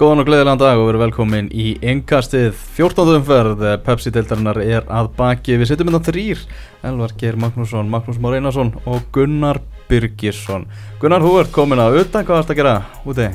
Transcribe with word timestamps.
Góðan 0.00 0.22
og 0.22 0.28
gleðilegan 0.30 0.56
dag 0.62 0.78
og 0.80 0.86
verið 0.88 1.02
velkomin 1.02 1.48
í 1.52 1.64
engastið 1.84 2.54
14. 2.78 3.18
umferð 3.18 3.64
Pepsi-deltarinnar 3.84 4.56
er 4.64 4.86
að 4.88 5.10
baki. 5.18 5.58
Við 5.60 5.68
setjum 5.68 5.90
innan 5.90 6.04
þrýr 6.06 6.40
Elvar 6.88 7.12
Geir 7.20 7.36
Magnússon, 7.36 7.90
Magnús 7.92 8.16
Már 8.24 8.38
Einarsson 8.38 8.70
og 8.88 9.02
Gunnar 9.12 9.58
Byrgisson 9.90 10.64
Gunnar, 11.02 11.20
þú 11.20 11.34
ert 11.42 11.50
komin 11.52 11.82
að 11.84 11.98
auðvitað, 11.98 12.24
hvað 12.30 12.40
ert 12.40 12.52
að 12.54 12.58
gera 12.62 12.72
úti? 13.12 13.26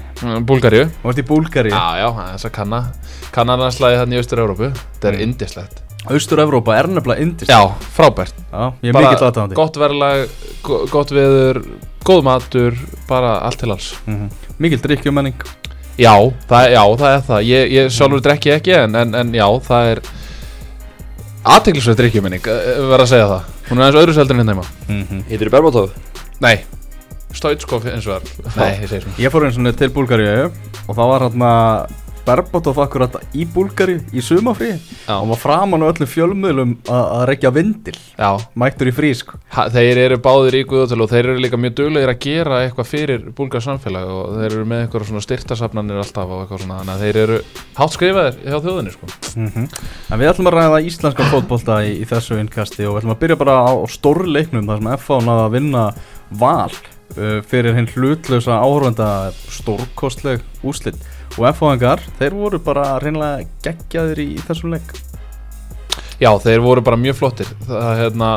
Búlgaríu. 0.50 0.88
Þú 1.04 1.12
ert 1.12 1.22
í 1.22 1.26
Búlgari 1.30 1.74
Já, 1.76 1.84
já, 2.02 2.08
þess 2.32 2.48
að 2.50 2.54
kanna. 2.58 2.80
Kannanarslæði 3.36 4.00
þannig 4.02 4.18
í 4.18 4.22
Austur-Európu 4.24 4.70
Þetta 4.80 5.12
er 5.12 5.20
Mm. 5.20 5.26
indislegt 5.28 5.84
Austur-Evrópa 6.06 6.80
er 6.80 6.90
nefnilega 6.96 7.22
indist 7.28 7.52
Já, 7.54 7.62
frábært. 7.94 8.34
Já, 8.50 8.74
ég 8.82 8.90
er 8.90 8.98
mikill 8.98 9.22
aðtáðandi 9.30 9.60
gott 9.62 9.78
verðlag, 9.78 10.26
go- 10.66 10.86
gott 10.90 11.14
veður 11.14 11.62
Góð 12.06 12.22
matur, 12.26 12.76
bara 13.10 13.40
allt 13.42 13.58
til 13.60 13.72
alls. 13.72 13.94
Mm 14.08 14.16
-hmm. 14.18 14.30
Mikil 14.60 14.78
drikkjumenning 14.82 15.34
Já, 15.96 16.14
það, 16.50 16.70
já, 16.74 16.84
það 17.00 17.10
er 17.12 17.26
það. 17.30 17.42
Ég, 17.48 17.74
ég 17.76 17.92
sjálfur 17.96 18.24
drekki 18.26 18.54
ekki 18.56 18.74
en, 18.76 18.96
en, 19.00 19.14
en 19.22 19.36
já, 19.36 19.46
það 19.68 19.92
er 19.94 20.02
Aðteglisverð 21.46 22.00
drikkjumenning 22.00 22.48
Verð 22.50 23.04
að 23.04 23.12
segja 23.12 23.28
það. 23.30 23.52
Hún 23.68 23.78
er 23.78 23.84
aðeins 23.86 24.00
öðru 24.02 24.16
seldur 24.18 24.36
en 24.36 24.42
hérna 24.42 24.56
heima. 24.56 24.66
Mm 24.88 25.04
-hmm. 25.04 25.26
Hittir 25.30 25.48
í 25.48 25.54
Berbatov? 25.54 25.92
Nei, 26.42 26.56
Stoitskov 27.36 27.86
eins 27.90 28.08
og 28.08 28.24
það 28.24 28.58
Nei, 28.58 28.72
ég 28.82 28.90
segi 28.90 29.02
svona. 29.04 29.20
Ég 29.20 29.32
fór 29.32 29.46
eins 29.46 29.60
og 29.60 29.78
til 29.78 29.90
Búlgari 29.94 30.28
og 30.88 30.96
það 30.96 31.12
var 31.12 31.26
hérna 31.28 31.52
Berbotov 32.26 32.80
akkurat 32.82 33.16
í 33.38 33.46
Búlgari 33.50 34.00
í 34.16 34.24
sumafrí 34.26 34.72
og 35.12 35.30
var 35.30 35.40
framan 35.40 35.86
á 35.86 35.90
öllum 35.92 36.10
fjölmiðlum 36.10 36.72
að 36.90 37.26
rekja 37.30 37.52
vindil. 37.54 37.96
Já, 38.18 38.32
mættur 38.58 38.90
í 38.90 38.96
frí 38.96 39.12
sko 39.18 39.38
Ha, 39.56 39.68
þeir 39.72 40.00
eru 40.02 40.18
báðir 40.24 40.58
í 40.60 40.64
guðutölu 40.68 41.06
og 41.06 41.12
þeir 41.12 41.30
eru 41.30 41.44
líka 41.44 41.60
mjög 41.62 41.76
duglegir 41.80 42.12
að 42.12 42.22
gera 42.26 42.62
eitthvað 42.66 42.90
fyrir 42.90 43.28
búlgar 43.38 43.64
samfélag 43.64 44.10
og 44.12 44.34
þeir 44.40 44.48
eru 44.50 44.66
með 44.72 44.84
eitthvað 44.84 45.08
svona 45.12 45.24
styrtasafnanir 45.26 46.02
alltaf 46.02 46.34
og 46.34 46.42
eitthvað 46.44 46.64
svona 46.64 46.80
þannig 46.82 46.96
að 46.96 47.06
þeir 47.06 47.22
eru 47.22 47.38
hátt 47.78 47.96
skrifaðir 47.96 48.42
hjá 48.42 48.58
þjóðinni 48.66 48.96
sko. 48.96 49.12
mm 49.36 49.70
En 50.12 50.20
við 50.22 50.30
ætlum 50.32 50.50
að 50.50 50.58
ræða 50.58 50.82
íslenska 50.90 51.30
fótbolta 51.32 51.80
í, 51.86 51.96
í 52.02 52.10
þessu 52.10 52.38
innkasti 52.42 52.86
og 52.86 52.96
við 52.96 53.04
ætlum 53.04 53.16
að 53.16 53.22
byrja 53.24 53.40
bara 53.40 53.56
á, 53.66 53.72
á 53.74 53.86
stórleiknum 53.90 54.68
þar 54.70 54.82
sem 54.82 54.92
FH 54.98 55.22
náða 55.26 55.46
að 55.46 55.56
vinna 55.56 55.86
val 56.42 56.72
uh, 56.72 57.40
fyrir 57.48 57.76
hinn 57.78 57.90
hlutlausa 57.94 58.60
áhörvenda 58.62 59.10
stórkostleg 59.52 60.44
úslit 60.66 61.00
og 61.36 61.50
FH-engar, 61.52 62.04
þeir 62.20 62.38
voru 62.38 62.62
bara 62.64 62.96
reynilega 63.04 63.46
geggjaðir 63.66 64.24
í, 64.24 64.30
þessum 64.48 64.76
leik. 64.76 64.96
Já, 66.22 66.32
þeir 66.40 66.64
voru 66.64 66.84
bara 66.86 67.00
mjög 67.00 67.18
flottir. 67.20 67.50
Það 67.68 67.90
hérna 68.00 68.30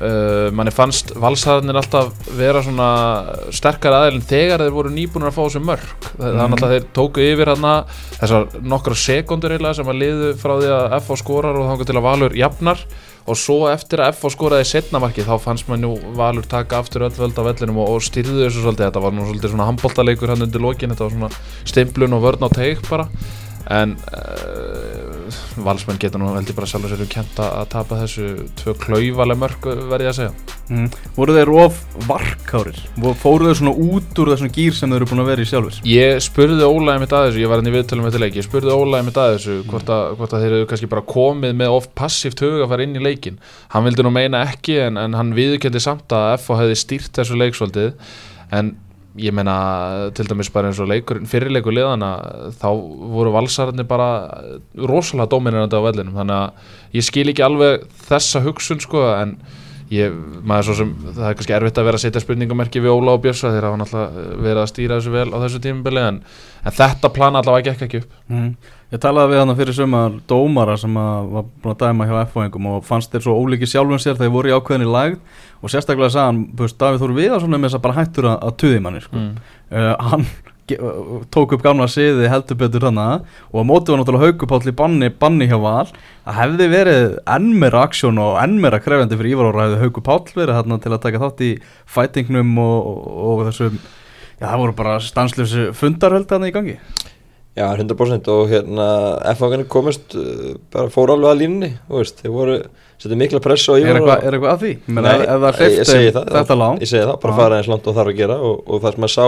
uh, 0.00 0.48
manni 0.54 0.72
fannst 0.74 1.12
valsæðanir 1.20 1.78
alltaf 1.80 2.30
vera 2.38 2.62
svona 2.64 2.88
sterkar 3.54 3.96
aðeilin 3.96 4.24
þegar 4.26 4.64
þeir 4.64 4.74
voru 4.74 4.92
nýbúinir 4.94 5.30
að 5.30 5.36
fá 5.36 5.42
þessu 5.42 5.62
mörg 5.64 6.08
þannig 6.16 6.64
að 6.64 6.74
þeir 6.74 6.88
tóku 6.96 7.24
yfir 7.24 7.52
hérna 7.52 7.74
þessar 8.16 8.48
nokkra 8.62 8.98
sekundur 9.04 9.54
eiginlega 9.54 9.80
sem 9.80 9.92
að 9.92 10.02
liðu 10.04 10.32
frá 10.40 10.54
því 10.56 10.72
að 10.76 10.98
FH 11.00 11.20
skorar 11.22 11.60
og 11.60 11.70
þangar 11.70 11.90
til 11.90 11.98
að 11.98 12.06
Valur 12.08 12.36
jafnar 12.38 12.84
og 13.28 13.38
svo 13.38 13.58
eftir 13.70 14.02
að 14.02 14.14
FH 14.16 14.32
skoraði 14.34 14.68
setna 14.68 15.00
marki 15.02 15.24
þá 15.26 15.34
fannst 15.42 15.68
maður 15.68 15.82
nú 15.82 16.14
Valur 16.18 16.46
taka 16.48 16.80
aftur 16.80 17.04
öll 17.08 17.14
völd 17.16 17.36
á 17.36 17.42
vellinum 17.46 17.82
og, 17.82 17.96
og 17.96 18.04
styrðu 18.04 18.46
þessu 18.46 18.64
svolítið. 18.64 18.86
Þetta 18.88 19.04
var 19.04 19.14
nú 19.16 19.26
svolítið 19.28 19.54
svona 19.54 19.68
handbóltaleikur 19.68 20.32
hann 20.32 20.46
undir 20.46 20.64
lokin 20.64 20.94
þetta 20.94 21.08
var 21.08 21.16
svona 21.16 21.30
stimplun 21.68 22.16
og 22.16 22.24
vörn 22.24 22.46
á 22.46 22.50
teik 22.54 22.82
bara. 22.88 23.08
En 23.70 23.94
uh, 24.10 25.09
valsmenn 25.64 25.98
geta 26.00 26.18
nú 26.20 26.30
veldi 26.34 26.54
bara 26.56 26.68
sjálfur 26.70 26.92
sér 26.92 27.04
um 27.04 27.10
kent 27.10 27.40
að 27.42 27.66
tapa 27.72 27.98
þessu 28.02 28.46
tvö 28.60 28.74
klauvaleg 28.80 29.38
mörg 29.40 29.68
verði 29.90 30.06
ég 30.06 30.12
að 30.12 30.18
segja 30.18 30.56
mm. 30.70 30.88
Voru 31.16 31.36
þeir 31.36 31.52
of 31.62 31.78
varkárir? 32.08 32.80
Fóru 33.20 33.48
þeir 33.48 33.60
svona 33.60 33.74
út 33.86 34.20
úr 34.22 34.32
þessum 34.34 34.52
gýr 34.56 34.76
sem 34.76 34.90
þeir 34.90 35.00
eru 35.00 35.10
búin 35.12 35.24
að 35.24 35.30
vera 35.32 35.46
í 35.46 35.50
sjálfur? 35.50 35.80
ég 35.90 36.20
spurði 36.24 36.68
Ólaði 36.68 37.04
mitt 37.04 37.16
að 37.16 37.26
þessu, 37.28 37.42
ég 37.44 37.52
var 37.52 37.62
henni 37.62 37.74
viðtölum 37.76 38.06
með 38.08 38.16
til 38.16 38.24
leik 38.24 38.40
ég 38.40 38.48
spurði 38.48 38.76
Ólaði 38.76 39.08
mitt 39.08 39.20
að 39.20 39.32
þessu 39.36 39.56
hvort 39.70 39.94
að, 39.94 40.04
hvort 40.20 40.36
að 40.36 40.44
þeir 40.44 40.58
eru 40.58 40.68
kannski 40.70 40.90
bara 40.90 41.06
komið 41.14 41.56
með 41.60 41.78
of 41.78 41.88
passíft 41.98 42.44
hug 42.44 42.60
að 42.64 42.70
fara 42.74 42.86
inn 42.86 42.98
í 42.98 43.04
leikin 43.04 43.40
hann 43.74 43.86
vildi 43.88 44.06
nú 44.06 44.14
meina 44.14 44.44
ekki 44.48 44.80
en, 44.86 45.00
en 45.00 45.16
hann 45.18 45.34
viðkendi 45.36 45.82
samt 45.82 46.12
að 46.14 46.36
FH 46.40 46.62
hefði 46.64 46.78
stýrt 46.84 47.20
þessu 47.20 47.40
leiksvöldið 47.40 47.92
en 48.56 48.74
ég 49.18 49.34
meina 49.34 49.54
til 50.14 50.28
dæmis 50.30 50.50
bara 50.54 50.70
eins 50.70 50.78
og 50.78 50.86
leikur 50.90 51.18
fyrirleikur 51.26 51.74
liðana 51.74 52.10
þá 52.60 52.68
voru 53.14 53.32
valsararnir 53.34 53.88
bara 53.90 54.10
rosalega 54.78 55.30
dominirandi 55.32 55.74
á 55.74 55.82
vellinum 55.88 56.14
þannig 56.20 56.36
að 56.36 57.00
ég 57.00 57.06
skil 57.08 57.26
ekki 57.32 57.42
alveg 57.46 57.88
þessa 58.06 58.44
hugsun 58.44 58.80
sko 58.84 59.02
en 59.16 59.34
ég, 59.90 60.14
maður 60.46 60.68
svo 60.68 60.76
sem, 60.78 60.92
það 61.16 61.24
er 61.26 61.38
kannski 61.40 61.56
erfitt 61.56 61.80
að 61.82 61.88
vera 61.90 61.98
að 61.98 62.04
setja 62.04 62.22
spurningamerki 62.22 62.82
við 62.84 62.94
Óla 62.94 63.16
og 63.18 63.24
Björsa 63.24 63.50
þeir 63.50 63.66
hafa 63.66 63.80
náttúrulega 63.80 64.36
verið 64.44 64.62
að 64.62 64.68
stýra 64.70 64.98
þessu 65.00 65.14
vel 65.16 65.28
á 65.34 65.38
þessu 65.42 65.62
tímubili 65.64 66.04
en, 66.06 66.20
en 66.62 66.76
þetta 66.78 67.10
plan 67.16 67.38
allavega 67.40 67.72
gekk 67.72 67.88
ekki 67.88 68.04
upp 68.04 68.18
Mm. 68.30 68.52
Ég 68.90 68.98
talaði 68.98 69.34
við 69.34 69.40
hann 69.40 69.54
fyrir 69.58 69.76
sumar 69.76 70.14
dómara 70.30 70.74
sem 70.80 70.96
að 70.98 71.28
var 71.36 71.48
búin 71.62 71.74
að 71.74 71.82
dæma 71.84 72.06
hjá 72.08 72.14
F-fóingum 72.24 72.68
og 72.72 72.86
fannst 72.86 73.12
þeir 73.12 73.22
svo 73.22 73.36
ólíki 73.38 73.68
sjálfum 73.70 74.00
sér 74.02 74.16
þegar 74.16 74.24
þeir 74.24 74.32
voru 74.34 74.50
í 74.50 74.54
ákveðinni 74.56 74.88
lagð 74.90 75.20
og 75.60 75.70
sérstaklega 75.70 76.10
sagði 76.10 76.26
hann, 76.26 76.40
þú 76.58 76.66
veist, 76.66 76.78
Davíð 76.80 77.04
Þór 77.04 77.12
Viðarsson 77.20 77.54
er 77.54 77.60
með 77.60 77.68
þess 77.70 77.78
að 77.78 77.84
bara 77.84 77.98
hættur 78.00 78.28
að, 78.32 78.38
að 78.48 78.56
tuði 78.64 78.80
manni 78.82 79.04
sko. 79.04 79.20
mm. 79.20 79.52
uh, 79.70 79.92
hann 80.08 80.26
uh, 80.26 81.14
tók 81.36 81.54
upp 81.54 81.62
gamla 81.68 81.86
siði 81.94 82.32
heldur 82.34 82.60
betur 82.64 82.88
þannig 82.88 83.30
og 83.52 83.62
á 83.62 83.68
móti 83.70 83.94
var 83.94 84.02
náttúrulega 84.02 84.32
haugupáll 84.32 84.72
í 84.72 84.76
banni, 84.82 85.12
banni 85.22 85.50
hjá 85.52 85.56
Val 85.62 85.86
að 85.86 86.40
hefði 86.40 86.70
verið 86.74 87.16
enn 87.36 87.48
meira 87.62 87.86
aksjón 87.86 88.18
og 88.26 88.42
enn 88.42 88.58
meira 88.58 88.82
krefjandi 88.82 89.20
fyrir 89.22 89.36
Ívar 89.36 89.52
ára 89.52 89.68
hefði 89.68 89.80
haugupáll 89.84 90.34
verið 90.34 90.58
þarna 90.58 90.82
til 90.82 90.96
að 90.96 91.02
taka 91.06 91.22
þátt 91.28 91.46
í 91.46 91.54
fætingnum 91.94 92.58
og, 92.58 92.78
og, 92.90 93.10
og 93.30 93.48
þessum 93.52 93.82
Já, 94.40 94.46
það 94.48 94.60
voru 94.62 94.74
bara 94.78 94.92
stanslösi 95.04 95.66
fundarhöldi 95.76 96.32
hann 96.32 96.46
í 96.48 96.52
gangi. 96.54 96.78
Já, 97.58 97.64
100% 97.74 98.28
og 98.30 98.44
hérna 98.46 98.84
F-fangarnir 99.32 99.66
komist 99.70 100.14
uh, 100.14 100.52
bara 100.70 100.92
fóru 100.92 101.16
alveg 101.16 101.32
að 101.34 101.64
veist, 101.90 102.20
þeir 102.22 102.34
voru, 102.34 102.58
setja 103.02 103.18
mikla 103.18 103.40
press 103.42 103.66
á 103.66 103.74
eitthvað, 103.74 104.12
er 104.22 104.36
eitthvað 104.36 104.52
að 104.52 104.60
því? 104.62 104.70
Nei, 104.86 105.16
ég 105.18 105.80
hleypti 105.90 106.12
það, 106.14 106.30
þetta 106.36 106.56
lán 106.60 106.78
Ég 106.78 106.90
segi 106.92 107.02
það, 107.08 107.16
bara 107.24 107.38
fara 107.40 107.58
eins 107.58 107.70
langt 107.72 107.88
og 107.90 107.96
þarf 107.96 108.12
að 108.12 108.20
gera 108.20 108.36
og, 108.38 108.60
og 108.70 108.84
það 108.84 108.94
sem 108.94 109.04
maður 109.04 109.14
sá 109.16 109.26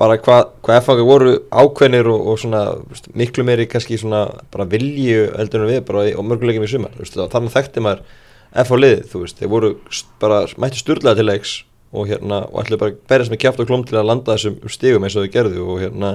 bara 0.00 0.16
hvað 0.22 0.52
hva 0.64 0.76
F-fangar 0.78 1.08
voru 1.10 1.32
ákveðnir 1.50 2.08
og, 2.08 2.28
og 2.30 2.38
svona 2.40 2.60
veist, 2.88 3.10
miklu 3.18 3.44
meiri 3.48 3.66
kannski 3.68 3.98
svona 4.00 4.22
bara 4.54 4.68
vilju 4.70 5.26
heldur 5.34 5.66
en 5.66 5.72
við 5.72 5.82
bara 5.88 6.04
á 6.06 6.22
mörguleikum 6.24 6.64
í 6.64 6.70
sumar 6.70 6.94
og 6.96 7.32
þannig 7.34 7.54
þekkti 7.56 7.82
maður 7.84 8.04
F 8.62 8.70
á 8.70 8.76
liðið, 8.78 9.02
þú 9.10 9.24
veist, 9.24 9.42
þeir 9.42 9.50
voru 9.50 9.72
bara 10.22 10.38
mætti 10.62 10.80
sturlaða 10.80 11.18
til 11.18 11.26
leiks 11.28 11.56
og 11.90 12.06
hérna 12.10 12.44
og 12.46 12.62
ætlaði 12.62 12.80
bara 12.80 12.94
að 12.94 13.02
berjast 13.10 13.34
með 13.34 13.42
kjáft 13.42 13.60
og 13.62 13.68
klóm 13.68 13.84
til 13.86 13.98
að 13.98 14.08
landa 14.08 14.36
þessum 14.38 14.72
stigum 14.72 15.06
eins 15.06 15.18
og 15.18 15.26
þau 15.26 15.34
gerðu 15.34 15.66
og 15.66 15.82
hérna 15.82 16.14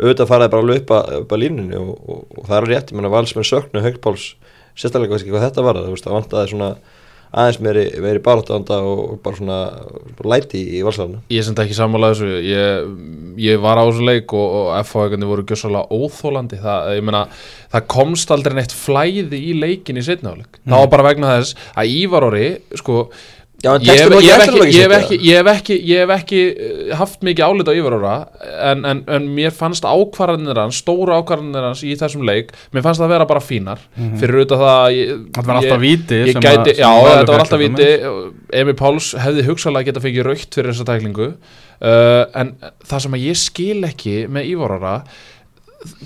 auðvitað 0.00 0.30
faraði 0.30 0.52
bara 0.54 0.66
alveg 0.66 0.82
upp 0.82 0.92
að, 0.96 1.14
upp 1.20 1.36
að 1.36 1.42
línunni 1.44 1.78
og, 1.78 1.94
og, 1.94 2.26
og 2.34 2.50
það 2.50 2.58
er 2.58 2.68
rétt, 2.72 2.92
ég 2.92 2.98
menna 2.98 3.14
valsmenn 3.14 3.48
söknu 3.48 3.84
Haugpáls, 3.84 4.28
sérstaklega 4.74 5.14
kannski 5.14 5.32
hvað 5.34 5.48
þetta 5.48 5.66
var 5.66 5.80
það, 5.80 5.96
það 6.04 6.18
vantaði 6.18 6.52
svona 6.54 6.70
aðeins 7.34 7.58
meiri, 7.62 7.84
meiri 8.02 8.22
baráttuanda 8.22 8.78
og, 8.86 9.00
og 9.14 9.20
bara 9.24 9.38
svona 9.38 9.58
læti 10.30 10.60
í 10.78 10.82
valsarðinu 10.86 11.22
ég 11.32 11.40
er 11.40 11.46
sem 11.46 11.54
þetta 11.54 11.66
ekki 11.66 11.78
sammála 11.78 12.10
þessu 12.12 12.42
ég, 12.46 12.90
ég 13.42 13.62
var 13.62 13.80
á 13.80 13.84
þessu 13.88 14.06
leik 14.06 14.34
og, 14.38 14.58
og 14.60 14.68
FH-egarnir 14.84 15.30
voru 15.30 15.46
gjössalega 15.48 15.98
óþólandi 15.98 16.60
það, 16.62 16.90
ég 16.98 17.06
meina, 17.08 17.24
það 17.74 17.88
komst 17.96 18.34
aldrei 18.34 18.58
neitt 18.58 18.74
flæði 18.76 19.40
í 19.50 19.56
leikin 19.58 19.98
í 19.98 20.06
setnáleik 20.06 20.60
það 20.62 20.84
var 20.84 20.92
bara 20.94 21.08
vegna 21.10 21.32
þess 21.40 21.58
að 21.74 21.96
Ívar 21.98 22.28
Orri 22.30 22.50
sko 22.78 23.00
Já, 23.64 23.70
Ég 23.80 23.96
hef, 23.96 24.12
ég, 24.20 24.30
hef 24.34 24.42
ekki 24.44 24.58
ég, 24.68 24.82
hef 24.84 24.94
ekki, 24.98 25.16
ég 25.24 25.38
hef 25.40 25.48
ekki 25.54 25.76
ég 25.88 26.02
hef 26.02 26.10
ekki 26.18 26.40
eh, 26.52 26.90
haft 27.00 27.22
mikið 27.24 27.44
álit 27.46 27.70
á 27.70 27.74
Orra 27.88 28.14
en, 28.70 28.84
en, 28.90 29.00
en 29.16 29.28
mér 29.38 29.54
fannst 29.56 29.86
ákvarðanir 29.88 30.60
hans 30.60 30.82
stóru 30.82 31.14
ákvarðanir 31.16 31.64
hans 31.70 31.80
í 31.88 31.94
þessum 31.96 32.26
leik 32.28 32.52
mér 32.76 32.84
fannst 32.84 33.00
það 33.00 33.08
að 33.08 33.14
vera 33.16 33.28
bara 33.32 33.40
fínar 33.44 33.80
fyrir 34.20 34.42
auðvitað 34.42 34.64
það 34.64 34.76
að 34.76 34.96
ég. 34.98 35.14
Þetta 35.34 35.46
var 35.48 35.56
alltaf 35.56 35.72
að- 35.72 35.84
já, 36.84 36.90
þetta 37.08 37.32
var 37.32 37.44
alltaf 37.46 37.62
viti. 37.64 37.90
Emi 38.60 38.74
Páls 38.78 39.12
hefði 39.24 39.46
hugsalega 39.48 39.88
geta 39.90 40.04
fengið 40.04 40.28
raukt 40.28 40.54
fyrir 40.60 40.72
þessa 40.74 40.88
tæklingu 40.92 41.28
uh, 41.30 42.24
en 42.34 42.54
það 42.84 43.04
sem 43.06 43.16
að 43.16 43.24
ég 43.30 43.40
skil 43.40 43.80
ekki 43.88 44.16
með 44.28 44.52
Orra 44.64 44.98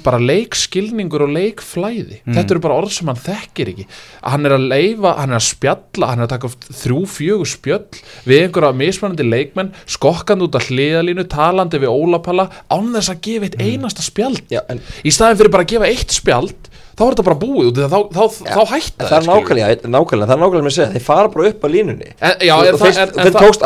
bara 0.05 0.19
leikskilningur 0.23 1.25
og 1.27 1.33
leikflæði. 1.35 2.21
Mm. 2.25 2.37
þetta 2.37 2.55
eru 2.55 2.63
bara 2.65 2.79
orð 2.81 2.95
sem 2.97 3.11
hann 3.11 3.21
þekkir 3.23 3.73
ekki. 3.73 3.87
Hann 4.23 4.49
er 4.49 4.57
að 4.57 4.67
leifa, 4.73 5.15
hann 5.21 5.35
er 5.35 5.41
að 5.41 5.47
spjalla 5.49 6.11
hann 6.13 6.23
er 6.23 6.29
að 6.29 6.33
taka 6.35 6.53
þrjú, 6.83 7.01
fjögur 7.15 7.51
spjöll 7.51 8.03
við 8.29 8.45
einhverja 8.45 8.73
mismunandi 8.79 9.29
leikmenn 9.29 9.73
skokkandi 9.87 10.49
út 10.49 10.59
af 10.59 10.69
hliðalínu, 10.71 11.27
talandi 11.31 11.83
við 11.83 11.95
Ólapalla 11.95 12.49
án 12.73 12.93
þess 12.97 13.13
að 13.15 13.23
gefa 13.29 13.49
eitt 13.49 13.61
einasta 13.63 14.07
spjald. 14.07 14.45
Já, 14.53 14.63
en 14.69 14.83
í 15.05 15.15
staðin 15.15 15.43
fyrir 15.43 15.55
bara 15.55 15.67
að 15.69 15.75
gefa 15.75 15.93
eitt 15.93 16.19
spjald 16.19 16.73
þá 16.99 17.03
er 17.07 17.13
þetta 17.15 17.25
bara 17.29 17.39
búið 17.39 17.69
út 17.71 17.79
þá, 17.79 17.85
þá, 17.89 17.99
þá, 18.19 18.23
þá 18.49 18.63
hætta 18.73 19.09
það 19.09 19.17
er 19.19 19.27
nákvæmlega, 19.29 19.69
nákvæmlega, 19.95 20.29
það 20.29 20.35
er 20.35 20.41
nákvæmlega 20.43 20.65
með 20.67 20.73
að 20.73 20.77
segja 20.79 20.89
þeir 20.97 21.05
fara 21.09 21.29
bara 21.35 21.49
upp 21.53 21.63
að 21.69 21.75
línunni. 21.77 22.09
En, 22.19 22.33
já, 22.49 22.55
Þú- 22.59 22.67
er 22.69 22.75
og 22.75 22.81
það, 22.81 22.89
þeir, 22.89 22.99
er, 22.99 23.13
þeir 23.19 23.29
það 23.29 23.45
tókst 23.45 23.65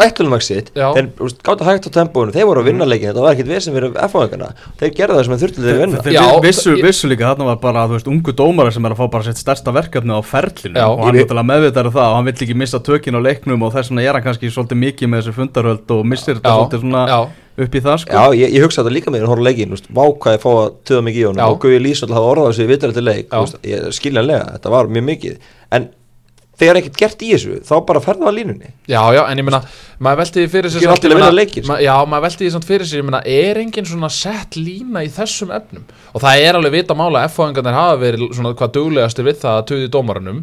Já. 0.76 0.87
þeir 0.96 1.08
úst, 1.26 1.38
gátt 1.46 1.62
að 1.62 1.70
hægt 1.73 1.88
á 1.88 1.90
tempóinu, 1.96 2.34
þeir 2.37 2.46
voru 2.50 2.61
að 2.62 2.69
vinna 2.69 2.88
leikin 2.88 3.08
þetta 3.12 3.25
var 3.25 3.32
ekkit 3.37 3.49
við 3.52 3.61
sem 3.64 3.75
verið 3.76 3.96
F-fáðingana 4.06 4.50
þeir 4.82 4.93
gerðu 4.99 5.17
það 5.17 5.25
sem 5.25 5.32
þeir 5.32 5.43
þurftu 5.43 5.64
þeir 5.67 5.81
vinna. 5.82 6.02
Þeir 6.02 6.17
Já, 6.19 6.25
vi- 6.32 6.46
vissu, 6.49 6.70
ég- 6.76 6.84
vissu 6.87 7.08
líka 7.12 7.31
þarna 7.32 7.49
var 7.49 7.56
bara 7.62 7.87
þú 7.88 7.96
veist, 7.96 8.11
ungu 8.12 8.32
dómari 8.43 8.73
sem 8.76 8.84
er 8.84 8.93
að 8.93 9.00
fá 9.02 9.11
bara 9.17 9.25
sitt 9.31 9.40
stærsta 9.40 9.73
verkefni 9.73 10.12
á 10.12 10.20
ferlinu 10.23 10.76
Já, 10.76 10.87
og 10.93 11.00
hann 11.06 11.17
er 11.17 11.25
náttúrulega 11.25 11.50
meðvitaður 11.52 11.87
um 11.87 11.96
það 11.96 12.08
og 12.12 12.17
hann 12.19 12.25
vill 12.28 12.35
ekki 12.46 12.56
missa 12.62 12.78
tökin 12.85 13.17
á 13.17 13.20
leiknum 13.23 13.62
og 13.67 13.73
þess 13.73 13.88
vegna 13.93 14.02
er 14.08 14.12
hann 14.19 14.26
kannski 14.26 14.50
svolítið 14.52 14.82
mikið 14.85 15.08
með 15.12 15.23
þessu 15.23 15.37
fundarhöld 15.40 15.90
og 15.96 16.05
missir 16.06 16.35
þetta 16.37 16.52
svolítið 16.58 16.85
svona. 16.85 17.06
Upp 17.60 17.75
í 17.76 17.82
það 17.84 17.99
sko 18.02 18.16
Já, 18.16 18.37
ég, 18.38 18.54
ég 18.56 18.64
hugsa 18.64 18.82
þetta 18.82 18.94
líka 18.96 19.12
með 19.12 19.20
því 19.22 19.26
að 19.26 19.32
horfa 19.32 19.44
á 19.44 19.49
leikinn, 19.49 19.72
þú 19.72 19.76
veist, 19.76 19.90
vá 19.93 20.04
hvað 20.25 20.37
ég 20.37 20.44
fá 20.44 20.50
að 20.52 20.70
töða 20.88 21.06
mikið 21.08 21.22
í 21.22 21.26
honum 21.28 21.43
Já. 21.43 21.49
og 21.49 21.58
Guði 21.62 21.81
alltaf 21.93 22.16
hafa 22.16 22.31
orðað 22.32 22.49
þessu 22.52 22.69
vitar 22.70 22.94
til 22.96 23.04
leik, 23.04 23.26
Já. 23.26 23.34
þú 23.34 23.43
veist, 23.43 23.58
ég, 23.72 23.88
skiljanlega, 23.99 24.46
þetta 24.56 24.72
var 24.72 24.93
mjög 24.96 25.06
mikið, 25.10 25.50
en 25.76 25.88
þegar 26.62 26.79
ekkert 26.82 26.97
gert 27.03 27.23
í 27.26 27.32
þessu, 27.35 27.59
þá 27.69 27.75
bara 27.91 28.00
ferða 28.05 28.31
á 28.31 28.32
línunni. 28.32 28.70
Já, 28.88 29.03
já, 29.17 29.23
en 29.29 29.38
ég 29.43 29.47
meina, 29.47 29.61
maður 30.03 30.20
velti 30.23 30.41
því 30.43 30.50
fyrir 30.55 30.70
sér 30.73 30.82
samt, 30.93 31.03
meina- 31.20 31.37
leikinn, 31.38 31.64
sko. 31.67 31.73
ma- 31.73 31.81
Já, 31.82 31.94
maður 32.06 32.25
velti 32.26 32.44
því 32.47 32.50
samt 32.56 32.67
fyrir 32.70 32.87
sér, 32.91 33.03
ég 33.03 33.06
meina, 33.11 33.20
er 33.26 33.61
engin 33.62 33.87
svona 33.91 34.11
sett 34.11 34.56
lína 34.59 35.03
í 35.06 35.11
þessum 35.12 35.53
efnum 35.55 35.85
og 36.14 36.20
það 36.23 36.43
er 36.47 36.59
alveg 36.59 36.73
vita 36.79 36.94
mála 36.99 37.23
að 37.23 37.29
F-fáingarnir 37.32 37.76
hafa 37.76 37.97
verið 38.03 38.25
svona 38.37 38.55
hvað 38.59 38.73
duglegastir 38.76 39.25
við 39.29 39.38
það 39.43 39.59
að 39.61 39.67
tuði 39.70 39.88
dómaranum 39.94 40.41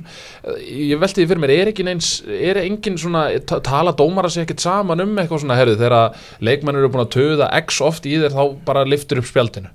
ég 0.69 0.99
velti 1.01 1.21
því 1.23 1.27
fyrir 1.29 1.41
mér, 1.43 1.53
er 1.59 1.71
engin 1.73 1.91
eins 1.93 2.09
er 2.25 2.59
engin 2.63 2.97
svona, 2.97 3.23
ta- 3.45 3.59
tala 3.65 3.93
dómara 3.93 4.31
sér 4.31 4.45
ekkert 4.47 4.63
saman 4.63 5.01
um 5.03 5.15
eitthvað 5.21 5.43
svona, 5.43 5.57
herðu, 5.59 5.77
þegar 5.79 6.15
leikmenn 6.41 6.79
eru 6.79 6.89
búin 6.89 7.05
að 7.05 7.13
tuða 7.17 7.51
x 7.65 7.81
oft 7.85 8.07
í 8.09 8.15
þér 8.21 8.33
þá 8.35 8.43
bara 8.65 8.85
liftur 8.87 9.21
upp 9.21 9.29
spjaldinu, 9.29 9.69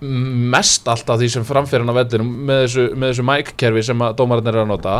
mest 0.00 0.88
allt 0.88 1.10
af 1.12 1.20
því 1.20 1.28
sem 1.34 1.46
framfyrir 1.46 1.84
hann 1.84 1.92
á 1.92 2.00
vellinum 2.00 2.32
með 2.48 2.64
þessu, 2.64 2.88
þessu 3.04 3.26
mic-kerfi 3.28 3.86
sem 3.90 4.04
að 4.06 4.18
dómararnir 4.20 4.56
eru 4.56 4.64
að 4.64 4.72
nota. 4.72 4.96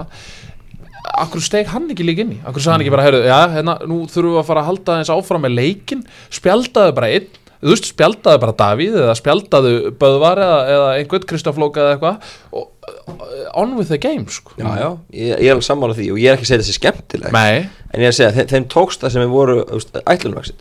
Akkur 1.21 1.43
steg 1.45 1.71
hann 1.73 1.89
ekki 1.93 2.05
líka 2.05 2.25
inn 2.27 2.37
í? 2.37 2.41
Akkur 2.45 2.63
sagði 2.63 2.75
hann 2.75 2.85
ekki 2.85 2.95
bara, 2.95 3.07
heyrðu, 3.09 3.23
já, 3.29 3.39
hérna, 3.57 3.77
nú 3.89 4.03
þurfum 4.11 4.35
við 4.37 4.43
að 4.43 4.49
fara 4.51 4.65
að 4.65 4.69
halda 4.71 4.99
eins 5.01 5.13
áfram 5.15 5.45
með 5.47 5.57
leikin 5.57 6.05
Spjaldaðu 6.37 6.97
bara 6.99 7.13
einn 7.17 7.40
Þú 7.61 7.75
veist, 7.75 7.89
spjaldaðu 7.93 8.41
bara 8.41 8.57
Davíð 8.57 8.95
eða 9.03 9.15
spjaldaðu 9.19 9.73
Böðvar 10.01 10.41
eða, 10.41 10.61
eða 10.75 10.93
einhvern 10.97 11.27
Kristoflóka 11.29 11.83
eða 11.83 11.97
eitthvað 11.97 12.31
og 12.57 12.69
uh, 12.89 13.61
on 13.61 13.75
with 13.77 13.91
the 13.93 13.99
game, 14.01 14.25
sko. 14.33 14.55
Já, 14.57 14.69
já, 14.81 14.89
ég, 15.13 15.35
ég 15.35 15.51
er 15.51 15.57
alveg 15.57 15.67
sammála 15.67 15.97
því 15.99 16.07
og 16.15 16.21
ég 16.23 16.31
er 16.31 16.39
ekki 16.39 16.47
að 16.47 16.53
segja 16.53 16.63
þessi 16.63 16.77
skemmtileg, 16.79 17.35
Nei, 17.37 17.67
en 17.91 18.01
ég 18.01 18.07
er 18.07 18.15
að 18.15 18.17
segja, 18.17 18.31
þeim, 18.39 18.49
þeim 18.55 18.69
tókst 18.73 19.05
það 19.05 19.13
sem 19.15 19.25
við 19.25 19.35
voru, 19.35 19.59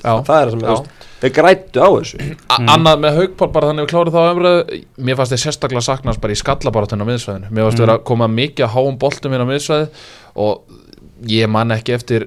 Já. 0.03 0.11
það 0.27 0.35
er 0.35 0.51
það 0.51 0.51
sem, 0.55 0.65
veist, 0.65 1.07
við 1.23 1.33
grættu 1.37 1.83
á 1.83 1.89
þessu. 1.95 2.29
A 2.51 2.59
annað 2.75 3.01
með 3.05 3.21
haugpál 3.21 3.49
bara 3.55 3.71
þannig 3.71 3.87
við 3.87 3.93
klárum 3.93 4.15
þá 4.15 4.19
umröðu 4.33 4.81
mér 5.07 5.19
fannst 5.19 5.35
þið 5.35 5.43
sérstaklega 5.45 5.85
saknast 5.87 6.23
bara 6.23 6.35
í 6.35 6.41
skallabarátunum 6.43 7.07
á 7.07 7.09
miðsvæðinu, 7.13 7.53
mér 7.53 7.69
fannst 7.69 7.79
mm. 7.79 7.85
vera 7.85 7.97
að 7.99 8.05
koma 8.11 8.29
mikið 8.33 8.67
að 8.67 8.75
háum 8.75 8.99
boltum 8.99 9.35
hérna 9.35 9.47
á 9.47 9.51
miðsvæði 9.53 9.89
og 10.39 10.79
ég 11.27 11.49
man 11.51 11.73
ekki 11.73 11.93
eftir 11.95 12.25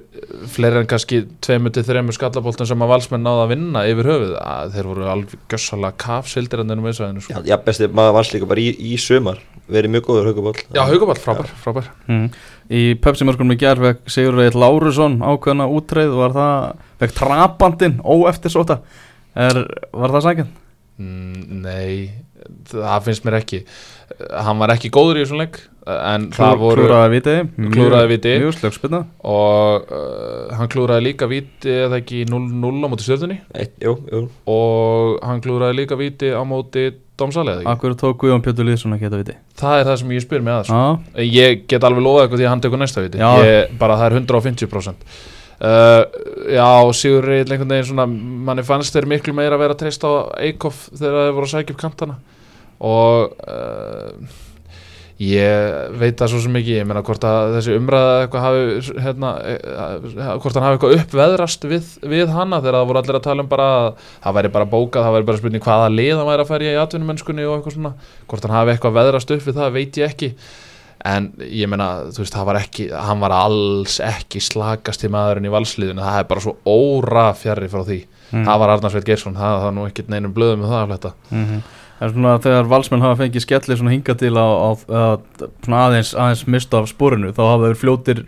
fleiri 0.52 0.82
en 0.82 0.88
kannski 0.90 1.22
tveimur 1.44 1.72
til 1.74 1.84
þreimur 1.86 2.16
skallaboltum 2.16 2.68
sem 2.68 2.84
að 2.84 2.92
valsmenn 2.92 3.24
náða 3.24 3.46
að 3.46 3.52
vinna 3.54 3.84
yfir 3.88 4.08
höfuð, 4.10 4.32
að 4.42 4.76
þeir 4.76 4.88
voru 4.90 5.08
alveg 5.12 5.44
gjössalega 5.52 5.98
kafsildir 6.02 6.62
en 6.62 6.72
þennum 6.72 6.88
miðsvæðinu 6.88 7.24
sko. 7.24 7.34
Já, 7.36 7.48
já 7.48 7.56
besti 7.66 7.88
maður 7.88 8.16
vans 8.18 8.32
líka 8.34 8.48
bara 8.52 8.64
í, 8.64 8.72
í 8.92 8.98
sumar, 9.00 9.42
verið 9.72 9.94
mjög 9.96 10.08
góður 10.08 10.30
haugaból. 10.30 10.54
Já, 10.76 10.82
haugpál, 10.88 11.18
frábær, 11.22 11.52
frábær 11.64 11.92
mm. 12.08 12.26
Í 12.72 12.82
Pepsi-mörkunum 13.04 13.56
í 13.56 13.60
gerð 13.60 13.88
Sigur 14.12 14.38
Reit 14.38 14.56
Lárusson 14.56 15.18
ákveðna 15.24 15.68
útreið 15.72 16.16
var 16.16 16.36
það, 16.36 16.82
vekk 17.02 17.16
trapandinn 17.18 18.00
óeftirsóta 18.00 18.82
er, 19.34 19.64
var 19.92 20.14
það 20.16 20.28
sækjand? 20.28 20.58
Mm, 21.00 21.60
Nei, 21.62 22.10
það 22.70 23.04
finnst 23.08 23.26
mér 23.26 23.38
ekki. 23.40 23.62
Hann 24.32 24.60
var 24.60 24.74
ekki 24.74 24.90
góður 24.92 25.20
í 25.20 25.24
þessum 25.24 25.40
leik 25.42 25.60
en 25.82 26.28
það 26.34 26.58
voru 26.60 26.84
Klúraði 26.84 27.12
viti. 27.16 27.36
Klúðraði 27.74 28.10
víti. 28.12 28.34
Mjög 28.42 28.56
slögspilna 28.58 29.00
og 29.32 29.88
uh, 29.90 30.52
hann 30.58 30.70
klúraði 30.72 31.08
líka 31.08 31.28
víti 31.30 31.72
eða 31.86 31.98
ekki 32.02 32.24
0-0 32.30 32.86
á 32.86 32.88
móti 32.92 33.06
stjórnunni 33.06 33.40
jú. 33.82 33.96
og 34.50 35.18
hann 35.26 35.42
klúraði 35.42 35.80
líka 35.82 35.98
víti 35.98 36.30
á 36.30 36.42
móti 36.46 36.90
ekki? 37.22 37.66
Akkur 37.68 37.92
tók 37.94 38.16
Guðjón 38.18 38.42
Pjötur 38.42 38.66
Lýðsson 38.66 38.96
að 38.96 39.04
geta 39.04 39.18
viti? 39.20 39.34
Það 39.60 39.78
er 39.78 39.84
það 39.86 39.98
sem 40.00 40.14
ég 40.16 40.24
spyr 40.24 40.42
mig 40.42 40.54
að 40.54 40.64
sko. 40.66 40.80
Ég 41.22 41.60
get 41.70 41.84
alveg 41.86 42.02
loðað 42.02 42.24
eitthvað 42.24 42.40
því 42.40 42.46
að 42.46 42.52
hann 42.52 42.64
tekur 42.64 42.80
næsta 42.82 43.04
víti 43.04 43.20
Já. 43.20 43.28
ég, 43.46 43.76
bara 43.78 43.98
það 44.00 44.08
er 44.08 44.16
150% 44.22 45.06
uh, 45.62 46.02
já, 46.50 46.68
Sigur 46.98 47.26
Reyl 47.26 47.46
einhvern 47.46 47.74
veginn 47.74 47.90
svona, 47.92 48.06
manni 48.06 48.66
fannst 48.66 48.94
þeir 48.94 49.08
miklu 49.14 49.34
meira 49.36 49.58
að 49.58 49.64
vera 49.64 49.76
að 49.76 49.82
treysta 49.84 50.10
á 50.10 50.14
Eikoff 50.48 50.88
þegar 50.92 51.18
þeir 51.18 51.36
voru 51.38 51.48
að 51.48 51.52
sækja 51.54 51.76
upp 51.76 51.82
kantana. 51.82 52.16
Og 52.82 53.36
uh, 53.46 54.40
ég 55.22 55.92
veit 56.00 56.16
það 56.18 56.32
svo 56.32 56.40
sem 56.42 56.56
ekki 56.58 56.74
ég 56.80 56.86
meina 56.88 57.02
hvort 57.06 57.24
að 57.28 57.52
þessi 57.56 57.76
umræða 57.78 58.14
eitthvað 58.24 58.46
hafi 58.46 58.96
hérna, 59.04 59.30
eh, 59.46 60.32
hvort 60.42 60.56
hann 60.56 60.66
hafi 60.66 60.78
eitthvað 60.78 60.96
uppveðrast 60.96 61.66
við, 61.70 61.92
við 62.10 62.32
hana 62.34 62.58
þegar 62.62 62.78
það 62.80 62.88
voru 62.90 63.02
allir 63.02 63.18
að 63.20 63.26
tala 63.28 63.44
um 63.44 63.50
bara 63.52 63.68
að 63.76 63.88
það 64.24 64.36
væri 64.38 64.52
bara 64.56 64.70
bókað, 64.72 65.06
það 65.06 65.16
væri 65.16 65.28
bara 65.30 65.42
spurning 65.42 65.66
hvaða 65.68 65.92
lið 65.94 66.12
hann 66.16 66.30
væri 66.32 66.46
að 66.46 66.50
færi 66.50 66.70
í 66.72 66.80
atvinnumennskunni 66.82 67.46
og 67.46 67.54
eitthvað 67.58 67.76
svona. 67.76 67.94
Hvort 68.32 68.48
hann 68.48 68.56
hafi 68.56 68.74
eitthvað 68.74 68.98
veðrast 68.98 69.34
upp 69.36 69.46
við 69.46 69.60
það 69.60 69.74
veit 69.78 70.00
ég 70.02 70.10
ekki 70.16 70.32
en 71.04 71.32
ég 71.40 71.66
meina, 71.68 72.04
þú 72.14 72.22
veist, 72.22 72.34
það 72.36 72.44
var 72.46 72.58
ekki 72.60 72.88
hann 72.94 73.20
var 73.20 73.32
alls 73.34 73.98
ekki 74.00 74.40
slakast 74.40 75.02
í 75.04 75.10
maðurinn 75.10 75.48
í 75.48 75.52
valsliðinu, 75.52 76.02
það 76.02 76.18
er 76.20 76.28
bara 76.30 76.40
svo 76.44 76.56
óra 76.68 77.28
fjarrri 77.34 77.68
frá 77.72 77.82
því, 77.84 78.00
Mm. 78.32 78.46
það 78.48 78.58
var 78.62 78.70
Arnarsveit 78.72 79.04
Geirsson. 79.04 79.34
Það 79.36 79.56
það 79.60 79.66
er 79.68 79.72
nú 79.76 79.82
ekkert 79.90 80.08
neinum 80.08 80.32
blöðum 80.32 80.62
með 80.62 80.70
það 80.72 80.82
að 80.82 80.86
fletta. 80.92 81.10
Mm 81.32 81.62
Það 82.02 82.06
er 82.08 82.12
svona 82.14 82.30
þegar 82.42 82.68
valsmenn 82.70 83.02
hafa 83.04 83.18
fengið 83.22 83.42
skelli 83.44 83.76
svona 83.76 83.90
hinga 83.92 84.14
til 84.18 84.30
á, 84.34 84.42
á, 84.42 84.70
á 84.72 85.02
svona 85.62 85.82
aðeins, 85.86 86.14
aðeins 86.18 86.46
mist 86.48 86.72
af 86.74 86.88
sporinu 86.88 87.28
þá 87.36 87.42
hafa 87.46 87.68
þeir 87.68 87.76
fljótir 87.82 88.22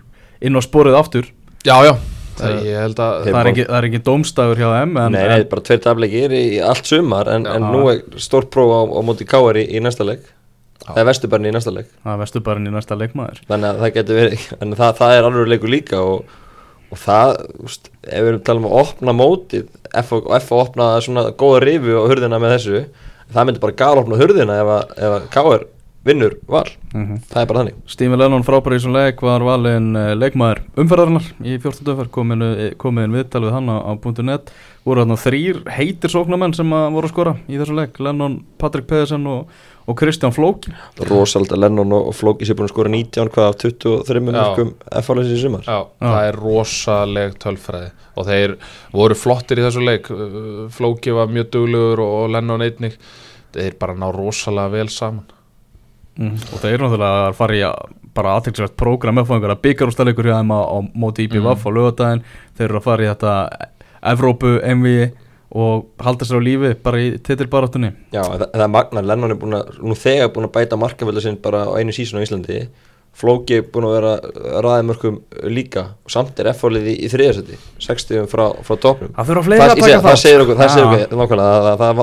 inn 0.45 0.55
á 0.55 0.61
sporið 0.63 0.95
aftur. 1.01 1.25
Já, 1.65 1.75
já, 1.83 1.95
það, 2.37 2.53
Það- 2.53 2.63
ég 2.69 2.79
held 2.85 3.01
að 3.01 3.15
það 3.25 3.27
er, 3.27 3.33
bara- 3.33 3.51
ekki, 3.51 3.65
það 3.67 3.79
er 3.81 3.89
ekki 3.89 4.03
dómstafur 4.05 4.57
hjá 4.63 4.69
þeim 4.77 4.95
en, 5.07 5.13
Nei, 5.13 5.27
nei, 5.33 5.43
bara 5.45 5.63
tveir 5.63 5.81
tableikir 5.83 6.31
í 6.37 6.45
allt 6.63 6.85
sumar 6.87 7.29
en, 7.35 7.47
en 7.47 7.63
nú 7.63 7.89
er 7.91 8.03
stórt 8.21 8.51
próf 8.55 8.71
á, 8.71 8.81
á 8.95 9.01
móti 9.03 9.25
Káar 9.27 9.57
í, 9.57 9.65
í 9.75 9.81
næsta 9.83 10.05
leik 10.07 10.21
Já. 10.83 10.91
eða 10.95 11.07
Vesturbarni 11.09 11.51
í 11.51 11.55
næsta 11.55 11.73
leik 11.73 11.91
það 12.03 12.11
er 12.13 12.21
vestubarinn 12.21 12.69
í 12.69 12.73
næsta 12.75 12.97
leikmaður 12.99 13.39
þannig 13.49 13.69
að 13.71 13.79
það 13.83 13.93
getur 13.99 14.19
verið 14.21 14.47
en 14.61 14.75
það, 14.81 14.97
það 15.01 15.15
er 15.15 15.29
alveg 15.29 15.53
leikur 15.53 15.73
líka 15.73 16.01
og, 16.03 16.35
og 16.91 17.01
það, 17.01 17.35
úst, 17.65 17.89
ef 18.03 18.19
við 18.19 18.31
erum 18.33 18.43
talað 18.49 18.61
um 18.65 18.69
að 18.69 18.81
opna 18.83 19.15
mótið 19.17 19.71
F 20.03 20.13
og 20.19 20.29
F 20.41 20.51
að 20.53 20.65
opna 20.65 20.89
svona 21.05 21.25
góða 21.41 21.63
rifu 21.65 21.97
á 21.97 22.05
hurðina 22.11 22.43
með 22.43 22.57
þessu 22.57 22.83
það 23.33 23.49
myndi 23.49 23.65
bara 23.65 23.79
gal 23.81 23.95
opna 24.03 24.21
hurðina 24.21 24.59
ef 24.61 24.73
að, 24.75 24.93
að 25.09 25.17
Káar 25.33 25.67
vinnur 26.05 26.37
val. 26.51 26.69
Mm 26.93 27.19
það 27.31 27.41
er 27.41 27.49
bara 27.49 27.63
þannig. 27.63 27.77
Stími 27.91 28.19
Lennon 28.19 28.45
frábæri 28.47 28.77
í 28.77 28.81
þessum 28.81 28.95
leik 28.95 29.23
var 29.25 29.45
valinn 29.45 29.95
uh, 29.97 30.13
leikmaður 30.19 30.63
umferðarinnar 30.81 31.29
í 31.43 31.57
14. 31.57 31.91
umferð. 31.93 32.11
Komin, 32.15 32.45
komin 32.81 33.15
viðtal 33.15 33.45
við 33.47 33.55
hann 33.57 33.71
á, 33.73 33.77
á 33.81 33.93
.net. 34.23 34.53
Voru 34.85 35.01
þarna 35.01 35.17
þrýr 35.17 35.63
heitir 35.73 36.13
sóknarmenn 36.13 36.55
sem 36.57 36.73
að 36.77 36.91
voru 36.93 37.09
að 37.09 37.15
skora 37.15 37.37
í 37.49 37.57
þessum 37.57 37.81
leik. 37.81 38.01
Lennon, 38.05 38.37
Patrik 38.61 38.87
Pedersen 38.91 39.25
og, 39.31 39.53
og 39.89 39.99
Kristján 39.99 40.35
Flók 40.37 40.69
Rósald 41.09 41.53
Lennon 41.57 41.93
og, 41.97 42.11
Flóki 42.17 42.45
sér 42.45 42.59
búin 42.59 42.69
að 42.69 42.75
skora 42.75 42.93
19 42.93 43.33
hvað 43.33 43.49
af 43.49 43.61
23 43.65 44.21
Já. 44.21 44.27
mörgum 44.29 44.75
F-áleins 45.01 45.33
í 45.33 45.41
sumar. 45.41 45.65
Já, 45.65 45.79
það 46.05 46.29
er 46.29 46.41
rosaleg 46.45 47.39
tölfræði. 47.41 47.93
Og 48.15 48.29
þeir 48.29 48.59
voru 48.93 49.17
flottir 49.19 49.61
í 49.63 49.65
þessu 49.65 49.87
leik. 49.89 50.11
Flóki 50.77 51.17
var 51.17 51.33
mjög 51.33 51.55
duglegur 51.57 52.05
og 52.05 52.35
Lennon 52.37 52.69
einnig. 52.69 53.01
Þeir 53.55 53.79
bara 53.81 53.97
ná 53.97 54.11
rosalega 54.13 54.75
vel 54.75 54.91
saman 54.93 55.34
mm. 56.19 56.35
og 56.53 56.63
það 56.63 56.71
er 56.73 56.85
náttúrulega 56.85 57.29
að 57.29 57.37
fara 57.41 57.59
í 57.59 57.63
að- 57.69 57.93
bara 58.15 58.37
aðtilsvægt 58.39 58.77
prógram 58.79 59.19
eftir 59.19 59.51
að 59.51 59.63
byggarústalegur 59.65 60.29
hjá 60.31 60.37
þeim 60.39 60.53
á, 60.55 60.61
á 60.63 60.77
móti 60.95 61.25
IPVF 61.27 61.65
Mm. 61.65 61.67
á 61.67 61.71
lögadaginn 61.77 62.23
þeir 62.57 62.69
eru 62.69 62.79
að 62.79 62.87
fara 62.87 63.03
í 63.03 63.11
þetta 63.11 63.35
Evrópu, 64.05 64.51
MV 64.63 65.13
og 65.55 65.85
halda 66.03 66.25
sér 66.27 66.39
á 66.39 66.43
lífi 66.45 66.75
bara 66.83 66.99
í 66.99 67.19
titilbaráttunni. 67.23 67.93
Já, 68.13 68.23
það, 68.23 68.43
það 68.53 68.65
er 68.65 68.73
magnar, 68.75 69.05
Lennon 69.07 69.31
er 69.31 69.39
búin 69.39 69.55
að 69.59 69.79
nú 69.83 69.95
þegar 69.95 70.33
búin 70.35 70.49
að 70.49 70.53
bæta 70.57 70.77
markaföldu 70.77 71.23
sinn 71.23 71.39
bara 71.43 71.65
á 71.71 71.73
einu 71.79 71.95
sísun 71.95 72.19
á 72.21 72.25
Íslandi. 72.27 72.69
Flóki 73.15 73.61
er 73.61 73.67
búin 73.71 73.87
að 73.87 73.95
vera 73.95 74.13
ræði 74.67 74.87
mörgum 74.89 75.19
líka 75.47 75.85
og 76.03 76.11
samt 76.11 76.41
er 76.43 76.49
F-álið 76.51 76.89
í, 76.91 76.95
í 77.07 77.11
þriðasetti 77.13 77.59
60 77.87 78.27
frá, 78.27 78.49
frá 78.67 78.75
topnum 78.83 79.13
Það 79.15 79.29
það, 79.79 80.03
það 80.09 80.19
segir 80.25 80.43
okkur, 80.43 80.57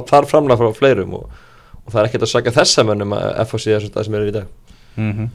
það 0.08 0.18
er 0.22 0.30
framlega 0.32 0.62
frá 0.62 0.72
fleirum 0.80 1.18
og, 1.20 1.42
og 1.86 1.94
það 1.94 2.02
er 2.02 2.10
ekkert 2.10 2.28
að 2.28 2.34
sagja 2.34 2.56
þessa 2.56 2.86
mönnum 2.88 3.16
að 3.18 3.26
F 3.46 3.56
á 3.56 3.58
síðan 3.64 3.94
það 3.96 4.08
sem 4.08 4.20
eru 4.20 4.30
í 4.30 4.38
dag. 4.38 4.78
Mm 4.98 5.32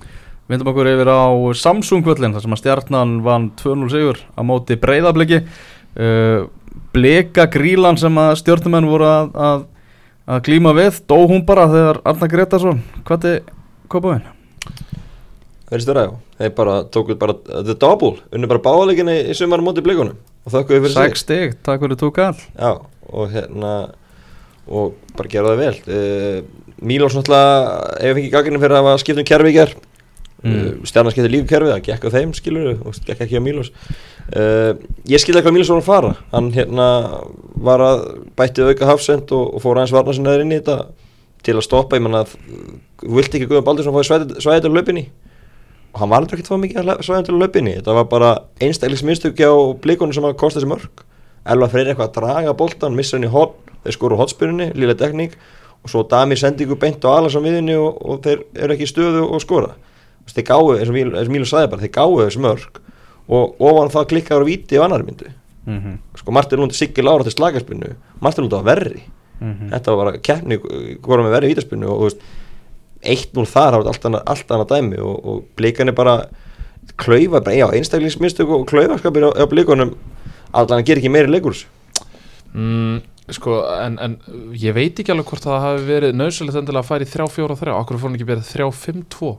Vindum 0.47 0.69
okkur 0.71 0.87
yfir 0.87 1.09
á 1.11 1.27
Samsung-völlin 1.59 2.37
þar 2.37 2.45
sem 2.45 2.53
að 2.55 2.61
stjarnan 2.61 3.15
vann 3.27 3.49
2-0 3.59 3.89
sigur 3.91 4.21
á 4.39 4.47
móti 4.47 4.77
breyðabliki 4.79 5.41
uh, 5.43 6.47
Bleka 6.95 7.49
grílan 7.51 7.99
sem 7.99 8.15
að 8.15 8.37
stjórnumenn 8.45 8.87
voru 8.87 9.09
að, 9.11 9.35
að, 9.35 9.67
að 10.31 10.45
glíma 10.47 10.71
við 10.79 11.03
dó 11.11 11.19
hún 11.27 11.43
bara 11.49 11.67
þegar 11.73 11.99
Arna 12.07 12.31
Gretarsson 12.31 12.79
hvað 13.03 13.27
er 13.33 13.43
kopaðinn? 13.91 14.31
verðist 15.71 15.91
vera, 15.91 16.07
já, 16.07 16.15
þeir 16.41 16.53
bara 16.57 16.75
tókuð 16.95 17.19
bara 17.21 17.35
the 17.67 17.75
double, 17.75 18.15
unni 18.31 18.51
bara 18.51 18.63
báleikinni 18.63 19.17
í 19.27 19.35
sumar 19.37 19.63
á 19.63 19.67
móti 19.67 19.83
blikunum 19.85 20.19
og 20.47 20.55
þakkuðu 20.55 20.83
fyrir 20.85 20.95
sig. 20.95 21.17
6 21.17 21.25
stig, 21.25 21.57
takk 21.67 21.83
fyrir 21.83 21.99
tók 21.99 22.21
all. 22.23 22.39
Já, 22.55 22.71
og 23.11 23.33
hérna 23.35 23.73
og 24.67 24.97
bara 25.17 25.33
gera 25.33 25.53
það 25.53 25.63
vel. 25.65 25.77
Uh, 25.87 26.65
Mílós 26.87 27.15
náttúrulega 27.17 28.01
hefur 28.03 28.19
fengið 28.19 28.33
gaggrinni 28.35 28.61
fyrir 28.61 28.77
að 28.77 28.83
hafa 28.85 29.03
skipt 29.03 29.23
um 29.23 29.29
kerfi 29.29 29.53
í 29.53 29.57
ger 29.57 29.77
Mm. 30.45 30.53
uh, 30.53 30.85
stjarnan 30.85 31.15
skipti 31.15 31.31
líka 31.33 31.49
kerfi, 31.55 31.71
það 31.73 31.85
gekk 31.87 32.03
á 32.07 32.11
þeim 32.13 32.33
skilur 32.37 32.67
og 32.85 32.99
gekk 33.07 33.23
ekki 33.25 33.39
á 33.41 33.43
Mílós 33.43 33.71
uh, 34.37 34.77
ég 35.09 35.23
skilði 35.23 35.43
hvað 35.43 35.55
Mílós 35.57 35.71
var 35.73 35.81
að 35.81 35.87
fara. 35.89 36.11
Hann 36.35 36.51
hérna 36.53 36.89
var 37.57 37.81
að 37.81 38.03
bætti 38.37 38.67
auka 38.67 38.91
hafsend 38.91 39.33
og, 39.33 39.55
og 39.57 39.65
fór 39.65 39.81
aðeins 39.81 39.95
varna 39.97 40.13
sinna 40.13 40.37
inn 40.43 40.53
í 40.53 40.61
þetta 40.61 40.77
til 41.47 41.57
að 41.57 41.65
stoppa, 41.65 41.97
ég 41.97 42.05
menna 42.05 42.27
vilt 43.01 43.33
ekki 43.33 43.49
Guðan 43.49 43.65
Baldursson 43.65 43.97
fóði 43.97 44.39
svæðið 44.45 44.69
á 44.69 44.77
löpinni 44.77 45.05
og 45.95 46.01
hann 46.03 46.13
var 46.13 46.21
aldrei 46.21 46.37
ekki 46.37 46.51
þá 46.51 46.57
mikið 46.61 46.81
að 46.83 47.05
svæðan 47.07 47.27
til 47.31 47.41
í 47.41 47.77
þetta 47.79 47.97
var 47.97 48.07
bara 48.13 48.31
einstaklis 48.61 49.07
mistökja 49.07 49.49
á 49.49 49.57
blikunum 49.81 50.13
sem 50.13 50.27
að 50.29 50.37
kosta 50.37 50.61
þessi 50.61 50.69
mörg 50.69 50.93
Þeir 53.87 53.95
skoru 53.97 54.19
hotspyrunni, 54.19 54.73
lila 54.75 54.95
tekník 54.99 55.37
og 55.85 55.91
svo 55.93 56.03
Damir 56.11 56.37
sendingu 56.41 56.75
beint 56.83 57.05
á 57.07 57.15
Alas 57.15 57.37
á 57.39 57.41
miðunni 57.41 57.77
og, 57.79 58.01
og 58.03 58.21
þeir 58.27 58.43
eru 58.59 58.75
ekki 58.75 58.87
í 58.89 58.91
stöðu 58.91 59.25
og 59.31 59.41
skora 59.45 59.75
þeir 60.27 60.45
gáu, 60.49 60.73
eins 60.75 60.89
og 60.91 60.95
Míl- 60.97 61.15
eins 61.15 61.29
og 61.31 61.35
Mílu 61.37 61.47
sagði 61.47 61.71
bara 61.71 61.85
þeir 61.87 61.95
gáu 61.95 62.17
þessi 62.25 62.41
mörg 62.43 62.81
og 63.31 63.61
ofan 63.63 63.93
það 63.95 64.09
klikkaður 64.11 64.43
á 64.43 64.49
víti 64.51 64.79
á 64.79 64.83
annar 64.87 65.05
myndu 65.07 65.29
mm 65.67 65.79
-hmm. 65.79 65.99
sko 66.19 66.33
Martin 66.33 66.59
Lund 66.61 66.73
Siggi 66.75 67.03
Lára 67.03 67.23
til 67.23 67.33
slagarspinnu 67.33 67.95
Martin 68.21 68.43
Lund 68.45 68.53
var 68.53 68.65
verri 68.77 69.03
Mhm. 69.41 69.69
þetta 69.71 69.93
var 69.93 69.97
bara 70.05 70.19
keppni 70.19 70.57
hvora 71.03 71.23
með 71.23 71.31
verri 71.37 71.49
vítaspinnu 71.55 71.87
og 71.87 71.99
þú 72.01 72.05
veist 72.05 72.21
1-0 73.03 73.47
þar 73.47 73.73
hafa 73.73 73.89
allt 73.91 74.05
annað, 74.05 74.23
allt 74.27 74.49
annað 74.49 74.69
dæmi 74.69 74.99
og, 74.99 75.27
og 75.27 75.45
blikan 75.57 75.89
er 75.89 75.93
bara 75.93 76.27
klaufa, 76.97 77.41
bara, 77.41 77.55
já, 77.57 77.67
einstaklingsmistök 77.73 78.49
og 78.49 78.67
klaufaskapir 78.67 79.23
á, 79.29 79.31
á 79.37 79.45
blikunum 79.47 79.95
allan 80.55 80.81
að 80.81 80.87
gera 80.87 80.99
ekki 81.01 81.11
meiri 81.13 81.29
leikur 81.31 81.51
úr 81.53 81.55
þessu. 81.55 81.67
mm, 82.55 83.01
sko, 83.35 83.59
en, 83.83 83.99
en 83.99 84.17
ég 84.55 84.75
veit 84.77 84.99
ekki 85.03 85.11
alveg 85.15 85.27
hvort 85.33 85.43
það 85.49 85.65
hafi 85.67 85.87
verið 85.91 86.17
nöðsölegt 86.21 86.61
endilega 86.63 86.85
að 86.85 86.91
fara 86.93 87.07
í 87.07 87.11
3-4-3 87.11 87.75
okkur 87.81 87.99
fór 87.99 88.11
hann 88.13 88.19
ekki 88.21 88.29
verið 88.31 88.51
3-5-2 88.55 89.33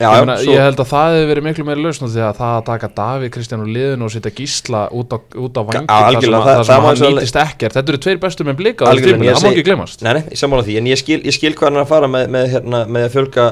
já, 0.00 0.08
ég, 0.16 0.30
ég 0.48 0.62
held 0.64 0.78
að 0.80 0.86
það 0.88 1.10
hefði 1.12 1.24
verið 1.28 1.44
miklu 1.44 1.64
meiri 1.68 1.82
lausn 1.84 2.06
því 2.08 2.22
að 2.24 2.38
það 2.38 2.52
að 2.56 2.62
taka 2.70 2.88
Davíð 2.96 3.32
Kristján 3.34 3.64
úr 3.66 3.72
liðinu 3.74 4.06
og 4.06 4.12
setja 4.14 4.30
gísla 4.38 4.80
út 4.96 5.12
á, 5.12 5.18
á 5.20 5.62
vangin 5.68 5.90
Já, 5.90 5.98
þar 6.00 6.16
sem, 6.22 6.32
að, 6.32 6.46
það- 6.46 6.56
það 6.56 6.64
sem 6.70 6.80
má 6.80 6.86
hann 6.88 7.02
nýtist 7.18 7.38
ekkert. 7.42 7.74
Þetta 7.76 7.92
eru 7.92 8.00
tveir 8.06 8.20
bestu 8.22 8.46
með 8.48 8.56
blika 8.62 8.88
það 8.88 9.44
má 9.44 9.50
ekki 9.50 9.66
glemast 9.68 10.06
nei, 10.06 10.12
nei, 10.16 10.22
ég 10.32 10.40
sammála 10.40 10.64
því 10.70 10.78
en 10.80 10.88
ég 10.88 11.02
skil, 11.02 11.20
ég 11.28 11.36
skil 11.36 11.52
hvað 11.52 11.68
hann 11.68 11.76
er 11.76 11.84
að 11.84 11.92
fara 11.92 12.08
með, 12.14 12.24
með, 12.38 12.48
hérna, 12.54 12.80
með 12.96 13.06
að 13.10 13.14
fjölga 13.18 13.46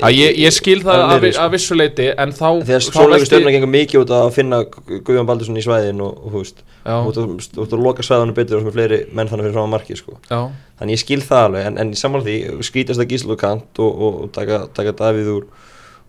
að 0.00 0.16
ég, 0.16 0.40
ég 0.46 0.56
skil 0.56 0.78
það 0.80 0.96
að 0.96 1.12
að, 1.12 1.28
sko. 1.28 1.44
að 1.44 1.54
vissu 1.58 1.76
leiti 1.82 2.08
en 2.24 2.32
þá, 2.40 2.48
að 2.48 2.72
svoleikur 2.88 3.12
velti- 3.18 3.28
stjórna 3.28 3.52
gengur 3.58 3.72
mikið 3.76 4.00
út 4.06 4.14
að 4.16 4.30
finna 4.38 4.62
Guðjón 4.88 5.28
Baldursson 5.28 5.60
í 5.60 5.66
svæðin 5.68 6.00
og, 6.08 6.24
og 6.84 7.12
þú 7.14 7.24
út 7.62 7.74
að, 7.74 7.82
loka 7.82 8.04
svæðanum 8.06 8.36
betur 8.36 8.58
og 8.58 8.64
sem 8.64 8.70
er 8.70 8.76
fleiri 8.76 9.00
menn 9.14 9.30
þannig 9.30 9.48
fyrir 9.48 9.58
frá 9.58 9.68
marki 9.70 9.98
sko. 9.98 10.16
já, 10.26 10.40
þannig 10.80 10.96
ég 10.96 11.02
skil 11.02 11.20
það 11.22 11.44
alveg 11.48 11.66
en, 11.68 11.76
en 11.78 11.92
ég 11.94 12.00
sammála 12.00 12.26
því 12.26 12.38
skítast 12.66 13.02
að 13.02 13.12
gíslu 13.12 13.36
kant 13.38 13.82
og, 13.82 13.92
og, 13.92 14.16
og 14.24 14.32
taka, 14.34 14.64
taka 14.74 14.94
Davíð 14.98 15.30
úr, 15.36 15.44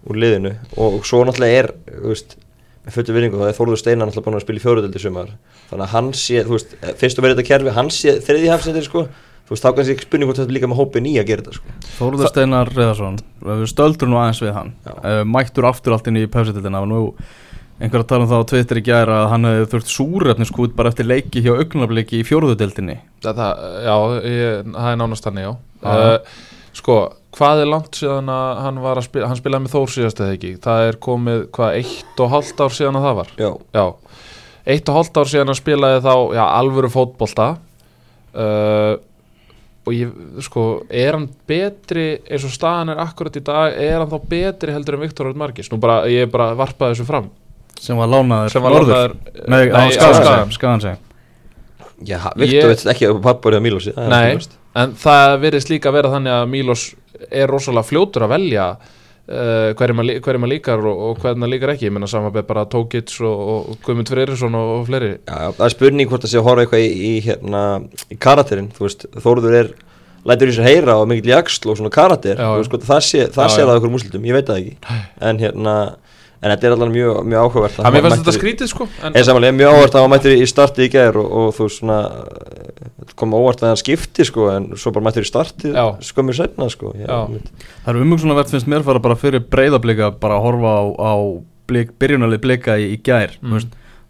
úr 0.10 0.20
liðinu. 0.24 0.56
Og 0.82 1.04
svo 1.08 1.22
náttúrulega 1.28 1.60
er 1.62 1.70
veist, 2.08 2.38
með 2.84 2.98
fullu 2.98 3.18
vinningu 3.18 3.42
þá 3.42 3.52
er 3.52 3.60
Þórður 3.60 3.84
Steinar 3.84 4.10
náttúrulega 4.10 4.30
búin 4.30 4.40
að 4.40 4.46
spila 4.48 4.62
í 4.62 4.64
fjóruðeldi 4.64 5.04
sumar. 5.04 5.36
Þannig 5.70 5.86
að 5.86 5.94
hann 5.94 6.10
sé, 6.18 6.42
þú 6.48 6.58
veist, 6.58 6.74
fyrst 7.04 7.22
að 7.22 7.28
vera 7.28 7.38
þetta 7.38 7.48
kerfi 7.52 7.78
hann 7.78 7.94
sé 7.94 8.18
þriði 8.26 8.52
hafsendir 8.52 8.88
sko. 8.88 9.06
Þú 9.44 9.54
veist, 9.54 9.64
þá 9.64 9.78
kannski 9.78 9.94
ekki 9.94 10.08
spurning 10.08 10.30
hvort 10.30 10.40
þetta 10.40 10.52
er 10.52 10.58
líka 10.58 10.68
með 10.72 10.80
hópin 10.80 11.08
í 11.08 11.14
að 11.20 11.30
gera 11.30 11.44
þetta 11.44 11.58
sko. 11.60 11.78
Þórður 12.00 12.30
Steinar 12.32 12.70
Reðarsson 12.72 13.18
við 13.44 13.64
stöldur 13.72 14.10
nú 14.12 14.20
aðeins 14.20 14.40
við 14.44 14.54
hann. 14.56 14.70
Já. 14.88 14.94
uh, 14.96 15.24
mættur 15.28 15.68
aftur 15.68 15.96
allt 15.96 16.08
inn 16.08 16.22
í 16.22 16.28
pefsitildina 16.32 16.84
og 16.84 16.88
nú 16.92 17.02
einhver 17.82 18.04
að 18.04 18.10
tala 18.12 18.26
um 18.26 18.32
það 18.32 18.44
á 18.46 18.50
Twitter 18.52 18.80
í 18.80 18.86
gæra 18.86 19.18
að 19.24 19.30
hann 19.34 19.50
hefði 19.50 19.70
þurft 19.74 19.92
súrefniskút 19.94 20.76
bara 20.78 20.92
eftir 20.94 21.10
leiki 21.10 21.44
hjá 21.44 21.54
augnabliki 21.56 22.22
í 22.22 22.28
fjórðudeldinni 22.28 22.98
það, 23.24 23.40
það, 23.40 23.64
já 23.88 23.96
ég, 24.30 24.72
það 24.76 24.90
er 24.92 25.00
nánast 25.02 25.28
þannig, 25.28 25.48
já. 25.48 25.54
Uh, 25.84 26.44
sko, 26.78 26.98
hvað 27.38 27.64
er 27.64 27.72
langt 27.72 28.00
síðan 28.00 28.34
að 28.34 28.62
hann 28.68 28.82
var 28.84 29.02
að 29.02 29.08
spila, 29.08 29.32
hann 29.32 29.40
spilaði 29.40 29.66
með 29.66 29.76
Þór 29.76 29.96
síðast 29.96 30.22
eða 30.22 30.38
ekki, 30.38 30.54
það 30.64 30.90
er 30.90 31.00
komið 31.08 31.46
hvað, 31.58 31.80
eitt 31.82 32.24
og 32.24 32.34
hálft 32.36 32.64
ár 32.64 32.78
síðan 32.78 33.00
að 33.00 33.08
það 33.08 33.18
var? 33.22 33.34
Já, 33.42 33.50
Já, 33.80 33.86
eitt 34.76 34.92
og 34.92 35.00
hálft 35.00 35.20
ár 35.20 35.34
síðan 35.34 35.56
að 35.56 35.60
spilaði 35.64 36.04
þá 36.06 36.14
já, 36.38 36.44
alvöru 36.46 36.94
fótbolta. 36.94 37.50
Uh, 38.34 38.94
og 39.84 39.96
ég, 39.96 40.12
sko, 40.46 40.64
er 40.88 41.18
hann 41.18 41.28
betri 41.50 42.06
eins 42.24 42.46
og 42.48 42.54
staðan 42.54 42.94
er 42.94 43.02
akkurat 43.04 43.36
í 43.36 43.44
dag 43.44 43.76
er 43.76 44.00
hann 44.00 44.12
þá 44.12 44.30
betri 44.32 44.74
heldur 44.74 44.98
en 44.98 45.04
Viktor 45.04 45.28
Örn 45.30 45.42
Margis 45.42 45.70
nú 45.74 45.80
bara, 45.84 46.06
ég 46.08 46.32
bara 46.32 46.54
varpaði 46.56 46.96
þessu 46.96 47.08
fram 47.10 47.28
sem 47.82 48.00
var 48.00 48.12
lánaður 48.12 48.54
sem 48.54 48.66
var 48.66 48.78
lánaður 48.78 49.16
Nei, 49.48 49.64
á 49.70 49.82
Nei, 49.82 49.94
á 49.94 50.10
skagan 50.14 50.56
skagan 50.56 50.84
sig 50.84 50.98
já, 52.04 52.20
Viktor 52.36 52.74
veit 52.74 52.88
ekki 52.96 53.10
að 53.10 53.22
pappar 53.24 53.58
eða 53.58 53.66
Mílosi 53.68 53.96
Nei, 53.98 54.38
en 54.80 54.98
það 55.00 55.38
virðist 55.46 55.72
líka 55.72 55.94
vera 55.96 56.12
þannig 56.14 56.36
að 56.40 56.52
Mílos 56.52 56.90
er 57.32 57.50
rosalega 57.52 57.88
fljótur 57.88 58.26
að 58.28 58.36
velja 58.36 58.68
uh, 59.30 59.72
hverjum 59.78 60.04
að, 60.04 60.12
að 60.28 60.50
líkar 60.52 60.84
og, 60.90 61.04
og 61.08 61.22
hverjum 61.22 61.46
að 61.48 61.54
líkar 61.54 61.74
ekki, 61.76 61.88
ég 61.88 61.96
menna 61.96 62.10
samanbeð 62.10 62.48
bara 62.50 62.66
Tókits 62.72 63.20
og, 63.24 63.48
og 63.54 63.80
Guðmund 63.86 64.12
Freyrisson 64.12 64.58
og, 64.60 64.74
og 64.80 64.86
fleiri. 64.90 65.14
Já, 65.22 65.54
það 65.56 65.66
er 65.68 65.76
spurning 65.76 66.12
hvort 66.12 66.26
það 66.26 66.34
sé 66.34 66.42
að 66.42 66.48
horfa 66.50 66.66
eitthvað 66.66 66.86
í, 66.86 66.92
í, 67.10 67.14
hérna, 67.28 67.64
í 68.10 68.20
karakterinn, 68.28 68.72
þú 68.76 68.88
veist, 68.88 69.08
Þórður 69.24 69.60
er 69.62 69.74
lætur 70.24 70.52
í 70.52 70.56
sér 70.56 70.70
heyra 70.70 70.98
og 71.02 71.10
mikill 71.12 71.34
jaksl 71.34 71.72
og 71.72 71.80
svona 71.80 71.94
karakter, 71.94 72.40
Já, 72.40 72.52
veist, 72.58 72.72
hvort 72.72 72.88
það 72.88 73.04
sé 73.10 73.26
það 73.28 73.50
Já, 73.50 73.56
sé 73.56 73.64
já. 73.64 73.68
það 73.68 73.76
okkur 73.80 73.96
múslitum, 73.96 74.28
ég 74.30 74.38
veit 74.38 74.50
það 74.52 74.62
ekki. 74.62 75.00
En 75.30 75.42
hérna, 75.44 75.78
en 76.44 76.52
þetta 76.52 76.68
er 76.68 76.76
allavega 76.76 76.94
mjög, 76.98 77.20
mjög 77.32 77.46
áhugavert 77.48 77.78
Það 77.80 77.96
mér 77.96 78.06
fannst 78.06 78.20
þetta 78.22 78.36
skrítið 78.36 78.72
sko 78.72 78.88
en, 78.92 79.18
samanlega, 79.24 79.56
mjög 79.60 79.72
áhugavert 79.72 79.96
að 79.96 80.04
hann 80.06 80.14
mættir 80.14 80.36
í 80.36 80.48
starti 80.50 80.88
í 80.88 80.92
gær 80.92 81.20
og, 81.22 81.30
og 81.40 81.54
þú 81.58 81.70
svona 81.72 82.00
eh, 82.10 83.08
kom 83.20 83.36
óvart 83.38 83.64
að 83.64 83.72
hann 83.74 83.80
skipti 83.80 84.28
sko 84.28 84.50
en 84.52 84.68
svo 84.80 84.94
bara 84.96 85.08
mættir 85.08 85.26
í 85.26 85.30
starti 85.30 85.72
Já. 85.72 85.86
skömmur 86.04 86.38
setna 86.38 86.68
sko 86.74 86.92
ég, 87.00 87.08
Það 87.08 87.94
er 87.94 88.02
umhugsunarvert 88.04 88.52
finnst 88.54 88.70
mér 88.72 88.86
fara 88.86 89.02
bara 89.04 89.20
fyrir 89.20 89.46
breyðablika 89.48 90.12
bara 90.20 90.40
að 90.40 90.46
horfa 90.50 90.76
á, 90.76 90.84
á 91.00 91.14
blik, 91.72 91.96
byrjunalið 92.02 92.44
blika 92.44 92.78
í, 92.82 92.92
í 92.98 93.00
gær 93.04 93.40
Mm. 93.44 93.64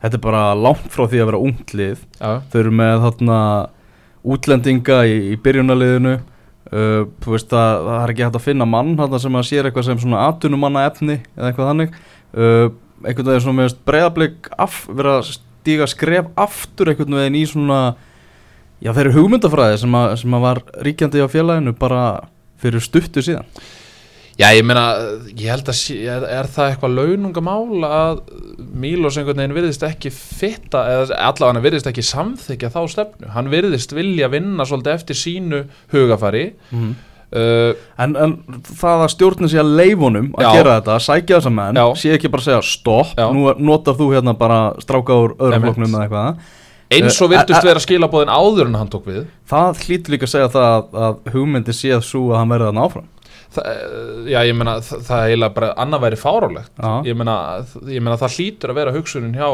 Þetta 0.04 0.18
er 0.18 0.24
bara 0.26 0.44
langt 0.52 0.90
frá 0.92 1.06
því 1.08 1.20
að 1.22 1.30
vera 1.30 1.40
unglið 1.40 2.00
já, 2.20 2.32
Þau 2.52 2.58
eru 2.60 2.72
með 2.76 2.96
þarna 3.06 3.38
útlendinga 4.34 4.98
í, 5.08 5.14
í 5.32 5.38
byrjunaliðinu 5.44 6.16
uh, 6.18 7.06
Þú 7.24 7.36
veist 7.36 7.54
að 7.56 7.86
það 7.88 8.00
er 8.02 8.14
ekki 8.14 8.26
hægt 8.26 8.40
að 8.40 8.46
finna 8.48 8.68
mann 8.68 8.98
sem 9.24 9.38
að 9.40 9.48
sér 9.48 9.70
eitthvað 9.70 9.88
sem 9.88 10.02
svona 10.04 10.26
atvinnumanna 10.28 10.84
efni 10.90 11.22
eða 11.38 11.52
eitthvað 11.52 11.72
þannig 11.72 11.96
uh, 12.38 12.72
einhvern 13.04 13.30
veginn 13.30 13.46
svona 13.46 13.60
með 13.62 13.78
breyðablik 13.88 14.50
af, 14.58 14.84
vera 14.90 15.20
að 15.20 15.36
stíga 15.38 15.88
skref 15.90 16.32
aftur 16.40 16.92
einhvern 16.92 17.20
veginn 17.20 17.40
í 17.40 17.46
svona 17.50 17.80
já 18.84 18.92
þeirri 18.92 19.16
hugmyndafræði 19.16 19.80
sem 19.84 19.96
að, 19.96 20.18
sem 20.24 20.36
að 20.36 20.46
var 20.48 20.62
ríkjandi 20.86 21.24
á 21.24 21.28
félaginu 21.32 21.76
bara 21.78 22.04
fyrir 22.64 22.84
stuttu 22.84 23.24
síðan. 23.24 23.48
Já, 24.34 24.48
ég 24.50 24.64
meina, 24.66 24.84
ég 25.30 25.52
held 25.52 25.68
að 25.70 25.80
er, 25.94 26.24
er 26.26 26.48
það 26.50 26.72
eitthvað 26.72 26.96
launungamál 26.98 27.84
að 27.86 28.22
Mílos 28.82 29.20
einhvern 29.20 29.44
veginn 29.44 29.54
virðist 29.54 29.84
ekki 29.86 30.10
fitta, 30.14 30.82
eða 30.90 31.20
allavega 31.28 31.52
hann 31.52 31.66
virðist 31.68 31.90
ekki 31.92 32.06
samþykja 32.08 32.72
þá 32.74 32.80
stefnu, 32.90 33.30
hann 33.36 33.52
virðist 33.54 33.94
vilja 33.94 34.32
vinna 34.34 34.66
svolítið 34.66 34.96
eftir 34.96 35.20
sínu 35.20 35.60
hugafari. 35.94 36.48
Mm. 36.74 36.96
Uh, 37.34 37.86
en, 38.06 38.18
en 38.26 38.36
það 38.70 39.06
að 39.06 39.14
stjórnin 39.16 39.52
sé 39.52 39.62
að 39.62 39.72
leifunum 39.82 40.32
að 40.38 40.48
Já. 40.48 40.52
gera 40.58 40.76
þetta, 40.80 40.98
að 40.98 41.06
sækja 41.08 41.40
þessa 41.40 41.54
menn 41.60 41.80
Já. 41.82 41.86
sé 42.02 42.18
ekki 42.18 42.34
bara 42.34 42.46
að 42.46 42.50
segja 42.50 42.66
stopp, 42.74 43.16
Já. 43.18 43.28
nú 43.34 43.54
notar 43.58 43.98
þú 44.00 44.12
hérna 44.16 44.36
bara 44.38 44.60
stráka 44.84 45.18
úr 45.26 45.38
öðrum 45.40 45.68
flokknum 45.68 45.98
eða 45.98 46.06
eitthvað 46.08 46.60
eins 46.94 47.22
og 47.22 47.32
Eh, 47.32 47.38
virtust 47.38 47.64
eh, 47.64 47.70
vera 47.70 47.82
skilabóðin 47.82 48.34
áður 48.34 48.70
en 48.70 48.78
hann 48.78 48.92
tók 48.92 49.08
við 49.10 49.26
það 49.50 49.82
hlýtur 49.86 50.14
líka 50.14 50.28
að 50.28 50.34
segja 50.36 50.52
það 50.54 50.70
að, 50.70 51.02
að 51.08 51.34
hugmyndi 51.34 51.76
sé 51.76 51.94
að 51.96 52.06
svo 52.06 52.24
að 52.32 52.40
hann 52.42 52.54
verði 52.54 52.70
þarna 52.70 52.88
áfram 52.88 53.10
Þa, 53.23 53.23
Já, 53.54 54.40
ég 54.48 54.56
meina, 54.58 54.76
það, 54.82 55.14
er 55.18 55.32
eiginlega 55.32 55.56
bara 55.58 55.72
annað 55.84 56.04
væri 56.06 56.20
fárálegt 56.20 56.84
ég 57.08 57.18
meina, 57.20 57.36
ég 57.88 58.04
meina, 58.04 58.18
það 58.22 58.38
hlýtur 58.38 58.74
að 58.74 58.80
vera 58.80 58.94
hugsunin 58.96 59.38
hjá 59.38 59.50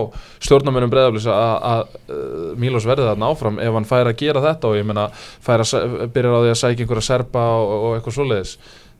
stjórnarmönum 0.45 0.93
breyðaflis 0.93 1.29
að 1.33 1.95
uh, 2.09 2.51
Mílos 2.59 2.87
verði 2.89 3.09
þarna 3.09 3.31
áfram 3.33 3.61
ef 3.63 3.75
hann 3.75 3.89
fær 3.89 4.11
að 4.11 4.19
gera 4.23 4.43
þetta 4.45 4.71
og 4.71 4.79
ég 4.79 4.87
meina 4.87 5.07
fær 5.15 5.65
að 5.65 6.07
byrjar 6.15 6.37
á 6.37 6.43
því 6.43 6.53
að 6.53 6.61
sækja 6.63 6.85
einhverja 6.85 7.07
serpa 7.09 7.45
og, 7.59 7.73
og 7.79 7.97
eitthvað 7.97 8.17
svoleiðis. 8.19 8.55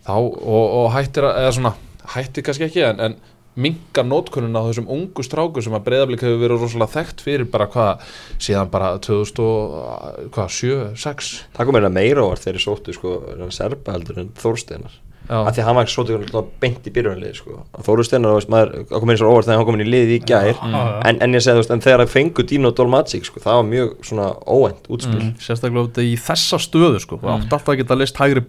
Þá, 0.09 0.15
og, 0.15 0.65
og 0.79 0.91
hættir 0.95 1.27
að, 1.27 1.41
eða 1.43 1.55
svona 1.57 1.75
hættir 2.15 2.45
kannski 2.47 2.67
ekki 2.69 2.85
en, 2.87 3.03
en 3.05 3.17
mingar 3.59 4.05
nótkunnun 4.05 4.55
á 4.55 4.61
þessum 4.67 4.89
ungu 4.93 5.23
stráku 5.25 5.61
sem 5.63 5.73
að 5.75 5.85
breyðaflik 5.87 6.23
hefur 6.25 6.41
verið 6.43 6.61
rosalega 6.63 6.95
þekkt 6.95 7.23
fyrir 7.25 7.47
bara 7.51 7.67
hvað, 7.73 7.91
síðan 8.37 8.71
bara 8.73 8.89
2007, 9.03 10.95
6 10.95 11.31
það 11.57 11.65
kom 11.65 11.75
meira 11.79 11.91
meira 11.93 12.21
ávart 12.25 12.43
þegar 12.45 12.59
ég 12.59 12.65
sóttu 12.65 12.95
sko 12.95 13.09
serpa 13.55 13.95
heldur 13.97 14.21
en 14.23 14.33
Þórsteinar 14.39 14.93
af 15.27 15.49
því 15.53 15.61
að 15.61 15.67
hann 15.67 15.77
var 15.77 15.89
sóttu 15.93 16.17
hann 16.17 16.51
beint 16.61 16.87
í 16.87 16.93
byrjunarlið 16.95 17.35
sko. 17.37 17.57
Veist, 17.89 18.15
maður 18.49 18.71
það 18.89 18.95
kom 18.95 19.11
meira 19.11 19.21
svo 19.21 19.33
óvart 19.33 19.49
þegar 19.49 19.59
hann 19.59 19.67
kom 19.67 19.77
inn 19.77 19.85
í 19.85 19.89
liðið 19.89 20.13
í 20.15 20.19
gær. 20.29 20.61
Mm. 20.63 20.77
en, 21.09 21.19
en 21.25 21.37
ég 21.37 21.43
segi 21.45 21.57
þú 21.57 21.63
veist, 21.63 21.73
en 21.75 21.83
þegar 21.85 22.03
það 22.03 22.13
fengu 22.15 22.45
Dino 22.49 22.71
Dolmagic 22.75 23.29
sko, 23.29 23.43
það 23.43 23.59
var 23.59 23.67
mjög 23.69 23.91
svona 24.09 24.29
óvænt 24.45 24.89
útspil. 24.89 25.19
Mm. 25.19 25.35
sérstaklega 25.43 25.85
út 25.89 26.01
í 26.01 26.15
þessa 26.29 26.61
stöðu 26.63 27.03
sko, 27.03 27.19
mm. 27.19 27.29
átt 27.35 27.57
alltaf 27.59 27.73
að 27.75 27.83
geta 27.83 27.99
list 27.99 28.21
hægri 28.21 28.45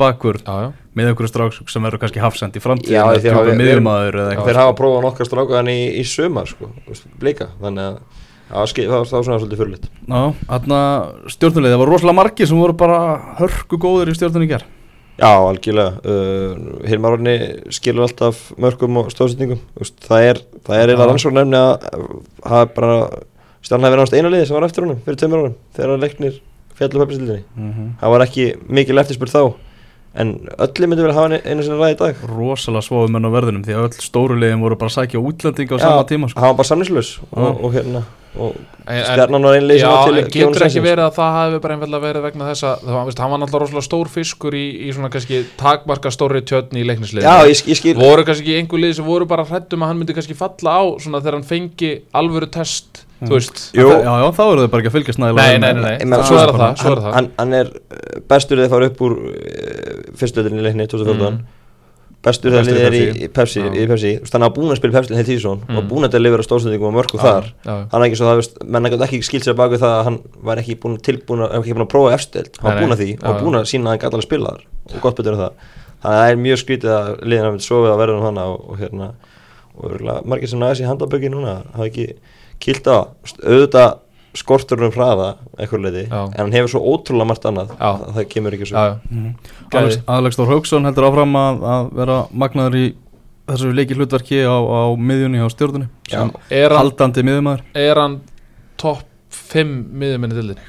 já 0.46 0.70
með 0.90 1.12
einhverju 1.12 1.30
strák 1.30 1.70
sem 1.70 1.84
verður 1.86 2.02
kannski 2.02 2.22
hafsend 2.22 2.56
í 2.58 2.62
eða 4.18 4.46
þeir 4.48 4.58
hafa 4.58 4.72
prófað 4.78 5.04
nokkar 5.06 5.28
strákaðan 5.28 5.70
í, 5.70 5.78
í 6.00 6.02
sumar 6.02 6.50
sko, 6.50 6.66
blika. 7.22 7.52
Þannig 7.60 7.84
að 7.84 8.00
það 8.50 8.58
var, 8.58 8.72
var, 8.90 9.06
var 9.12 9.24
svona 9.28 9.38
svolítið 9.38 9.62
fyrirlit 9.62 9.88
Já, 10.10 10.22
þarna 10.50 10.80
stjórnulegði, 11.30 11.74
það 11.74 11.82
voru 11.84 11.94
rosalega 11.94 12.18
margir 12.18 12.50
sem 12.50 12.62
voru 12.64 12.76
bara 12.82 13.00
hörku 13.38 13.78
góður 13.80 14.10
í 14.10 14.16
ger 14.50 14.66
Já, 15.18 15.30
algjörlega 15.36 16.00
uh, 16.04 16.84
Hilmar 16.88 17.16
Orni 17.16 17.34
skilur 17.74 18.06
alltaf 18.06 18.52
mörgum 18.60 19.00
og 19.02 19.10
stóðsetningum 19.12 19.60
Úst, 19.80 19.98
það 20.04 20.28
er, 20.28 20.40
það 20.66 20.82
er 20.82 20.92
eina 20.92 21.02
Já. 21.02 21.08
rannsókn 21.10 21.40
nefni 21.40 21.58
að 21.60 21.88
hafa 22.44 22.70
bara 22.76 23.00
stjarnan 23.60 23.88
hafi 23.88 23.96
verið 23.96 24.04
náttúrulega 24.04 24.22
eina 24.22 24.34
liði 24.34 24.46
sem 24.48 24.56
var 24.56 24.68
eftir 24.68 24.86
honum 24.86 25.02
fyrir 25.04 25.20
tveimur 25.20 25.42
árum 25.42 25.58
þegar 25.76 26.04
leiknir 26.04 26.38
fjallu 26.78 27.02
peppisildinni 27.02 27.42
mm 27.42 27.72
-hmm. 27.72 27.90
það 28.00 28.14
var 28.14 28.24
ekki 28.26 28.46
mikil 28.68 29.02
eftirspurð 29.02 29.34
þá 29.36 29.42
en 30.18 30.32
öllu 30.58 30.88
myndi 30.90 31.04
vel 31.06 31.14
hafa 31.14 31.38
einu 31.38 31.62
sinni 31.62 31.78
ræði 31.78 31.94
í 31.94 31.98
dag 32.00 32.22
rosalega 32.26 32.82
svofum 32.82 33.18
enn 33.18 33.28
á 33.28 33.30
verðunum 33.30 33.66
því 33.66 33.76
að 33.76 33.84
öll 33.88 34.06
stóru 34.06 34.38
liðin 34.40 34.64
voru 34.64 34.78
bara 34.80 34.90
að 34.90 34.96
sækja 34.96 35.20
útlendinga 35.22 35.78
á 35.78 35.84
sama 35.84 36.06
tíma 36.08 36.30
sko. 36.30 36.40
hann 36.40 36.50
var 36.50 36.56
bara 36.58 36.70
samningslaus 36.70 37.10
og, 37.30 37.36
Já. 37.38 37.50
og 37.50 37.76
hérna 37.76 38.02
og 38.40 38.56
stjarnan 38.86 39.46
var 39.46 39.58
einlega 39.58 39.78
Já, 39.78 39.82
sem 39.82 39.92
var 39.94 40.08
til 40.08 40.18
en 40.22 40.32
getur 40.34 40.64
ekki 40.66 40.82
verið 40.82 41.04
að 41.04 41.14
það 41.18 41.36
hafi 41.36 41.60
bara 41.62 41.76
einfallega 41.76 42.04
verið 42.04 42.26
vegna 42.26 42.48
þess 42.50 42.66
að 42.66 42.82
það 42.86 42.96
var, 42.96 43.20
var 43.20 43.40
náttúrulega 43.42 43.62
rosalega 43.64 43.86
stór 43.86 44.10
fiskur 44.10 44.56
í, 44.58 44.64
í 44.86 44.94
svona 44.94 45.10
kannski 45.14 45.40
takmarka 45.60 46.12
stóri 46.14 46.42
tjötn 46.46 46.78
í 46.78 46.86
leiknislið 46.86 47.26
Já, 47.26 47.46
ég, 47.46 47.62
ég 47.70 47.78
skil 47.78 47.94
voru 47.98 48.26
kannski 48.26 48.56
einhver 48.58 48.82
lið 48.82 48.96
sem 48.98 49.06
voru 49.06 49.30
bara 49.30 49.46
hrættum 49.46 49.82
að 49.82 49.92
hann 49.92 50.02
myndi 50.02 50.18
kannski 50.18 50.38
falla 50.38 50.74
á 50.78 50.82
svona 51.02 51.22
þegar 51.22 51.38
hann 51.38 51.48
fengi 51.50 51.92
alvöru 52.22 52.50
test 52.50 53.04
þú 53.20 53.34
veist 53.36 53.62
já, 53.76 53.84
já, 53.84 54.26
þá 54.32 54.42
eru 54.46 54.64
þau 54.64 54.70
bara 54.72 54.80
ekki 54.82 54.90
að 54.90 54.96
fylgjast 54.98 55.20
nægilega 55.22 55.46
Nei, 55.46 55.58
nei, 55.60 55.72
nei, 55.76 55.92
Ég 55.92 56.02
nei. 56.04 56.10
meina, 56.14 56.24
svo 56.24 56.36
sko, 56.40 56.44
er 56.48 56.60
það, 56.60 56.76
svo 56.80 56.90
er 56.94 57.00
hann, 57.00 57.06
það 57.06 57.16
hann, 57.18 57.30
hann 57.38 57.56
er 57.60 57.72
uh, 57.76 58.20
bestur 58.32 58.60
þegar 58.62 58.74
fara 58.74 58.88
upp 58.92 59.00
úr 59.06 59.16
uh, 59.20 60.04
fyrstöldinni 60.20 60.62
leikni 60.68 60.86
2014 60.88 61.40
Mm. 62.20 62.26
bestur 62.26 62.52
þegar 62.52 62.66
Bestur 62.66 62.74
í 62.74 62.76
liðið 62.76 62.86
er 62.86 62.94
í, 62.94 63.00
Pepsi. 63.00 63.20
í 63.24 63.28
Pepsi, 63.32 63.60
í 63.80 63.84
Pepsi. 63.88 64.10
Þú 64.18 64.24
veist, 64.26 64.34
hann 64.36 64.42
hafa 64.44 64.54
búin 64.58 64.72
að 64.74 64.76
spila 64.80 64.92
Pepsi 64.98 65.14
heilt 65.16 65.28
tíðsson 65.30 65.60
Mm. 65.68 65.76
og 65.80 65.84
búin 65.88 66.04
að 66.04 66.12
delivera 66.16 66.44
stóðsendingum 66.44 66.88
og 66.90 66.96
mörgum 66.98 67.20
þar 67.22 67.46
já, 67.64 67.74
hann 67.92 68.02
er 68.02 68.06
ekki 68.10 68.18
svo 68.20 68.26
það, 68.28 68.40
veist, 68.42 68.58
menn 68.76 68.88
gæti 68.92 69.06
ekki 69.06 69.20
skilt 69.24 69.46
sér 69.48 69.56
bak 69.56 69.70
við 69.72 69.80
það 69.84 69.94
að 70.00 70.04
hann 70.08 70.18
var 70.50 70.60
ekki 70.60 70.76
búin 70.82 70.98
tilbúin 71.00 71.44
að, 71.46 71.54
ekki 71.62 71.76
búin 71.78 71.86
að 71.86 71.92
prófa 71.94 72.12
efstild, 72.18 72.50
hann 72.60 72.68
var 72.68 72.76
Nei, 72.76 72.82
búin 72.84 72.90
nei. 72.92 72.96
að 72.96 73.00
því 73.00 73.08
Já, 73.14 73.24
og 73.24 73.36
já. 73.36 73.40
búin 73.46 73.56
að 73.60 73.68
sína 73.72 73.84
að 73.88 73.92
hann 73.94 74.02
gæti 74.04 74.14
alveg 74.20 74.28
spila 74.28 74.52
þar 74.52 74.62
og 74.94 75.00
gott 75.06 75.16
betur 75.16 75.32
en 75.32 75.40
það 75.40 75.52
þannig 76.00 76.12
að 76.12 76.20
það 76.20 76.30
er 76.34 76.40
mjög 76.44 76.60
skrítið 76.60 76.92
að 76.98 77.08
liðin 77.30 77.48
hafa 77.48 77.64
sofið 77.70 77.90
að 77.94 78.00
verða 78.04 78.18
um 78.20 78.26
hana 78.28 78.44
og, 78.52 78.60
og 78.68 78.78
hérna 78.84 79.08
og 79.80 79.88
örugglega 79.88 80.26
margir 80.28 80.48
sem 80.52 80.60
næðis 80.60 80.80
í 80.84 80.88
handaböki 80.90 81.30
núna 81.32 81.56
hafa 81.72 81.88
ekki 81.88 82.06
kilt 82.60 82.86
á 82.90 82.98
auðvitað 83.40 83.98
skortur 84.38 84.84
um 84.86 84.92
hraða 84.94 85.28
eitthvað 85.58 85.84
leiti, 85.88 86.02
en 86.14 86.36
hann 86.38 86.52
hefur 86.54 86.70
svo 86.76 86.80
ótrúlega 86.92 87.26
margt 87.32 87.46
annað. 87.50 87.72
Að 87.82 88.04
það 88.14 88.26
kemur 88.30 88.54
ekki 88.54 88.68
svo 88.70 88.76
já, 88.78 88.92
já. 88.92 88.98
Mhm. 89.10 89.30
Gæði. 89.72 89.80
Alex, 89.80 90.02
Alex 90.06 90.38
Þór 90.38 90.50
Hauksson 90.54 90.86
heldur 90.86 91.08
áfram 91.08 91.34
að, 91.40 91.64
að 91.74 91.88
vera 91.98 92.18
magnaður 92.30 92.78
í 92.78 92.84
þessu 93.50 93.72
leiki 93.74 93.96
hlutverki 93.98 94.42
á, 94.46 94.54
á 94.54 94.82
miðjunni 94.94 95.42
á 95.42 95.48
stjórnunni 95.50 95.88
sem 96.10 96.30
Er, 96.50 96.70
hann, 96.70 96.78
haldandi 96.84 97.24
miðjumæður 97.26 97.64
er 97.82 98.00
hann 98.00 98.20
topp 98.80 99.06
5 99.50 99.72
miðjumenni 100.00 100.38
dildinni 100.38 100.68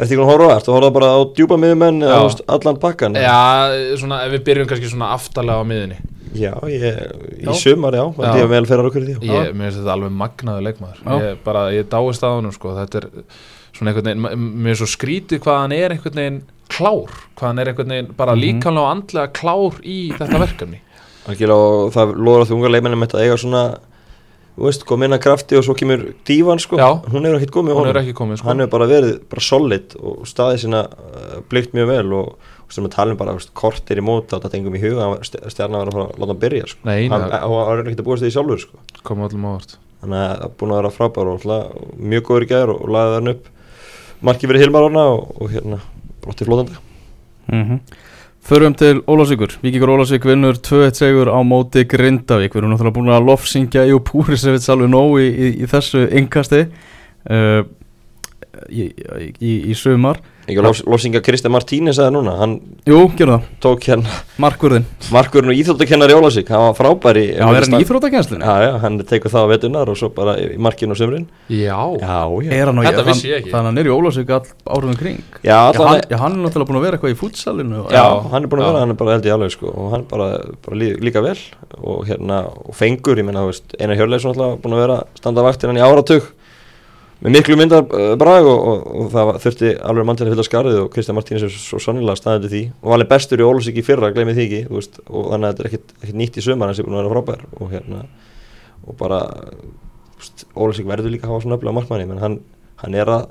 Þetta 0.00 0.06
er 0.06 0.14
ekki 0.16 0.22
að 0.24 0.30
horfa 0.30 0.52
ertu 0.56 0.70
að 0.70 0.76
horfa 0.78 0.92
bara 0.96 1.08
á 1.12 1.18
djúpa 1.36 1.58
miðumenn 1.60 2.04
eða 2.06 2.20
allan 2.56 2.78
pakkan 2.80 3.18
já, 3.20 3.36
svona, 4.00 4.22
ef 4.24 4.32
við 4.36 4.44
byrjum 4.48 4.70
kannski 4.70 4.90
svona 4.92 5.10
aftalega 5.16 5.60
á 5.60 5.64
miðjunni 5.68 5.98
Já, 6.34 6.52
ég, 6.70 6.84
í 7.40 7.44
Já. 7.46 7.52
sumar, 7.58 7.92
já, 7.98 8.04
Já. 8.06 8.12
þetta 8.20 8.42
er 8.44 8.50
vel 8.52 8.66
fyrir 8.70 8.86
okkur 8.90 9.02
í 9.02 9.14
því 9.16 9.26
já. 9.26 9.32
ég, 9.40 9.54
mér 9.56 9.70
finnst 9.70 9.80
þetta 9.80 9.94
alveg 9.96 10.12
magnaður 10.20 10.62
leikmaður 10.68 11.00
Já. 11.02 11.16
ég, 11.24 11.40
bara, 11.44 11.64
ég 11.74 11.88
dáist 11.90 12.22
að 12.22 12.36
honum 12.38 12.52
sko. 12.54 12.74
þetta 12.76 13.00
er 13.00 13.08
svona 13.74 13.90
einhvern 13.90 14.08
veginn 14.10 14.48
mér 14.62 14.70
er 14.76 14.80
svo 14.82 14.86
skrítið 14.92 15.42
hvað 15.42 15.58
hann 15.64 15.72
er 15.74 15.90
einhvern 15.96 16.20
veginn 16.20 16.40
klár, 16.70 17.10
hvað 17.34 17.46
hann 17.48 17.58
er 17.58 17.70
einhvern 17.72 17.88
veginn 17.96 18.12
bara 18.16 18.34
Mhm. 18.36 18.40
líkamlega 18.44 18.84
og 18.86 18.92
andlega 18.94 19.32
klár 19.32 19.80
í 19.82 19.98
þetta 20.14 20.38
verkefni 20.46 20.80
og 21.30 21.92
það 21.94 22.14
loður 22.16 22.42
á 22.42 22.46
því 22.48 22.54
unga 22.56 22.68
leimennum 22.74 23.02
að 23.06 23.20
eiga 23.22 23.36
svona, 23.38 23.64
þú 24.56 24.64
veist, 24.66 24.84
kom 24.86 25.02
inn 25.02 25.12
að 25.14 25.20
krafti 25.22 25.56
og 25.58 25.64
svo 25.64 25.74
kemur 25.74 26.14
dívan, 26.26 26.58
sko 26.60 26.76
Já. 26.76 26.88
Hún 27.10 27.24
hefur 27.26 27.38
ekkert 27.38 27.52
komið 27.54 27.74
hún 27.74 27.84
honum. 27.84 27.96
er 27.96 28.00
ekki 28.02 28.14
komið 28.14 28.38
sko. 28.38 28.48
Hann 28.48 28.58
hefur 28.58 28.70
bara 28.70 28.86
verið 28.90 29.20
bara 29.30 29.40
solid 29.40 29.94
og 30.00 30.24
staðið 30.26 30.58
sína 30.64 30.80
uh, 30.90 31.40
blikt 31.48 31.72
mjög 31.72 31.86
vel 31.86 32.12
og 32.12 32.34
sem 32.70 32.84
við 32.86 32.94
talum 32.94 33.16
bara, 33.20 33.34
kortir 33.54 33.98
í 34.00 34.04
móta 34.06 34.38
og 34.38 34.44
þetta 34.44 34.58
engum 34.60 34.76
í 34.78 34.82
huga, 34.82 35.04
hann 35.04 35.14
var- 35.16 35.20
að 35.20 35.92
fara 35.92 36.06
að 36.06 36.18
láta 36.18 36.26
hann 36.32 36.42
byrja, 36.44 36.66
sko. 36.70 36.80
Nei, 36.84 37.08
Hann 37.08 37.20
nei. 37.26 37.30
hann 37.38 37.50
var 37.50 37.82
ekkert 37.84 38.02
að 38.02 38.08
búast 38.08 38.22
því 38.22 38.30
sjálfur, 38.34 38.60
sko. 38.64 38.78
Komið 39.04 39.30
öllum 39.30 39.48
ávart 39.50 39.76
Þannig 40.00 40.16
að 40.16 40.30
það 40.30 40.44
er 40.46 40.52
búin 40.60 40.70
að 40.72 40.78
vera 40.80 40.92
frábær 40.96 41.28
og 41.28 41.34
alltaf 41.36 41.96
mjög 42.00 42.22
góður 42.24 42.44
í 42.46 42.48
gæður 42.48 42.70
og, 42.72 42.78
og 42.80 42.92
laðið 42.94 43.16
hann 43.18 43.32
upp. 43.34 43.48
Markið 44.24 44.48
verið 44.52 44.62
Hilmar 44.64 44.86
hana 44.88 45.02
og, 45.12 45.34
og 45.40 45.50
hérna 45.52 45.80
brotti 46.24 46.46
flótandi. 46.48 46.78
Mm 47.52 47.80
Förum 48.40 48.72
til 48.74 49.02
Ólásvíkur 49.04 49.52
Víkingur 49.60 49.90
Ólásvík 49.92 50.24
vinnur 50.24 50.56
2-1 50.56 50.96
segur 50.96 51.28
á 51.28 51.36
móti 51.44 51.84
Grindavík. 51.84 52.54
Við 52.54 52.62
erum 52.62 52.70
náttúrulega 52.72 52.96
búin 52.96 53.12
að 53.12 53.26
lofsingja 53.28 53.82
Jú 53.84 53.98
Púrisevits 54.00 54.70
alveg 54.72 54.88
nóg 54.88 55.18
í, 55.20 55.26
í, 55.28 55.48
í 55.60 55.68
þessu 55.68 56.06
yngkasti 56.08 56.62
uh, 57.28 57.60
í, 58.72 58.86
í, 59.44 59.52
í 59.70 59.76
sumar 59.76 60.22
Ekki 60.50 60.62
lofs, 60.66 60.80
lofsinga 60.86 61.20
Kristján 61.22 61.52
Martínez 61.54 61.98
aðeins 62.00 62.16
núna, 62.16 62.32
hann 62.40 62.54
Jú, 62.88 63.00
gerum 63.16 63.38
það, 63.38 63.48
tók 63.62 63.84
hérna 63.86 64.16
markvörðin 64.42 64.84
markurinn 65.14 65.52
og 65.52 65.58
íþróttakennari 65.60 66.16
Ólasík, 66.16 66.48
hann 66.50 66.64
var 66.66 66.74
frábær 66.78 67.16
í 67.20 67.26
Já, 67.30 67.44
er 67.46 67.66
hann 67.66 67.76
í 67.78 67.82
íþróttakennslunni? 67.84 68.44
Já, 68.44 68.56
já, 68.66 68.72
hann 68.82 68.98
tekur 69.06 69.30
það 69.30 69.44
á 69.46 69.50
vetunar 69.54 69.88
og 69.92 69.96
svo 70.00 70.08
bara 70.16 70.34
í 70.42 70.56
markinu 70.58 70.92
og 70.96 70.98
sömurinn 71.00 71.26
já, 71.48 71.78
Já, 72.00 72.18
já. 72.42 72.50
Er 72.50 72.66
hann 72.66 72.78
á 72.78 72.82
Þetta 72.82 72.96
hann- 73.04 73.10
vissi 73.12 73.28
ég 73.30 73.36
ekki. 73.40 73.50
Þannig 73.52 73.60
að 73.60 73.68
hann 73.70 73.78
er 73.78 73.86
í 73.86 73.94
Ólásvík 73.94 74.30
all 74.30 74.46
árum 74.76 74.96
kring. 74.98 75.20
Já, 75.44 75.50
Já, 75.50 75.58
allan 75.70 75.88
hann, 75.88 76.00
já, 76.10 76.16
hann 76.18 76.32
er 76.32 76.42
náttúrulega 76.48 76.68
búin 76.70 76.80
að 76.80 76.86
vera 76.88 76.96
eitthvað 76.98 77.14
í 77.14 77.20
futsalinu 77.20 77.76
og- 77.84 77.92
Já, 77.92 78.04
hann 78.32 78.42
er 78.42 78.48
búin 78.48 78.60
að 78.60 78.66
Já. 78.66 78.70
vera, 78.72 78.80
hann 78.80 78.90
er 78.90 78.94
bara 78.94 79.10
held 79.12 79.24
í 79.24 79.34
alveg 79.36 79.50
sko 79.54 79.66
og 79.70 79.90
hann 79.92 80.04
bara, 80.10 80.26
bara 80.66 80.76
lí, 80.76 80.88
líka 81.00 81.22
vel 81.22 81.38
og 81.84 82.06
hérna, 82.06 82.44
og 82.50 82.74
fengur, 82.74 83.16
ég 83.16 83.24
meina, 83.24 83.46
með 87.20 87.34
miklu 87.36 87.56
myndar 87.60 87.84
uh, 87.84 88.12
brag 88.20 88.46
og, 88.48 88.60
og, 88.70 88.86
og 89.00 89.10
það 89.12 89.32
þurfti 89.44 89.72
alveg 89.90 90.08
mann 90.08 90.20
til 90.20 90.26
að 90.26 90.32
fylla 90.34 90.46
skarðið 90.46 90.78
og 90.84 90.88
Kristján 90.94 91.18
Martínez 91.18 91.44
er 91.46 91.52
svo 91.54 91.80
sannilega 91.82 92.20
staðið 92.20 92.54
því 92.54 92.62
og 92.80 92.94
alveg 92.96 93.10
bestur 93.10 93.42
í 93.42 93.46
Ólasík 93.48 93.80
í 93.80 93.84
fyrra, 93.84 94.12
gleymið 94.14 94.40
því 94.40 94.46
ekki 94.46 94.62
veist, 94.70 95.02
og 95.08 95.28
þannig 95.34 95.48
að 95.48 95.52
þetta 95.52 95.64
er 95.64 95.70
ekkit, 95.70 95.94
ekkit 96.00 96.20
nýtt 96.22 96.40
í 96.40 96.46
sumar 96.46 96.70
hans 96.70 96.80
er 96.80 96.88
búin 96.88 96.96
að 96.96 97.04
vera 97.04 97.12
frábær 97.16 97.44
og 97.58 97.74
hérna 97.74 98.04
og 98.86 98.96
bara 99.00 99.20
Ólasík 100.56 100.88
verður 100.88 101.12
líka 101.12 101.28
að 101.28 101.34
hafa 101.34 101.44
svona 101.44 101.60
öflega 101.60 101.76
markmanni 101.76 102.08
menn 102.08 102.24
hann, 102.24 102.40
hann 102.80 102.96
er 102.96 103.12
að 103.12 103.28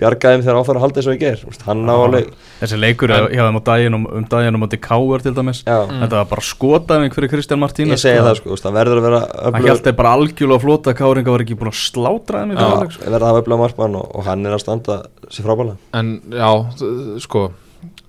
bjarga 0.00 0.32
þeim 0.34 0.42
þegar 0.46 0.58
áfæra 0.60 0.80
að 0.80 0.84
halda 0.86 1.00
eins 1.00 1.08
og 1.10 1.14
ég 1.14 1.20
ger 1.20 1.44
hann 1.68 1.84
á 1.86 1.94
Já. 1.94 2.02
alveg 2.06 2.30
Þessi 2.60 2.78
leikur 2.80 3.12
En- 3.16 3.28
hjá 3.30 3.42
þeim 3.46 3.58
á 3.60 3.62
daginn 3.70 3.94
um, 3.98 4.06
um 4.20 4.24
daginn 4.32 4.58
um 4.58 4.64
átti 4.66 4.80
Káar 4.80 5.22
til 5.24 5.34
dæmis 5.36 5.62
já, 5.64 5.78
Mm. 5.90 6.00
Þetta 6.02 6.16
var 6.20 6.28
bara 6.30 6.44
skotæfing 6.50 7.14
fyrir 7.16 7.30
Kristján 7.32 7.60
Martínez 7.60 7.96
ég 7.96 8.02
segja 8.04 8.22
það 8.24 8.36
sko, 8.40 8.56
hann 8.64 8.74
verður 8.80 8.98
að 9.00 9.06
vera 9.08 9.20
Hann 9.20 9.52
öflugur- 9.54 9.68
held 9.70 9.84
þeir 9.86 9.96
bara 10.00 10.12
algjörlega 10.16 10.60
flota 10.64 10.94
Káringa 10.94 11.30
var 11.36 11.40
ekki 11.44 11.56
búin 11.60 11.72
að 11.72 11.80
slátra 11.80 12.42
þeim 12.44 12.52
í 12.52 12.60
leik 12.60 12.92
sko. 12.92 13.04
verða 13.04 13.20
að 13.20 13.28
hafa 13.30 13.42
öfluga 13.44 13.60
markmann 13.64 13.96
og, 14.00 14.06
og 14.16 14.24
hann 14.24 14.46
er 14.46 14.52
að 14.56 14.60
standa 14.64 15.02
sér 15.30 15.44
frábælega 15.48 15.76
en 15.94 16.20
já, 16.30 16.50
sko 17.20 17.50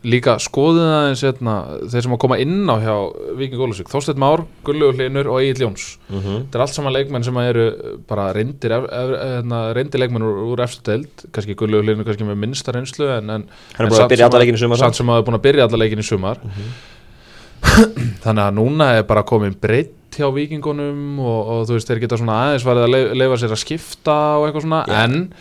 líka 0.01 0.33
skoðið 0.41 0.87
aðeins 0.89 1.21
hérna, 1.25 1.55
þeir 1.91 2.05
sem 2.05 2.15
að 2.15 2.19
koma 2.23 2.37
inn 2.41 2.63
á 2.65 2.75
hjá 2.81 2.93
Viking 3.37 3.61
Ólusvík, 3.61 3.89
Þorsteinn 3.91 4.21
Már, 4.21 4.41
Gulluður 4.65 4.97
Hlinur 4.97 5.29
og 5.29 5.43
Egil 5.43 5.67
Jóns 5.67 5.83
mm 6.09 6.17
-hmm. 6.17 6.39
þetta 6.45 6.57
er 6.57 6.63
allt 6.65 6.73
saman 6.73 6.95
leikmenn 6.95 7.23
sem 7.23 7.37
eru 7.37 7.67
bara 8.09 8.31
reyndir, 8.33 8.71
hérna, 8.71 9.61
reyndir 9.77 10.01
leikmenn 10.01 10.25
úr, 10.25 10.41
úr 10.53 10.63
eftir 10.65 10.81
deild, 10.89 11.25
kannski 11.31 11.55
Gulluður 11.55 11.85
Hlinur 11.85 12.05
kannski 12.05 12.25
með 12.25 12.41
minnsta 12.41 12.73
reynslu 12.73 13.11
en, 13.17 13.29
en 13.29 13.45
En 13.77 13.91
samt 13.91 14.17
sem 14.57 14.75
samt 14.75 14.95
sem 14.95 15.09
að 15.09 15.17
er 15.17 15.25
búin 15.25 15.37
að 15.37 15.45
byrja 15.45 15.63
alla 15.69 15.77
leikin 15.77 15.99
í 15.99 16.03
sumar 16.03 16.37
þannig 18.23 18.43
að 18.43 18.53
núna 18.57 18.93
er 18.97 19.03
bara 19.03 19.23
komin 19.23 19.53
breytt 19.53 20.17
hjá 20.17 20.27
vikingunum 20.33 21.19
og, 21.19 21.47
og 21.47 21.65
þú 21.69 21.77
veist, 21.77 21.87
þeir 21.87 22.03
geta 22.03 22.17
svona 22.17 22.37
aðeins 22.45 22.65
farið 22.67 22.83
að 22.83 22.93
leif, 22.95 23.11
leifa 23.21 23.37
sér 23.37 23.53
að 23.55 23.61
skipta 23.63 24.17
og 24.39 24.47
eitthvað 24.47 24.65
svona, 24.65 24.81
Já. 24.87 25.03
en 25.05 25.33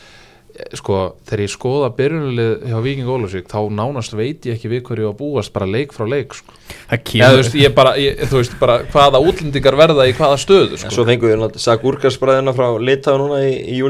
sko, 0.79 1.01
þegar 1.29 1.43
ég 1.45 1.53
skoða 1.53 1.91
byrjunulið 1.99 2.51
hjá 2.71 2.79
Viking 2.85 3.11
Ólusvík, 3.11 3.47
þá 3.51 3.61
nánast 3.75 4.17
veit 4.19 4.47
ég 4.49 4.59
ekki 4.59 4.71
við 4.73 4.83
hverju 4.89 5.07
ég 5.07 5.11
á 5.11 5.13
að 5.13 5.21
búast 5.21 5.55
bara 5.55 5.69
leik 5.71 5.95
frá 5.97 6.07
leik 6.09 6.37
sko. 6.37 6.57
Það 6.91 7.03
kemur 7.11 7.33
þú, 7.35 7.41
veist, 7.41 7.57
ég 7.59 7.75
bara, 7.75 7.95
ég, 7.99 8.21
þú 8.31 8.41
veist, 8.41 8.55
bara 8.61 8.77
hvaða 8.93 9.21
útlendingar 9.27 9.77
verða 9.79 10.07
í 10.07 10.15
hvaða 10.19 10.39
stöðu 10.39 10.77
en 10.77 10.83
sko. 10.85 10.93
svo 10.95 11.07
fengum 11.09 11.31
við 11.31 11.41
náttúrulega 11.41 11.65
Sagurkarsbræðina 11.65 12.55
frá 12.55 12.69
Litáð 12.79 13.19
núna 13.23 13.41
í, 13.47 13.53
í 13.75 13.81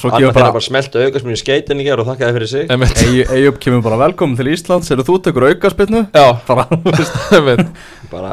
svo 0.00 0.12
hann 0.12 0.24
kemur 0.24 0.36
bara, 0.36 0.52
bara 0.56 0.64
smelta 0.64 1.04
augasminu 1.04 1.36
í 1.36 1.40
skeitin 1.40 1.82
í 1.82 1.86
gerð 1.86 2.04
og 2.04 2.10
þakkaði 2.12 2.36
fyrir 2.38 2.50
sig. 2.54 2.64
Eyjup 3.36 3.60
kemur 3.62 3.84
bara 3.84 4.00
velkomin 4.00 4.38
til 4.38 4.48
Íslands 4.54 4.90
Eru 4.94 5.04
þú 5.06 5.18
tekur 5.26 5.48
aukaspinnu? 5.50 6.06
Já, 6.14 6.26
Bara, 6.48 6.66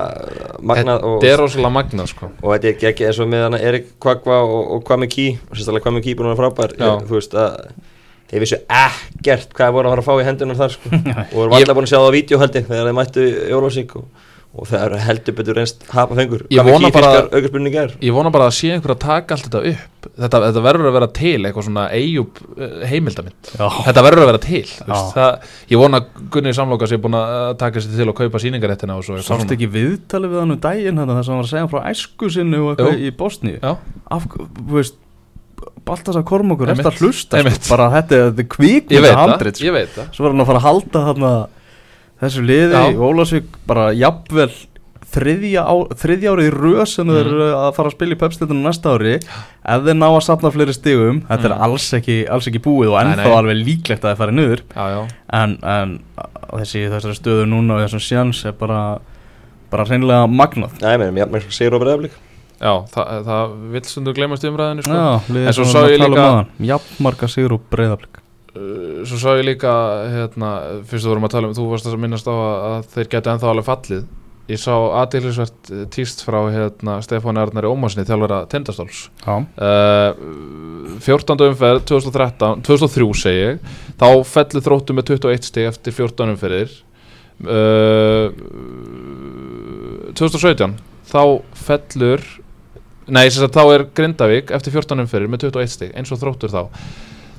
uh, 0.65 0.73
þetta 0.73 1.27
er 1.29 1.37
rosalega 1.37 1.69
magnað 1.69 2.07
sko. 2.09 2.29
og 2.41 2.53
þetta 2.55 2.69
er 2.69 2.87
ekki 2.91 3.05
eins 3.05 3.19
og 3.21 3.27
með 3.29 3.43
hana 3.45 3.59
Erik 3.61 3.91
Kvakva 4.01 4.39
og, 4.45 4.71
og 4.73 4.79
Kwame 4.87 5.05
Key 5.11 5.35
og 5.37 5.53
sérstaklega 5.53 5.85
Kwame 5.85 6.01
Key 6.05 6.17
búin 6.17 6.31
að 6.31 6.39
frábær 6.41 6.73
þú 7.05 7.13
veist 7.13 7.35
að 7.37 7.46
þeir 8.27 8.43
vissu 8.43 8.61
ekkert 8.67 9.51
hvað 9.55 9.67
þeir 9.67 9.75
voru 9.79 9.87
að 9.87 9.97
fara 9.97 10.05
að 10.05 10.09
fá 10.09 10.21
í 10.23 10.27
hendunar 10.27 10.61
þar 10.63 10.77
sko. 10.77 10.89
og 11.31 11.35
voru 11.41 11.59
alltaf 11.59 11.77
búin 11.77 11.87
að 11.87 11.91
sjá 11.93 11.99
það 12.01 12.09
á 12.11 12.15
vídeo 12.17 12.41
haldi 12.43 12.65
þegar 12.67 12.89
þeir 12.89 12.97
mættu 13.01 13.27
Jólásík 13.53 13.93
og, 13.99 14.07
og 14.57 14.65
það 14.71 14.83
eru 14.87 14.97
heldur 15.05 15.35
betur 15.37 15.57
reynst 15.59 15.83
hapa 15.93 16.15
fengur. 16.17 16.43
Ég 16.51 16.65
vona 16.65 16.89
bara- 16.95 17.27
aukarspunni 17.27 17.71
gær? 17.71 17.91
Ég 18.01 18.15
vona 18.15 18.31
bara 18.33 18.47
að 18.49 18.55
sé 18.57 18.71
einhver 18.73 18.93
að 18.95 19.01
taka 19.03 19.35
allt 19.37 19.47
þetta 19.47 19.61
upp. 19.71 20.07
Þetta, 20.07 20.39
þetta 20.47 20.61
verður 20.63 20.87
að 20.89 20.93
vera 20.95 21.07
til 21.17 21.33
eitthvað 21.45 21.65
svona 21.67 21.81
Eyjup 21.93 22.37
heimildamind. 22.89 23.49
Já, 23.59 23.65
Þetta 23.89 24.03
verður 24.05 24.21
að 24.23 24.29
vera 24.31 24.39
til 24.45 24.61
þú 24.69 24.85
veist, 24.87 25.09
Já. 25.09 25.15
það, 25.17 25.49
Ég 25.73 25.81
vona 25.81 25.99
að 25.99 26.21
Gunni 26.35 26.53
Samloka 26.55 26.87
sé 26.89 26.99
búin 27.03 27.17
að 27.19 27.49
taka 27.59 27.83
sér 27.83 27.97
til 27.99 28.07
að 28.07 28.15
kaupa 28.21 28.41
sýningaréttina 28.43 28.95
og 28.97 29.03
svo 29.03 29.17
eitthvað 29.17 29.43
sást 29.43 29.51
ekki 29.57 29.67
viðtalið 29.75 30.31
við 30.35 30.41
hann 30.43 30.55
um 30.55 30.61
daginn 30.63 31.01
hérna, 31.03 31.17
þess 31.19 31.27
að 31.27 31.33
hann 31.35 31.41
var 31.43 31.49
að 31.49 31.51
segja 31.51 31.71
frá 31.73 31.91
æsku 31.91 32.31
sinni 32.37 32.61
og 32.63 32.71
eitthvað 32.71 32.95
Jú. 32.95 33.03
í 33.03 33.13
Bosníu? 33.19 33.59
Já, 33.59 33.75
Af, 34.15 34.29
þú 34.31 34.77
veist 34.79 34.97
Baltas 35.87 36.17
að 36.19 36.25
Kormokur, 36.29 36.69
eftir 36.73 36.89
að 36.91 37.01
hlusta 37.03 37.41
sko, 37.43 37.75
bara 37.75 37.89
þetta 37.97 38.15
er, 38.17 38.23
þetta 38.31 38.41
er 38.41 38.47
ég 38.47 38.49
kvikmynda 38.55 39.03
veit 39.03 39.11
það, 39.11 39.21
handrit 39.23 39.61
sko. 39.61 40.07
svo 40.15 40.23
var 40.25 40.33
hann 40.33 40.43
að 40.43 40.49
fara 40.51 40.61
að 40.61 40.67
halda 40.67 41.03
þarna 41.09 41.31
þessu 42.21 42.43
liði. 42.47 42.73
Já. 42.73 42.89
í 42.91 42.97
Ólasvík 43.07 43.57
bara 43.69 43.85
jafnvel 43.93 44.49
þriðja, 45.07 45.63
á, 45.63 45.75
þriðja 45.97 46.31
árið 46.33 46.47
í 46.49 46.53
röð 46.53 46.81
sem 46.91 47.07
þeir 47.07 47.21
eru 47.29 47.45
að 47.55 47.69
fara 47.77 47.89
að 47.91 47.95
spila 47.95 48.15
í 48.15 48.19
pepslitunum 48.19 48.65
næsta 48.67 48.93
ári. 48.97 49.13
Ef 49.63 49.85
þeir 49.87 49.97
ná 49.97 50.07
að 50.09 50.23
sapna 50.25 50.51
fleiri 50.51 50.75
stigum 50.75 51.21
þetta 51.29 51.47
er 51.47 51.53
Mm. 51.55 51.61
alls 51.67 51.85
ekki, 51.93 52.17
alls 52.29 52.47
ekki 52.51 52.59
búið 52.65 52.91
og 52.91 52.97
Nei, 52.97 53.13
ennþá 53.13 53.29
nei. 53.29 53.37
alveg 53.37 53.61
líklegt 53.63 54.03
að 54.03 54.11
þeir 54.11 54.17
fara 54.17 54.35
já, 54.91 55.01
en, 55.39 55.57
en 55.63 55.99
þessi 56.51 56.83
þessari 56.91 57.15
stöðu 57.21 57.45
núna 57.47 57.77
og 57.77 57.85
þessum 57.85 58.03
sjans 58.03 58.43
er 58.45 58.51
bara 58.59 58.99
bara 59.71 59.83
hreinlega 59.83 60.27
magnað. 60.31 60.75
Nei, 60.81 60.97
meðan 60.97 61.07
ég 61.07 61.31
með 61.31 61.49
sigur 61.51 61.75
á 61.75 61.83
breyðaflik 61.83 62.11
já 62.61 62.73
það, 62.93 63.25
það 63.31 63.57
vill 63.75 63.83
stundu 63.91 64.13
glemast 64.17 64.47
umræðinu 64.49 64.85
sko. 64.87 64.93
Já, 65.01 65.43
En 65.47 65.53
svo 65.57 65.65
sá 65.69 65.79
ég 65.89 65.99
um 66.01 66.07
líka- 66.11 66.23
áðan. 66.29 66.47
Jafnmarga 66.71 67.27
sigur 67.33 67.57
og 67.59 67.67
breyðaflik 67.73 68.23
Uh, 68.57 69.03
svo 69.05 69.17
sá 69.21 69.35
ég 69.37 69.43
líka 69.45 69.69
hérna, 70.09 70.47
fyrst 70.89 71.05
þú 71.05 71.11
vorum 71.11 71.25
að 71.27 71.33
tala 71.35 71.47
um, 71.51 71.53
þú 71.53 71.65
varst 71.69 71.85
að 71.85 71.97
minnast 72.01 72.25
á 72.25 72.33
að, 72.33 72.55
að 72.71 72.87
þeir 72.95 73.09
geti 73.11 73.29
ennþá 73.29 73.49
alveg 73.51 73.65
fallið 73.67 74.07
ég 74.49 74.61
sá 74.63 74.71
aðeinsvært 75.03 75.69
týst 75.93 76.23
frá 76.25 76.39
hérna, 76.49 76.95
Stefáni 77.05 77.37
Arnari 77.43 77.69
Ómarsinni 77.69 78.07
þjálfara 78.07 78.39
Tindastóls 78.49 79.03
Já, 79.21 79.35
uh, 79.37 80.97
14. 81.05 81.45
umferð 81.51 81.83
2013, 81.91 82.63
2003 82.65 83.13
segi 83.21 83.43
ég 83.43 83.61
þá 84.01 84.07
fellur 84.25 84.65
þróttu 84.65 84.97
með 84.97 85.11
21 85.13 85.51
stig 85.51 85.69
eftir 85.69 85.93
14 85.99 86.33
umferðir 86.33 86.73
uh, 87.45 88.33
2017 90.17 90.77
þá 91.11 91.21
fellur 91.67 92.23
nei, 93.07 93.27
sem 93.29 93.43
sagt, 93.43 93.57
þá 93.57 93.75
er 93.75 93.85
Grindavík 93.97 94.55
eftir 94.55 94.75
14 94.75 95.05
umferðir 95.05 95.31
með 95.31 95.47
21 95.47 95.75
stig 95.75 95.93
eins 95.97 96.11
og 96.13 96.21
þróttur 96.21 96.53
þá. 96.53 96.63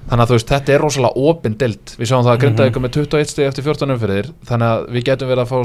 Þannig 0.09 0.23
að 0.23 0.31
þú 0.31 0.37
veist, 0.39 0.51
þetta 0.55 0.73
er 0.73 0.81
rosalega 0.81 1.25
opin 1.29 1.57
delt 1.61 1.91
við 1.99 2.09
sjáum 2.09 2.23
það 2.25 2.31
að 2.33 2.39
Grindavík 2.45 2.79
er 2.79 2.85
með 2.85 2.95
21 2.97 3.29
stig 3.29 3.49
eftir 3.51 3.67
14 3.67 3.93
umferðir 3.93 4.31
þannig 4.49 4.71
að 4.73 4.87
við 4.95 5.05
getum 5.11 5.29
verið 5.29 5.43
að 5.43 5.51
fá 5.51 5.59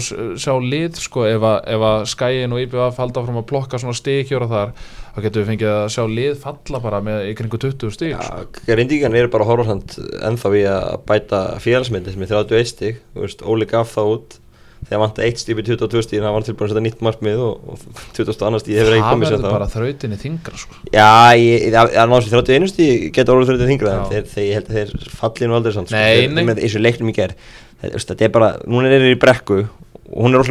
sjá 0.44 0.54
lið 0.74 1.00
sko 1.00 1.24
ef 1.30 1.46
að, 1.48 1.70
að 1.88 2.04
Skæin 2.12 2.56
og 2.56 2.60
IBF 2.66 3.00
halda 3.00 3.24
fram 3.24 3.40
að 3.40 3.48
plokka 3.54 3.80
svona 3.80 3.96
stigkjóra 3.96 4.50
þar 4.52 4.76
þá 5.14 5.22
getum 5.24 5.40
við 5.40 5.50
fengið 5.54 5.72
að 5.78 5.88
sjá 5.96 6.04
lið 6.12 6.36
falla 6.44 6.84
bara 6.84 7.02
með 7.08 7.32
kringu 7.40 7.62
20 7.64 7.96
stig 7.96 8.16
sko. 8.20 8.44
Já, 8.68 8.76
reyndíkan 8.76 9.16
eru 9.16 9.32
bara 9.32 9.48
horfand 9.48 9.96
ennþá 10.20 10.56
í 10.60 10.68
að 10.74 10.94
bæta 11.08 11.44
félagsmyndi 11.64 12.12
sem 12.12 12.28
er 12.28 12.34
31 12.36 12.72
stig, 12.74 13.04
þú 13.16 13.24
veist, 13.24 13.48
Óli 13.48 13.70
gaf 13.70 13.96
það 13.96 14.16
út 14.18 14.40
þegar 14.88 15.02
vant 15.04 15.20
eitt 15.24 15.42
stíf 15.42 15.60
í 15.60 15.66
22 15.68 16.04
stíð 16.06 16.26
hann 16.26 16.36
var 16.36 16.46
tilbúin 16.48 16.68
að 16.68 16.74
setja 16.74 16.84
nýtt 16.86 17.04
markmið 17.08 17.44
og, 17.44 17.74
og 17.74 17.84
22 18.18 18.62
stíð 18.64 18.80
hefur 18.82 18.96
ekki 18.98 19.04
það 19.04 19.14
komið 19.14 19.30
sér 19.30 19.38
verður 19.38 19.48
þá 19.48 19.56
bara 19.58 19.70
þrautinni 19.74 20.20
þingra 20.24 20.60
sko. 20.64 20.80
Já, 20.94 21.08
ég, 21.40 21.68
það 21.74 21.94
það 21.94 22.12
náðu 22.12 22.26
sér 22.26 22.36
31 22.40 22.72
stíð 22.74 23.06
geta 23.18 23.36
orðið 23.36 23.54
30 23.54 23.72
þingra 23.72 23.94
en 23.94 24.02
Já. 24.02 24.10
þeir, 24.12 24.28
þeir, 24.34 24.44
ég 24.48 24.60
held 24.60 24.68
að 24.70 24.78
þeir 24.80 25.16
falli 25.22 25.50
nú 25.50 25.58
aldrei 25.60 25.76
samt 25.78 25.94
sko. 25.94 26.04
Með 26.44 26.62
þessu 26.64 26.84
leiknum 26.84 27.14
í 27.14 27.18
ger 27.18 27.36
þetta 27.84 28.28
er 28.28 28.34
bara, 28.34 28.52
núna 28.68 28.92
er 28.92 29.04
þeir 29.04 29.16
í 29.18 29.22
brekku 29.24 29.60
og 29.64 30.20
hún 30.28 30.36
er 30.36 30.44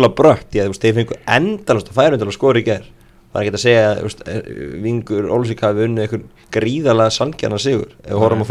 þú 0.69 0.75
veist, 0.75 0.85
þeir 0.85 0.99
fengu 0.99 1.21
endalast 1.37 1.93
að 1.93 1.99
færa 1.99 2.19
að 2.33 2.37
skora 2.37 2.61
í 2.61 2.67
ger 2.67 2.85
það 3.33 3.41
er 3.41 3.47
ekki 3.47 3.55
að 3.57 3.63
segja 3.63 3.85
að 3.89 4.01
er- 4.29 4.49
vingur 4.85 5.29
Ólsík 5.33 5.63
hafi 5.65 5.87
unnið 5.87 6.05
einhvern 6.05 6.27
gríðalega 6.53 7.15
sangjana 7.17 7.59
sigur 7.63 7.89
ef 8.05 8.11
við 8.13 8.21
horfum 8.21 8.43
Nei. 8.43 8.49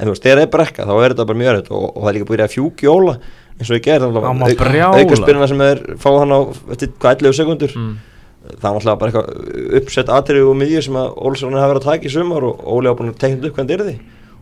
en 0.01 0.09
þú 0.09 0.15
veist, 0.15 0.25
þegar 0.25 0.41
það 0.41 0.47
er 0.47 0.53
brekka 0.57 0.87
þá 0.89 0.93
er 0.97 1.15
þetta 1.15 1.27
bara 1.29 1.41
mjög 1.41 1.51
erfitt 1.53 1.73
og, 1.77 1.85
og 1.91 2.01
það 2.01 2.11
er 2.11 2.17
líka 2.17 2.29
búið 2.31 2.45
að 2.45 2.55
fjúkjóla 2.55 3.17
eins 3.61 3.71
og 3.71 3.77
ég 3.77 3.85
gerði 3.85 4.23
Hann 4.25 4.41
var 4.41 4.55
brjálaður. 4.61 5.05
auka 5.05 5.19
spyrna 5.21 5.49
sem 5.51 5.65
er 5.67 5.83
fá 6.01 6.09
hann 6.17 6.33
á 6.33 6.41
eftir 6.73 6.95
hvað 6.97 7.27
11 7.27 7.37
sekundur 7.41 7.75
mm. 7.77 7.91
það 8.55 8.65
var 8.65 8.79
alltaf 8.81 9.01
bara 9.03 9.13
eitthvað 9.13 9.81
uppsett 9.81 10.15
atriði 10.17 10.47
og 10.49 10.57
miðju 10.61 10.85
sem 10.87 11.01
að 11.01 11.19
Ólsson 11.21 11.59
hafa 11.59 11.75
verið 11.75 11.83
að 11.83 11.91
taka 11.91 12.09
í 12.09 12.15
sumar 12.15 12.47
og 12.49 12.63
Óli 12.65 12.91
hafa 12.91 13.01
búin 13.03 13.13
að 13.13 13.21
tekna 13.21 13.51
upp 13.51 13.61
hvernig 13.61 13.77
er 13.77 13.85
því 13.91 13.97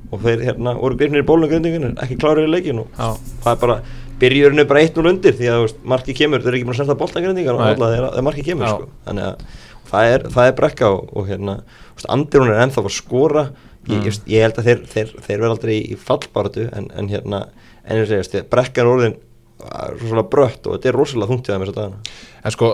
og 0.09 0.21
þeir 0.25 0.45
hérna 0.47 0.75
voru 0.79 0.99
grifnir 1.01 1.25
í 1.25 1.27
bólunum 1.27 1.51
grindingin 1.51 1.97
ekki 1.99 2.19
klárir 2.21 2.47
í 2.47 2.53
leikin 2.53 2.85
og 2.85 2.93
Já. 2.95 3.09
það 3.45 3.51
er 3.53 3.63
bara 3.65 3.79
byrjurinn 4.19 4.63
er 4.63 4.69
bara 4.71 4.85
1-0 4.87 5.11
undir 5.11 5.35
því 5.37 5.51
að 5.53 5.65
veist, 5.65 5.81
marki 5.93 6.15
kemur, 6.17 6.43
þeir 6.43 6.53
eru 6.53 6.59
ekki 6.59 6.69
búin 6.69 6.77
að 6.77 6.81
snerta 6.81 6.99
boltan 6.99 7.27
grindingar 7.27 7.59
og 7.59 7.65
alltaf 7.67 7.93
þegar, 7.93 8.09
þegar 8.15 8.27
marki 8.29 8.45
kemur 8.47 8.71
sko. 8.73 8.89
þannig 9.07 9.27
að 9.27 9.59
það 9.91 10.13
er, 10.15 10.25
það 10.35 10.51
er 10.51 10.57
brekka 10.59 10.91
og, 10.95 11.13
og 11.13 11.29
hérna, 11.29 11.57
veist, 11.95 12.09
andir 12.15 12.43
hún 12.45 12.53
er 12.55 12.63
ennþá 12.65 12.85
að 12.85 12.95
skora 12.97 13.45
ég, 13.89 13.99
Mm. 13.99 14.05
ég, 14.07 14.21
ég 14.35 14.45
held 14.45 14.59
að 14.61 14.69
þeir, 14.69 14.83
þeir, 14.93 15.15
þeir 15.27 15.39
verða 15.41 15.55
aldrei 15.57 15.79
í, 15.81 15.97
fallbaratu 15.97 16.69
en, 16.77 16.91
en 16.95 17.09
hérna, 17.09 17.49
en 17.85 18.03
ég 18.03 18.09
segist 18.11 18.37
brekka 18.53 18.83
er 18.85 18.91
orðin 18.91 19.17
uh, 19.17 19.89
rosalega 19.97 20.29
brött 20.31 20.67
og 20.69 20.77
þetta 20.77 20.91
er 20.91 20.99
rosalega 20.99 21.31
þungt 21.33 21.49
í 21.49 21.53
þeim 21.53 21.65
þess 21.65 21.73
að 21.73 21.79
dagana. 21.81 22.17
En 22.45 22.55
sko, 22.55 22.69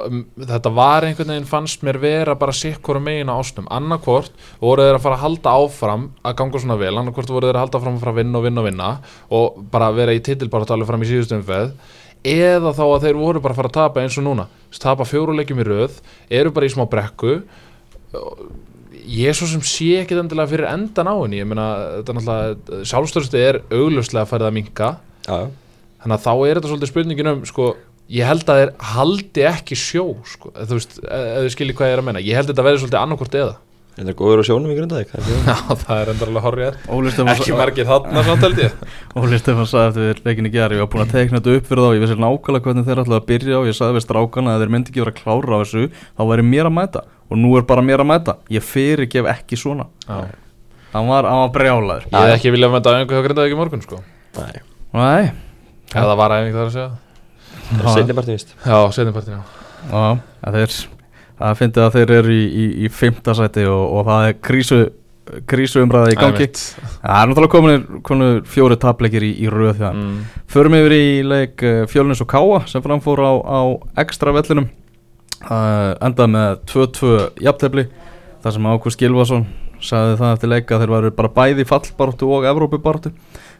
þetta 0.52 0.70
var 0.76 1.06
einhvern 1.06 1.30
veginn 1.32 1.48
fannst 1.48 1.84
mér 1.86 1.98
vera 2.02 2.34
bara 2.36 2.52
sikkur 2.52 2.98
megin 3.00 3.30
á 3.32 3.38
ásnum 3.40 3.70
annarkvort 3.72 4.34
voru 4.60 4.84
þeir 4.84 4.98
að 4.98 5.04
fara 5.06 5.16
að 5.16 5.24
halda 5.24 5.54
áfram 5.62 6.04
að 6.22 6.36
ganga 6.42 6.60
svona 6.60 6.76
vel, 6.82 6.92
annarkvort 7.00 7.32
voru 7.32 7.48
þeir 7.48 7.56
að 7.58 7.64
halda 7.64 7.80
áfram 7.80 7.96
að 7.96 8.04
fara 8.04 8.12
að 8.12 8.20
vinna 8.20 8.38
og 8.38 8.44
vinna 8.44 8.60
og 8.60 8.68
vinna 8.68 8.90
og 9.38 9.62
bara 9.72 9.88
vera 9.96 10.14
í 10.14 10.20
titilbáratu 10.26 10.76
alveg 10.76 10.90
fram 10.92 11.06
í 11.06 11.08
síðustu 11.08 11.38
umferð 11.38 11.72
eða 12.24 12.74
þá 12.76 12.84
að 12.84 13.02
þeir 13.08 13.18
voru 13.20 13.40
bara 13.44 13.52
að 13.56 13.58
fara 13.62 13.70
að 13.72 13.78
tapa 13.78 14.04
eins 14.04 14.14
og 14.20 14.24
núna. 14.24 14.46
Tapa 14.80 15.04
fjóruleikjum 15.08 15.60
í 15.60 15.66
röð, 15.68 15.98
eru 16.32 16.52
bara 16.56 16.68
í 16.68 16.72
smá 16.72 16.84
brekku 16.90 17.38
ég 19.04 19.30
er 19.30 19.36
svo 19.36 19.48
sem 19.50 19.62
sé 19.66 19.90
ekki 20.00 20.16
endilega 20.18 20.50
fyrir 20.50 20.68
endan 20.70 21.10
á 21.10 21.14
henni. 21.16 21.40
Ég 21.42 21.48
meina, 21.48 21.66
þetta 21.98 22.12
er 22.12 22.18
náttúrulega 22.18 22.84
sjálfstörstu 22.90 23.40
er 23.40 23.60
auglustlega 23.72 24.30
farið 24.30 24.48
að 24.48 24.56
minka 24.58 24.92
já, 25.26 25.36
þannig 26.04 26.16
að 26.16 26.24
þá 26.24 26.32
er 26.34 26.58
þetta 26.60 26.70
svolítið 26.72 26.92
spurningin 26.92 27.32
um 27.32 27.44
sko, 27.48 27.68
ég 28.12 28.28
held 28.28 28.48
að 28.48 28.60
þeir 28.60 28.72
haldi 28.94 29.46
ekki 29.50 29.78
sjó 29.80 30.06
sko, 30.28 30.52
eða 30.54 30.68
þú 30.70 30.80
veist, 30.80 30.98
e- 31.04 31.22
ef 31.24 31.44
þið 31.44 31.54
skiljið 31.56 31.78
hvað 31.78 31.90
ég 31.90 31.96
er 31.96 32.02
að 32.02 32.08
menna 32.10 32.24
ég 32.24 32.38
held 32.38 32.48
að 32.48 32.52
þetta 32.54 32.66
verði 32.68 32.82
svolítið 32.84 33.00
annarkvort 33.02 33.38
eða 33.40 33.54
þetta 33.94 34.10
er 34.10 34.16
góður 34.18 34.40
á 34.42 34.44
sjónum 34.48 34.70
í 34.72 34.76
grindaðik 34.78 35.10
já, 35.48 35.56
það 35.84 35.96
er 36.00 36.08
endur 36.12 36.30
alveg 36.30 36.44
horrið 36.44 36.74
ekki 37.34 37.54
margir 37.58 37.86
þarna 37.88 38.24
samt 38.26 38.42
held 38.46 38.58
ég. 38.62 38.72
Óli 39.20 39.38
Stefán 39.40 39.68
sagði 39.70 40.08
eftir 40.10 40.26
leikinni 40.28 40.50
gera 40.54 40.74
ég 40.74 40.82
var 40.82 40.90
búin 40.94 41.04
að 41.04 41.12
tekna 41.14 41.38
þetta 41.40 41.54
upp 41.58 41.66
fyrir 41.70 41.84
þá 41.84 41.90
ég 41.94 42.02
vissi 42.04 42.16
nákvæmlega 42.24 42.64
hvernig 42.68 42.88
þeir 42.88 43.02
ætlaði 43.04 43.20
að 43.20 43.28
byrja 43.30 43.56
og 43.60 43.68
ég 43.68 43.76
sagði 43.78 43.96
við 43.98 44.06
strákana 44.06 44.54
að 44.54 44.64
þeir 44.64 44.72
myndi 44.74 44.88
ekki 44.92 45.04
vera 45.04 45.16
klára 45.20 45.54
á 45.54 45.58
þessu 45.62 45.84
þá 45.94 46.22
væri 46.32 46.44
mér 46.48 46.66
að 46.70 46.76
mæta. 46.80 47.04
Og 47.30 47.36
nú 47.40 47.50
er 47.58 47.64
bara 47.68 47.82
mér 47.86 48.02
að 48.02 48.10
mæta. 48.10 48.32
Ég 48.52 48.62
fyrirgef 48.66 49.30
ekki 49.30 49.56
svona. 49.58 49.86
Já. 50.08 50.16
hann 50.94 51.06
var, 51.08 51.24
hann 51.30 51.40
var 51.46 51.54
brjálaður. 51.54 52.04
Ég 52.10 52.18
hef 52.18 52.34
ekki 52.38 52.54
viljað 52.54 52.74
mæta 52.74 52.96
einhver 52.98 53.16
hjá 53.16 53.24
grindaði 53.28 53.46
ekki 53.50 53.60
morgun 53.62 53.84
sko. 53.86 54.02
Nei, 54.34 54.56
Nei, 54.94 55.24
eða 55.94 56.14
það 61.38 61.46
að 61.46 61.48
það 61.48 61.48
að 61.48 61.54
að 61.54 61.58
fyndi 61.62 61.82
að 61.84 61.96
þeir 61.96 62.12
eru 62.18 62.34
í, 62.34 62.44
í, 62.44 62.66
í 62.84 62.92
fymta 62.92 63.34
sæti 63.34 63.64
og, 63.66 63.82
og 63.98 64.06
það 64.08 64.28
er 64.28 64.38
krísu 64.44 64.84
krísu 65.48 65.82
umræða 65.82 66.12
í 66.12 66.18
gangi. 66.18 66.46
Það 66.52 67.18
er 67.18 67.30
náttúrulega 67.30 68.00
komin, 68.04 68.40
fjóri 68.50 68.76
tapleikir 68.80 69.24
í, 69.24 69.32
í 69.44 69.50
röð 69.52 69.78
því 69.78 69.90
mm. 69.90 70.16
Förum 70.52 70.76
yfir 70.78 70.96
í 70.96 71.06
leik 71.24 71.64
uh, 71.64 71.82
Fjölnins 71.90 72.22
og 72.24 72.28
Káa 72.30 72.64
sem 72.70 72.84
framfór 72.84 73.22
á, 73.24 73.32
á 73.40 73.60
ekstra 74.04 74.34
vellinum. 74.36 74.68
Uh, 75.44 75.92
endað 76.04 76.30
með 76.32 76.60
2-2 76.72 77.14
jafntefli 77.44 77.86
þar 78.44 78.56
sem 78.56 78.68
Ákvist 78.68 79.00
Gilvason 79.00 79.48
sagði 79.84 80.20
það 80.20 80.36
eftir 80.36 80.52
leika 80.52 80.76
að 80.76 80.84
þeir 80.84 80.94
varu 80.94 81.10
bara 81.16 81.32
bæði 81.34 81.64
í 81.64 81.68
fallbaráttu 81.68 82.30
og 82.32 82.46
Evrópubaráttu. 82.48 83.12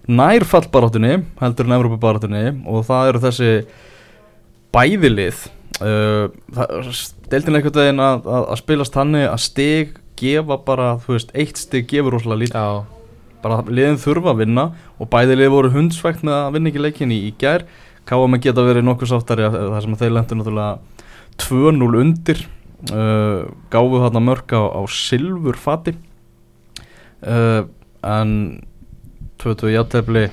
Nær 0.09 0.47
fallbaráttunni 0.49 1.19
heldur 1.41 1.69
en 1.69 1.77
Evrópubaráttunni 1.79 2.47
og 2.69 2.87
það 2.89 3.11
eru 3.11 3.25
þessi 3.25 3.51
bæðilið 4.75 5.45
uh, 5.81 6.29
deildin 7.33 7.59
einhvern 7.59 7.79
veginn 7.81 8.03
að, 8.05 8.27
að, 8.29 8.49
að 8.53 8.61
spilast 8.61 8.97
þannig 8.97 9.27
að 9.29 9.41
stig 9.45 9.95
gefa 10.21 10.59
bara, 10.67 10.89
þú 11.03 11.17
veist, 11.17 11.33
eitt 11.35 11.59
stig 11.61 11.89
gefur 11.91 12.15
rosalega 12.17 12.43
lítið. 12.45 12.83
Bara 13.45 13.61
liðin 13.69 13.99
þurfa 14.01 14.33
að 14.33 14.41
vinna 14.41 14.65
og 15.01 15.09
bæði 15.13 15.37
lið 15.37 15.51
voru 15.53 15.71
hundsvægt 15.75 16.23
með 16.25 16.37
að 16.39 16.55
vinna 16.57 16.71
ekki 16.71 16.85
leikin 16.85 17.13
í, 17.13 17.19
í 17.29 17.33
gær. 17.41 17.67
Með 18.05 18.43
geta 18.45 18.65
verið 18.65 18.85
nokkuð 18.87 19.11
sáttari 19.11 19.47
að- 19.47 19.57
þar 19.73 19.83
sem 19.85 19.97
að 19.97 20.03
þeir 20.05 20.15
lendur 20.17 20.39
náttúrulega 20.41 20.79
2-0 21.45 22.01
undir. 22.03 22.45
Uh, 22.93 23.49
gáfu 23.73 24.01
þarna 24.03 24.21
mörg 24.21 24.53
á, 24.53 24.61
á 24.77 24.81
silfur 24.93 25.57
fati. 25.57 25.95
Uh, 27.25 27.65
en 28.05 28.61
22 29.41 29.73
játefli 29.73 30.27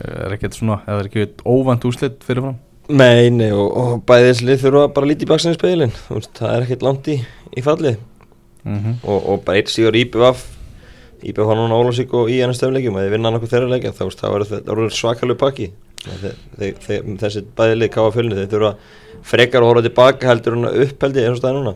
er 0.00 0.32
ekkert 0.36 0.56
svona, 0.56 0.80
eða 0.88 1.02
er 1.02 1.08
ekki 1.10 1.26
óvænt 1.44 1.84
úslit 1.88 2.24
fyrirfram 2.24 2.56
Nei, 2.90 3.30
nei, 3.30 3.50
og, 3.54 3.68
og 3.76 3.98
bæði 4.08 4.30
þessi 4.30 4.46
lið 4.48 4.62
þurfa 4.64 4.86
bara 4.94 5.06
að 5.06 5.10
líti 5.12 5.26
í 5.26 5.30
baksinni 5.30 5.58
speilin 5.58 5.92
það 6.08 6.54
er 6.54 6.64
ekkert 6.66 6.82
langt 6.86 7.10
í, 7.12 7.18
í 7.56 7.62
fallið. 7.66 7.98
Mm 8.64 8.78
-hmm. 8.80 8.96
og, 9.08 9.28
og 9.34 9.44
bara 9.44 9.58
eitt 9.60 9.70
síður 9.72 9.96
IBF 9.96 10.42
IBF 11.22 11.46
var 11.48 11.56
núna 11.56 11.76
Ólasík 11.80 12.12
og 12.16 12.28
í 12.32 12.40
ennum 12.44 12.56
stöfleikjum 12.56 12.96
að 12.96 13.06
þið 13.06 13.14
vinna 13.14 13.30
nokkuð 13.32 13.50
þeirra 13.54 13.68
leikja 13.74 13.92
þá 13.96 14.02
veist, 14.04 14.20
það 14.20 14.34
verður 14.68 14.90
svakalega 14.96 15.38
pakki 15.40 15.70
Þeir- 16.00 16.36
þeir- 16.58 16.78
þeir- 16.86 17.16
þessi 17.20 17.42
bæði 17.56 17.74
lið 17.76 17.90
káfa 17.92 18.12
fjölni 18.14 18.36
þeir 18.38 18.50
þurfa 18.54 18.70
frekar 19.22 19.60
að 19.62 19.68
horfa 19.68 19.82
tilbaka 19.84 20.28
heldur 20.30 20.56
að 20.64 20.78
uppheldi 20.86 21.20
eins 21.24 21.34
og 21.36 21.40
staði 21.42 21.56
núna. 21.58 21.74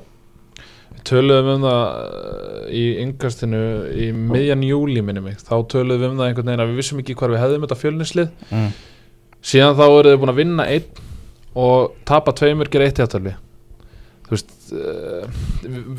Töluðum 1.05 1.51
um 1.59 1.65
það 1.67 1.83
uh, 1.85 2.69
í 2.73 2.85
yngastinu 3.03 3.61
í 3.93 4.07
miðjan 4.17 4.63
júli 4.65 5.03
minni 5.05 5.21
mig, 5.21 5.37
þá 5.45 5.55
töluðum 5.69 6.01
við 6.01 6.09
um 6.15 6.19
það 6.23 6.29
einhvern 6.31 6.49
veginn 6.49 6.65
að 6.65 6.71
við 6.73 6.79
vissum 6.81 7.03
ekki 7.03 7.17
hvar 7.21 7.35
við 7.35 7.43
hefðum 7.43 7.67
þetta 7.67 7.79
fjölnislið. 7.83 8.29
Mm. 8.51 8.71
Síðan 9.45 9.77
þá 9.79 9.85
eru 9.87 10.13
þið 10.15 10.21
búin 10.25 10.35
að 10.35 10.41
vinna 10.43 10.69
einn 10.73 11.03
og 11.55 11.93
tapa 12.09 12.33
tveimur 12.35 12.71
gera 12.73 12.89
eitt 12.89 12.99
játtöfli 13.03 13.35
þú 14.25 14.33
veist 14.33 14.53
uh, 14.73 15.27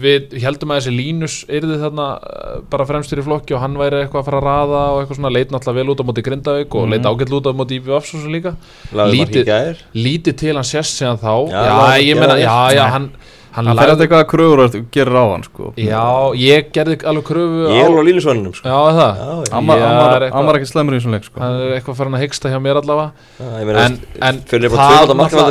við 0.02 0.34
heldum 0.42 0.72
að 0.74 0.80
þessi 0.82 0.94
Línus 0.96 1.36
yrði 1.54 1.76
þarna 1.84 2.08
uh, 2.18 2.56
bara 2.74 2.88
fremstur 2.90 3.22
í 3.22 3.26
flokki 3.28 3.54
og 3.56 3.62
hann 3.62 3.78
væri 3.78 4.00
eitthvað 4.02 4.24
að 4.24 4.30
fara 4.32 4.40
að 4.42 4.48
raða 4.50 4.82
og 4.96 5.02
eitthvað 5.04 5.20
svona 5.20 5.32
leit 5.36 5.54
náttúrulega 5.54 5.78
vel 5.84 5.94
út 5.94 6.02
á 6.02 6.06
móti 6.10 6.24
Grindavík 6.26 6.74
og 6.80 6.88
Mhm. 6.88 6.96
leit 6.96 7.06
ágætt 7.12 7.36
út 7.38 7.46
á 7.48 7.54
móti 7.62 7.78
Íbjö 7.80 7.96
Afsósu 8.00 8.32
líka. 8.34 8.56
Lítið- 8.92 9.46
gær. 9.46 9.78
lítið 9.94 10.38
til 10.42 10.56
hann 10.58 10.64
sést 10.66 10.98
síðan 10.98 11.22
þá. 11.22 11.34
Já, 11.54 11.62
já, 11.62 11.76
var 11.78 11.98
ég 12.02 12.18
að- 12.26 12.42
já, 12.42 12.58
já, 12.74 13.00
Nei. 13.00 13.10
Hann 13.56 13.68
hann 13.70 13.78
fer 13.80 13.90
þetta 13.92 14.04
eitthvað 14.06 14.22
að 14.24 14.30
kröfur 14.32 14.62
að 14.66 14.74
gerir 14.96 15.16
á 15.16 15.24
hann 15.32 15.44
sko 15.48 15.70
já, 15.80 16.04
ég 16.40 16.70
gerði 16.76 16.98
alveg 17.08 17.26
kröfu 17.30 17.62
Ég 17.72 17.80
er 17.80 17.88
alveg 17.90 18.02
á 18.04 18.08
línusvörnum 18.10 18.54
sko. 18.58 18.68
já, 18.68 18.78
er 18.90 18.98
það. 19.00 19.54
Hann 19.56 19.68
var- 19.70 20.56
er 20.56 20.60
ekki 20.60 20.70
slemur 20.72 20.96
í 20.96 21.00
þessum 21.00 21.16
leik 21.16 21.24
sko 21.30 21.40
hann 21.44 21.56
er 21.62 21.76
eitthvað 21.78 21.96
farin 22.02 22.18
að 22.18 22.24
hyggsta 22.26 22.52
hjá 22.52 22.60
mér 22.66 22.80
allavega 22.82 23.12
Já, 23.40 23.48
ég 23.62 23.66
meina, 23.70 23.86
En- 23.86 24.00
en 24.30 24.42
fyrir 24.52 24.70
það 24.70 24.76
bara 24.76 24.90
tvöfald 24.92 25.10
að 25.10 25.20
marka 25.22 25.36
náttúrulega- 25.36 25.48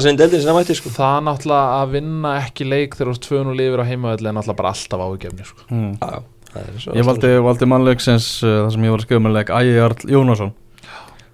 sko. 0.81 0.89
það 0.99 1.17
náttúrulega 1.29 1.81
að 1.81 1.91
vinna 1.97 2.35
ekki 2.45 2.69
leik 2.69 2.95
þegar 2.99 3.11
þú 3.15 3.19
og 3.51 3.57
lifir 3.57 3.81
á 3.81 3.85
heimavelli 3.89 4.29
er 4.29 4.37
náttúrulega 4.39 4.57
bara 4.57 4.73
alltaf 4.75 5.01
áhugjefni 5.01 5.45
sko. 5.45 5.61
mm. 5.71 5.93
Já, 5.99 6.23
það 6.55 6.63
er 6.69 6.79
svo 6.85 6.93
Ég 6.95 7.05
valdi, 7.09 7.33
valdi 7.49 7.67
mannleiksins 7.67 8.29
uh, 8.45 8.67
það 8.67 8.73
sem 8.73 8.83
ég 8.85 8.91
var 8.95 8.99
að 8.99 9.07
skrifa 9.09 9.25
með 9.25 9.37
leik 9.39 9.49
Ægi 9.51 9.75
Jarl 9.75 10.11
Jónasson 10.15 10.53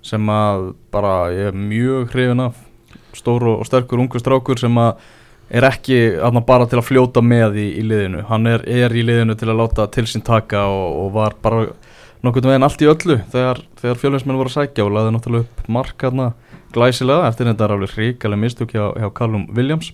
sem 0.02 0.26
að 0.32 0.74
bara 0.90 1.14
ég 1.34 1.50
er 1.50 1.52
mjög 1.52 2.10
hrifin 2.14 2.40
af 2.46 2.54
stór 3.12 3.42
og 3.58 3.66
sterkur 3.66 3.98
ungu 4.00 4.20
strákur 4.22 4.58
sem 4.58 4.72
að 4.80 4.94
er 5.50 5.66
ekki 5.66 5.98
aðna 6.22 6.42
bara 6.46 6.66
til 6.70 6.78
að 6.78 6.86
fljóta 6.88 7.22
með 7.24 7.58
í, 7.58 7.68
í 7.80 7.86
liðinu. 7.86 8.24
Hann 8.28 8.46
er, 8.50 8.64
er 8.70 8.94
í 8.94 9.02
liðinu 9.06 9.36
til 9.38 9.50
að 9.50 9.62
láta 9.62 9.88
til 9.90 10.06
sín 10.08 10.24
taka 10.26 10.66
og, 10.70 10.86
og 11.04 11.08
var 11.16 11.36
bara 11.42 11.64
nokkurn 12.24 12.52
veginn 12.52 12.66
allt 12.66 12.82
í 12.84 12.88
öllu 12.90 13.16
þegar, 13.32 13.62
þegar 13.80 14.00
fjölinsmenn 14.02 14.38
voru 14.40 14.52
að 14.52 14.58
sækja 14.58 14.84
og 14.84 14.94
laði 14.96 15.14
náttúrulega 15.14 15.46
upp 15.46 15.68
mark 15.72 16.04
hérna 16.04 16.30
glæsilega 16.74 17.28
eftir 17.30 17.48
þetta 17.48 17.66
er 17.66 17.74
alveg 17.76 17.94
hrikalega 17.96 18.42
mistök 18.44 18.74
hjá, 18.76 18.84
hjá 19.00 19.08
Callum 19.16 19.46
Williams 19.56 19.92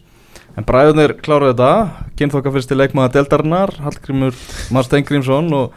en 0.57 0.65
bræðunir 0.69 1.13
kláruðu 1.21 1.53
þetta. 1.53 2.07
Kynþokka 2.17 2.53
fyrst 2.55 2.71
til 2.71 2.79
leikmaða 2.81 3.11
Deltarinnar 3.13 3.75
Hallgrímur 3.85 4.37
Mar 4.73 4.87
Stengrímsson 4.87 5.51
og 5.53 5.75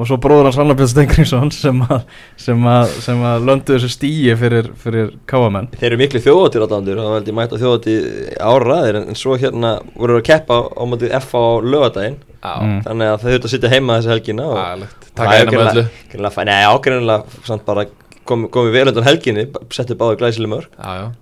og 0.00 0.08
svo 0.08 0.16
bróður 0.22 0.48
hans 0.48 0.58
Anna 0.62 0.76
Björn 0.78 0.88
Stengriðsson 0.94 1.52
sem 1.52 1.82
að, 1.84 2.06
sem 2.40 2.64
að, 2.72 2.94
sem 3.04 3.20
að 3.28 3.44
löndu 3.50 3.74
þessu 3.76 3.90
stíi 3.92 4.36
fyrir, 4.40 4.70
fyrir 4.80 5.10
káamenn 5.28 5.68
Þeir 5.76 5.90
eru 5.90 6.00
miklu 6.00 6.22
þjóðatir 6.24 6.64
átandur 6.64 7.02
og 7.04 7.12
veldi 7.18 7.36
mæta 7.36 7.60
þjóðati 7.60 7.98
áraðir 8.40 9.02
en, 9.02 9.10
en 9.12 9.20
svo 9.20 9.36
hérna 9.36 9.74
voru 9.92 10.16
að 10.22 10.26
keppa 10.30 10.62
á 10.72 10.82
móti 10.88 11.12
F 11.20 11.36
á 11.36 11.44
lögadaginn 11.60 12.16
já, 12.38 12.54
Mm. 12.58 12.76
þannig 12.86 13.08
að 13.10 13.16
þau 13.18 13.28
þurftu 13.32 13.48
að 13.48 13.52
sitja 13.52 13.70
heima 13.72 13.94
þessi 13.98 14.10
helgina 14.12 14.44
og 14.46 14.58
eina 14.58 15.50
með 15.50 15.64
öllu. 15.72 15.82
Greinilega, 16.12 16.44
nei, 16.46 16.60
ágreinilega 16.70 17.42
samt 17.48 17.64
bara 17.66 17.82
komið 18.28 18.52
komi 18.54 18.72
vel 18.74 18.86
undan 18.90 19.06
helginni, 19.08 19.48
settu 19.74 19.96
báðu 19.98 20.20
glæsileg 20.20 20.52
mörg 20.52 20.78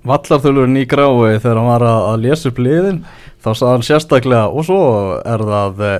Vallarþölurinn 0.07 0.83
í 0.83 0.87
grái 0.91 1.39
þegar 1.41 1.61
hann 1.61 1.73
var 1.73 1.87
að, 1.87 2.05
að 2.13 2.23
lesa 2.27 2.53
upp 2.53 2.63
liðin 2.63 3.03
þá 3.43 3.51
sagði 3.53 3.73
hann 3.73 3.89
sérstaklega 3.91 4.47
og 4.51 4.67
svo 4.69 4.81
er 5.23 5.45
það 5.51 5.85
uh, 5.87 5.99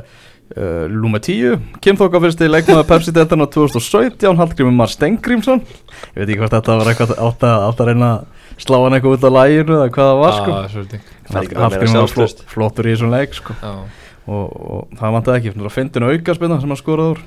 Lúma 0.93 1.21
10 1.23 1.81
kynþokka 1.85 2.23
fyrst 2.23 2.41
til 2.41 2.53
leikmaða 2.53 2.87
Pepsi 2.89 3.15
Deltarna 3.15 3.49
2017 3.51 4.41
Hallgrímur 4.41 4.75
Mar 4.75 4.93
Stengriðsson 4.93 5.63
ég 5.63 6.19
veit 6.21 6.29
ekki 6.29 6.41
hvort 6.43 6.57
þetta 6.57 6.81
var 6.81 6.93
eitthvað 6.93 7.15
átt 7.19 7.47
að, 7.47 7.69
átt 7.71 7.85
að 7.85 7.93
reyna 7.93 8.11
að 8.15 8.25
slá 8.63 8.79
hann 8.81 8.97
eitthvað 8.97 9.17
út 9.19 9.27
á 9.29 9.31
læginu 9.37 9.77
eða 9.77 9.93
hvað 9.93 10.11
það 10.11 10.21
var 10.23 10.37
sko. 10.37 10.57
Já, 10.57 11.01
meira 11.35 11.63
Hallgrímur 11.67 12.01
var 12.01 12.13
flott, 12.13 12.43
flottur 12.51 12.89
í 12.89 12.95
þessum 12.95 13.13
leik 13.13 13.37
sko. 13.37 13.57
Og, 14.27 14.47
og 14.47 14.95
það 14.99 15.17
vantaði 15.17 15.41
ekki. 15.41 15.53
Það 15.61 15.75
finnir 15.75 16.07
aukarspinna 16.11 16.59
sem 16.63 16.73
hann 16.73 16.81
skoraði 16.81 17.15
úr. 17.15 17.21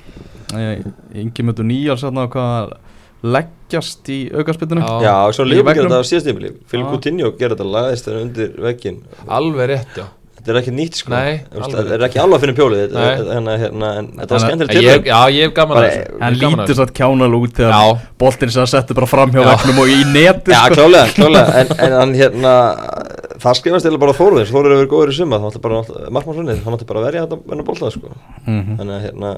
Ingi 1.22 1.46
mötu 1.46 1.66
nýjar 1.68 2.00
sérna 2.02 2.26
á 2.26 2.32
hvað 2.34 2.56
að 2.58 2.74
leggjast 3.24 4.08
í 4.14 4.20
aukarspinninu 4.32 4.86
Já. 5.04 5.16
Og 5.28 5.34
svo 5.36 5.44
lífum 5.48 5.68
veggnum. 5.68 5.90
þetta 5.92 6.00
á 6.00 6.10
síðastífili 6.12 6.54
Já. 6.56 6.86
Coutinho 6.94 7.34
gerði 7.36 7.58
þetta 7.58 7.68
lagðist 7.76 8.08
þeirra 8.08 8.24
undir 8.28 8.56
veggin 8.70 9.04
alveg 9.28 9.70
rétt, 9.76 10.00
já. 10.00 10.06
Þetta 10.40 10.54
er 10.54 10.58
ekki 10.62 10.72
nýtt 10.72 10.96
sko. 10.96 11.12
Nei, 11.12 11.42
Þú 11.52 11.58
veist, 11.60 11.66
alveg 11.68 11.80
Þetta 11.84 11.96
er 12.00 12.04
ekki 12.06 12.20
alveg 12.24 12.38
að 12.38 12.44
finna 12.46 12.54
pjólið. 12.56 12.84
Þetta- 12.94 13.34
hérna, 13.36 13.56
hérna, 13.60 13.88
En 14.00 14.06
var 14.16 14.52
En 14.54 14.60
til 14.70 14.84
ég, 14.86 15.04
já, 15.04 15.18
ég 15.36 15.42
hef 15.44 15.54
gaman 15.54 15.78
að 15.78 15.84
þessu. 15.90 16.40
Lítur 16.40 16.64
þessu. 16.64 16.76
satt 16.80 16.94
kjánal 16.96 17.36
út 17.36 17.54
þegar 17.60 18.00
boltin 18.18 18.50
sem 18.56 18.64
að 18.64 18.70
setja 18.72 18.96
bara 18.96 19.06
fram 19.12 19.32
hjá 19.36 19.42
Já. 19.44 19.50
vegnum 19.52 19.80
og 19.84 19.88
í 19.92 20.00
neti 20.16 20.52
Já, 20.56 20.62
sko. 20.64 20.76
klálega, 20.80 21.08
klálega 21.20 21.56
En, 21.60 21.68
en 21.86 21.92
hann 22.00 22.14
hérna 22.16 22.54
Það 23.40 23.60
skrifast 23.60 23.86
eða 23.86 24.00
bara 24.00 24.12
á 24.16 24.20
Þóruðin 24.20 24.48
Þóruður 24.48 24.72
hefur 24.72 24.80
verið 24.80 24.94
góður 24.96 25.12
í 25.12 25.18
summa 25.20 25.40
Það 25.44 25.50
átti 25.52 25.62
bara 25.68 25.84
Markmannsvunni 26.10 26.56
Það 26.64 26.74
átti 26.80 26.88
bara 26.88 27.00
að 27.04 27.08
verja 27.10 27.26
þetta 27.28 27.40
Venna 27.52 27.64
bolta 27.68 27.92
sko. 27.92 28.16
Mhm. 28.48 28.80
Þannig 28.80 28.96
að 28.96 29.06
hérna 29.10 29.30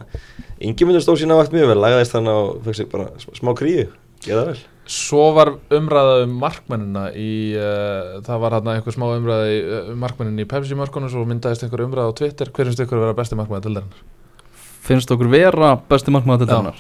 Ingi 0.61 0.85
myndur 0.85 1.01
stóð 1.03 1.21
sína 1.23 1.37
vakt 1.39 1.53
mjög 1.55 1.71
vel 1.73 1.81
sig 2.77 2.89
bara 2.91 3.09
sm- 3.17 3.33
smá 3.39 3.53
kríu. 3.57 3.87
Geða 4.21 4.45
vel. 4.51 4.59
Svo 4.91 5.31
var 5.33 5.53
umræða 5.73 6.23
um 6.25 6.33
markmennina 6.41 7.07
í, 7.17 7.55
uh, 7.57 8.19
það 8.25 8.41
var 8.43 8.55
hérna 8.57 8.75
einhver 8.77 8.93
smá 8.93 9.07
umræða 9.15 9.47
í, 9.49 9.59
uh, 9.63 9.91
um 9.93 9.99
markmennin 10.03 10.43
í 10.43 10.47
Pepsi 10.49 10.77
markunum 10.77 11.09
svo 11.09 11.23
myndaðist 11.25 11.65
einhver 11.65 11.85
umræða 11.87 12.11
á 12.13 12.17
Twitter. 12.19 12.51
Hver 12.53 12.69
finnst 12.69 12.83
ykkur 12.83 12.99
að 12.99 13.05
vera 13.07 13.17
besti 13.21 13.39
markmenn 13.39 13.63
til 13.65 13.73
þeirra? 13.77 14.03
finnst 14.81 15.11
okkur 15.13 15.29
vera 15.29 15.75
besti 15.89 16.11
markmaður 16.13 16.41
til 16.45 16.55
þennar 16.55 16.79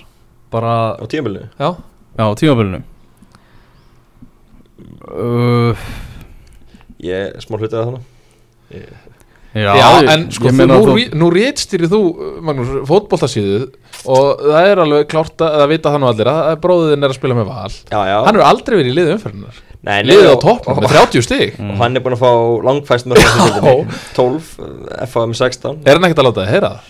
bara 0.51 0.71
Á 0.97 1.05
tímabilinu? 1.07 1.49
Já, 1.59 1.69
já, 2.17 2.23
á 2.25 2.33
tímabilinu. 2.35 2.81
Uh, 5.05 5.77
Ég 7.01 7.37
smá 7.41 7.57
hlutið 7.57 7.77
að 7.79 7.87
þannig 7.87 8.89
já, 9.53 9.71
Já, 9.75 9.87
en 10.13 10.27
sko 10.31 10.51
nú, 10.55 10.77
þú- 10.87 11.13
nú 11.19 11.27
réttstýrið 11.33 11.91
þú, 11.91 12.01
Magnús, 12.47 12.69
fótboltasíðu 12.87 13.57
og 14.07 14.39
það 14.45 14.69
er 14.71 14.81
alveg 14.85 15.09
klárt 15.11 15.43
að, 15.43 15.57
að 15.65 15.67
vita 15.73 15.91
það 15.91 15.99
nú 16.03 16.07
allir 16.11 16.29
að 16.31 16.55
bróðin 16.63 17.03
er 17.03 17.11
að 17.11 17.17
spila 17.19 17.35
með 17.37 17.49
val. 17.51 17.73
Já, 17.91 17.99
já. 18.07 18.15
Hann 18.25 18.35
hefur 18.39 18.47
aldrei 18.47 18.77
verið 18.79 18.91
í 18.93 18.95
liði 18.99 19.17
umferðinar 19.17 19.59
Nei, 19.81 20.03
nei, 20.05 20.11
Liðið 20.13 20.27
á 20.29 20.35
og- 20.37 20.41
toppnum 20.45 20.77
og- 20.77 20.83
með 20.83 20.91
30 20.93 21.21
stig. 21.25 21.55
Mm. 21.57 21.71
Og 21.73 21.77
hann 21.81 21.95
er 21.97 22.01
búinn 22.05 22.13
að 22.13 22.21
fá 22.21 22.31
langfæst 22.69 23.07
mörg 23.09 23.17
á 23.17 23.29
þessum 23.33 23.85
12, 24.13 24.49
FAM 25.09 25.33
16 25.33 25.79
Er 25.89 25.97
hann 25.97 26.05
ekkert 26.05 26.21
að 26.21 26.27
láta 26.29 26.43
það 26.45 26.51
heyra 26.53 26.69
það? 26.69 26.89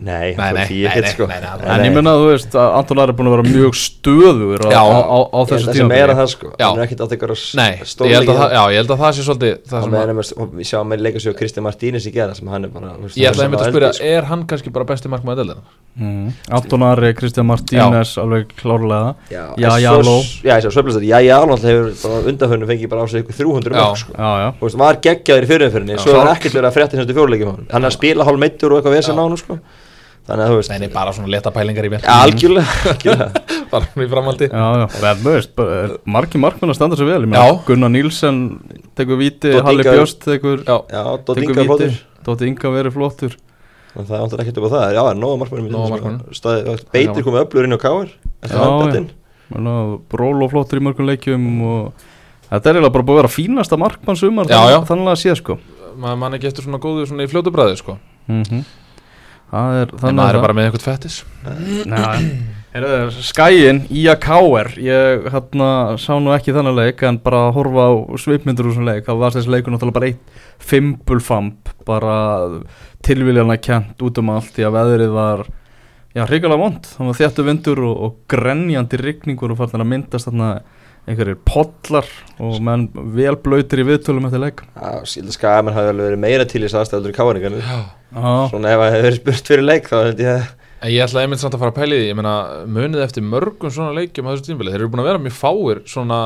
Nei, 0.00 0.30
Nei, 0.32 0.52
nei, 0.56 0.62
fór 0.64 0.70
10 0.72 1.02
nei, 1.04 1.10
sko. 1.12 1.26
nei, 1.28 1.38
en 1.76 1.82
ég 1.84 1.92
menna 1.92 2.12
að 2.16 2.22
þú 2.22 2.28
veist 2.30 2.54
að 2.56 2.70
Anton 2.78 3.00
Ari 3.02 3.12
er 3.12 3.16
búin 3.18 3.28
að 3.28 3.34
vera 3.34 3.50
mjög 3.52 3.74
stöður 3.76 4.62
á, 4.64 4.70
á, 4.72 4.84
á, 4.96 5.18
á 5.28 5.40
Ég 5.40 5.50
held 5.50 5.50
þessu 5.50 5.68
að 5.68 5.74
það 5.76 5.90
meira 5.90 6.14
tímabili 6.14 6.16
það 6.20 6.30
sko. 6.32 6.52
Hann 6.56 6.78
er 6.80 6.84
ekkert 6.86 7.02
átt 7.04 7.12
eitthvað 7.16 7.42
Nei, 7.60 7.72
ég 7.76 8.14
held, 8.16 8.30
að 8.32 8.38
það, 8.40 8.54
já, 8.56 8.62
ég 8.72 8.78
held 8.80 8.90
að 8.94 9.00
það 9.02 9.12
sé 9.18 9.22
svolítið 9.26 9.54
sem 9.68 9.92
með 9.92 10.00
að, 10.00 10.20
að 10.40 10.64
sjáum 10.70 10.88
með 10.94 10.98
leikasjóð 11.04 11.34
Kristján 11.40 11.66
Martínez 11.66 12.06
í 12.08 12.12
gera 12.14 12.32
sem 12.38 12.48
hann 12.48 12.64
er 12.64 12.72
bara 12.72 12.94
Ég 12.96 12.96
hann 12.96 13.04
ætla 13.10 13.28
er 13.28 13.44
einmitt 13.44 13.60
að 13.60 13.68
spyrja, 13.74 13.90
sko. 13.98 14.08
er 14.16 14.24
hann 14.30 14.46
kannski 14.48 14.72
bara 14.72 14.88
besti 14.88 15.12
markmaður 15.12 15.42
deildarinnar? 15.42 15.76
mm. 16.00 16.28
Anton 16.56 16.86
Ari, 16.88 17.12
Kristján 17.20 17.46
Martínez 17.50 18.14
alveg 18.24 18.56
klárlega. 18.56 19.12
Já, 19.28 19.44
Já, 19.60 19.68
en 19.76 19.82
já, 19.84 19.92
svo- 20.00 20.24
ég 20.48 20.64
sá 20.64 20.70
svefnast 20.72 21.04
Já, 21.04 21.18
já, 21.20 21.36
hann 21.44 21.52
hefur 21.60 21.92
bara 22.06 22.24
undanförnum 22.32 22.68
fengið 22.72 22.88
bara 22.88 23.04
á 23.04 23.06
sig 23.10 23.20
ykkur 23.20 23.36
300 23.36 23.76
Já. 23.76 23.84
mörg 23.84 23.98
sko. 24.00 24.12
Já, 24.16 24.30
já, 24.40 24.48
Þú 24.56 24.64
veist, 24.64 24.78
var 24.80 24.94
geggjaður 25.04 25.44
í 25.44 25.50
fyrirumfyrinni 25.52 25.92
Já. 25.92 26.00
Svo 26.00 26.10
er 26.16 26.24
er 30.20 30.30
Þannig 30.30 30.44
að 30.44 30.50
þú 30.52 30.58
veist 30.60 30.70
Nei, 30.70 30.78
nei, 30.78 30.88
bara 30.94 31.12
svona 31.16 31.30
leta 31.32 31.50
pælingar 31.54 31.86
í 31.86 31.90
mér. 31.90 32.04
Já, 32.04 32.16
algjörlega, 32.26 32.74
algjörlega. 32.92 33.44
Bara 33.70 33.86
svona 33.86 34.04
í 34.04 34.10
framhaldi. 34.10 34.48
Já, 34.50 34.64
já. 34.82 34.86
Þú 35.20 35.32
veist, 35.34 35.52
bara, 35.58 35.76
er 35.84 35.92
margir 36.10 36.42
markmenn 36.42 36.72
að 36.72 36.78
standa 36.78 36.98
sér 36.98 37.06
vel 37.06 37.26
Já. 37.30 37.44
Gunnar 37.68 37.92
Nílsen 37.94 38.40
tekur 38.98 39.20
víti, 39.20 39.52
Doddi 39.54 39.62
Halli 39.68 39.86
Björst 39.86 40.24
tekur, 40.24 40.64
flottur. 41.68 41.94
Dótti 42.26 42.50
Inga 42.50 42.72
verið 42.74 42.96
flottur. 42.96 43.36
En 43.94 44.06
það 44.06 44.24
ándur 44.24 44.42
ekkert 44.42 44.58
upp 44.60 44.66
á 44.66 44.70
það. 44.74 44.84
Já, 44.96 45.02
er 45.10 45.20
markmönnum. 45.40 45.70
markmennum 45.94 46.82
Beitir 46.94 47.26
komið 47.26 47.44
öflur 47.44 47.66
inn 47.66 47.74
á 47.74 47.80
káir 47.82 48.10
Já, 48.46 48.58
já. 48.90 49.04
Bról 50.10 50.44
og 50.44 50.52
flottur 50.52 50.78
í 50.78 50.84
mörgum 50.84 51.08
leikjum 51.10 51.46
og 51.66 52.04
þetta 52.50 52.70
er 52.70 52.78
eiginlega 52.78 52.94
bara 52.94 53.06
búið 53.06 53.16
að 53.16 53.22
vera 53.22 53.32
fínasta 53.34 53.78
markmann 53.80 54.18
sumar 54.18 54.50
þannig 54.50 55.10
að 55.10 55.18
sé 55.22 55.34
sko. 55.38 55.58
Maður 56.00 56.20
man 56.22 56.36
ekki 56.38 56.50
eftir 56.50 56.66
svona 56.66 56.78
góðu 56.82 57.08
svona 57.10 57.26
í 57.26 57.30
fljótu 57.30 57.54
bræði 57.54 57.80
sko. 57.80 57.98
mm 58.30 58.62
það 59.50 59.76
er 59.80 59.92
þannig 60.00 60.24
að 60.24 60.30
er 60.30 60.44
bara 60.46 60.56
með 60.56 60.68
eitthvað 60.68 60.88
fettis. 60.88 61.16
Skæin 62.70 63.80
í 63.90 64.04
að 64.10 64.18
káer 64.22 64.68
ég 64.78 65.24
hérna 65.34 65.70
sá 65.98 66.12
nú 66.22 66.30
ekki 66.36 66.54
þannig 66.54 66.76
leik 66.78 67.02
en 67.08 67.18
bara 67.24 67.48
að 67.48 67.56
horfa 67.58 67.86
á 67.90 67.92
svipmyndur 68.22 68.68
úr 68.68 68.76
þessum 68.76 68.86
leik 68.86 69.08
þá 69.08 69.14
var 69.18 69.34
þessi 69.34 69.50
leikur 69.50 69.74
náttúrulega 69.74 69.98
bara 69.98 70.10
eitt 70.12 70.22
fimbulfamp 70.70 71.72
bara 71.88 72.18
tilviljana 73.02 73.56
kent 73.58 74.04
út 74.06 74.20
um 74.22 74.30
allt 74.36 74.52
því 74.54 74.68
að 74.68 74.76
veðrið 74.76 75.16
var 75.16 75.42
já, 76.14 76.24
hrikalega 76.26 76.60
vond, 76.60 76.86
það 76.86 77.10
var 77.10 77.18
þjættu 77.20 77.46
vindur 77.46 77.82
og, 77.86 77.96
og 78.06 78.16
grenjandi 78.30 79.00
rigningur 79.00 79.54
og 79.54 79.60
farnir 79.60 79.84
að 79.84 79.90
myndast 79.94 80.30
þarna 80.30 80.50
einhverjir 81.08 81.38
pollar 81.48 82.08
og 82.38 82.58
menn 82.64 82.88
vel 83.16 83.34
blöytir 83.40 83.82
í 83.82 83.86
viðtölum 83.88 84.26
eftir 84.28 84.42
leik. 84.42 84.60
Já, 84.76 84.90
síðan 85.08 85.34
skamenn 85.34 85.74
hafi 85.74 85.92
alveg 85.92 86.10
verið 86.10 86.22
meira 86.22 86.46
til 86.46 86.60
í 86.60 86.66
þessu 86.66 86.82
aðstæður 86.82 87.14
í 87.14 87.62
Já, 87.64 87.78
Svona 88.10 88.72
ef 88.74 88.80
það 88.80 88.88
hefur 88.90 89.04
verið 89.06 89.20
spurt 89.20 89.52
fyrir 89.52 89.66
leik 89.66 89.90
þá 89.90 89.96
held 90.00 90.24
ég 90.24 90.32
að 90.38 90.48
En 90.80 90.88
ég 90.88 91.04
ætla 91.04 91.26
einmitt 91.26 91.42
samt 91.42 91.52
að 91.52 91.60
fara 91.60 91.72
að 91.74 91.76
pæli 91.76 91.96
því, 91.98 92.04
ég 92.08 92.16
meina 92.16 92.34
munið 92.64 93.02
eftir 93.04 93.24
mörgum 93.26 93.72
svona 93.74 93.92
leikjum 93.98 94.24
á 94.24 94.32
þessu 94.32 94.46
tímabili, 94.46 94.72
þeir 94.72 94.80
eru 94.80 94.92
búin 94.94 95.02
að 95.02 95.08
vera 95.10 95.20
mjög 95.20 95.34
fáir 95.36 95.80
svona 95.92 96.20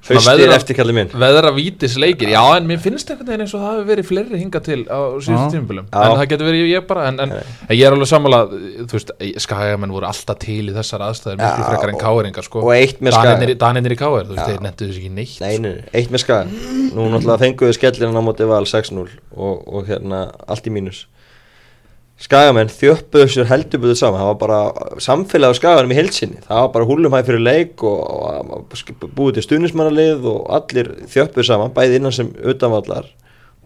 svona 0.00 0.20
Haustið 0.20 0.40
veðra, 0.40 0.54
eftir 0.56 0.76
kallið 0.78 0.96
minn. 0.96 1.10
veðra 1.20 1.50
vítis 1.54 1.94
leikir 2.00 2.30
já 2.32 2.40
en 2.56 2.66
mér 2.70 2.78
finnst 2.80 3.10
einhvern 3.12 3.28
veginn 3.28 3.44
eins 3.44 3.52
og 3.54 3.60
það 3.60 3.74
hefur 3.74 3.88
verið 3.90 4.06
fleiri 4.08 4.38
hinga 4.40 4.60
til 4.64 4.78
á 4.88 4.98
síðustu 5.20 5.58
Já. 5.60 5.82
en 6.00 6.14
það 6.16 6.24
getur 6.30 6.48
verið 6.48 6.70
ég 6.70 6.86
bara 6.88 7.04
en, 7.10 7.20
en, 7.20 7.34
en 7.36 7.74
ég 7.76 7.84
er 7.84 7.92
alveg 7.96 8.08
sammála 8.08 8.40
þú 8.48 8.88
veist, 8.96 9.12
skagamenn 9.44 9.92
voru 9.92 10.08
alltaf 10.08 10.40
til 10.40 10.70
í 10.70 10.74
þessar 10.74 11.04
aðstæður 11.10 11.36
miklu 11.42 11.62
Já, 11.62 11.68
frekar 11.68 11.92
en 11.92 12.00
káeringar 12.00 12.48
sko. 12.48 12.64
og 12.64 12.72
eitt 12.74 13.04
með 13.04 13.16
Skaga. 13.18 13.54
Danirnir 13.60 13.94
í- 13.94 14.00
káir, 14.00 14.24
þú 14.24 14.34
veist, 14.38 14.48
þeir 14.48 14.64
nettu 14.64 14.88
þess 14.88 15.00
ekki 15.02 15.12
neitt 15.20 15.40
Nei, 15.44 15.58
nei, 15.58 15.70
nei, 15.76 15.84
eitt 16.00 16.10
með 16.16 16.24
skaga. 16.24 16.44
Nú 16.96 17.06
náttúrulega 17.12 17.40
fenguðu 17.44 17.76
skellina 17.76 18.16
á 18.16 18.22
móti 18.24 18.48
val 18.48 18.64
6-0 18.64 19.04
og, 19.36 19.68
og 19.68 19.84
hérna 19.90 20.24
allt 20.48 20.64
í 20.66 20.72
mínus 20.74 21.04
Skagamenn 22.20 22.68
þjöppuðu 22.68 23.30
sér 23.32 23.48
heldurbúðu 23.48 23.94
saman. 23.96 24.20
Það 24.20 24.28
var 24.28 24.40
bara 24.42 24.98
samfélag 25.00 25.54
á 25.54 25.58
skaganum 25.58 25.94
í 25.94 25.96
heilsinni 25.96 26.42
Það 26.44 26.58
var 26.60 26.74
bara 26.74 26.88
húlumhæð 26.90 27.30
fyrir 27.30 27.40
leik 27.46 27.84
og, 27.88 28.02
og, 28.04 28.50
og 28.60 29.14
búið 29.16 29.38
til 29.38 29.46
stuðnismannalið 29.46 30.28
og 30.28 30.42
allir 30.58 30.92
þjöppuðu 31.08 31.46
saman, 31.48 31.72
bæði 31.76 32.00
innan 32.00 32.14
sem 32.14 32.28
utanvallar 32.44 33.08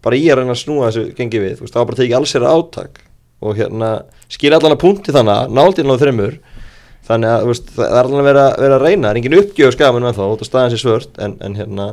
bara 0.05 0.21
í 0.21 0.27
að 0.29 0.43
reyna 0.43 0.55
að 0.55 0.61
snúa 0.61 0.91
þessu 0.91 1.05
gengi 1.17 1.41
við, 1.41 1.61
veist, 1.63 1.73
það 1.73 1.81
var 1.81 1.89
bara 1.91 2.01
tekið 2.01 2.17
alls 2.19 2.35
þeirra 2.35 2.55
átak 2.55 2.99
og 3.45 3.57
hérna 3.59 3.91
skilja 4.33 4.59
allan 4.61 4.75
að 4.77 4.83
punkti 4.83 5.15
þannig 5.15 5.39
að 5.39 5.55
náldinn 5.59 5.93
á 5.93 5.97
þreymur 6.01 6.35
þannig 7.09 7.31
að 7.31 7.47
veist, 7.51 7.71
það 7.77 7.87
er 7.87 8.01
allan 8.03 8.21
að 8.21 8.29
vera, 8.29 8.45
vera 8.61 8.77
að 8.79 8.85
reyna. 8.85 9.07
Það 9.07 9.11
er 9.11 9.21
engin 9.21 9.39
uppgjöf 9.41 9.75
skaman 9.77 10.07
með 10.07 10.19
þá, 10.19 10.25
út 10.29 10.45
af 10.45 10.49
staðan 10.49 10.75
sér 10.75 10.83
svört 10.83 11.19
en, 11.25 11.37
en 11.45 11.57
hérna, 11.59 11.89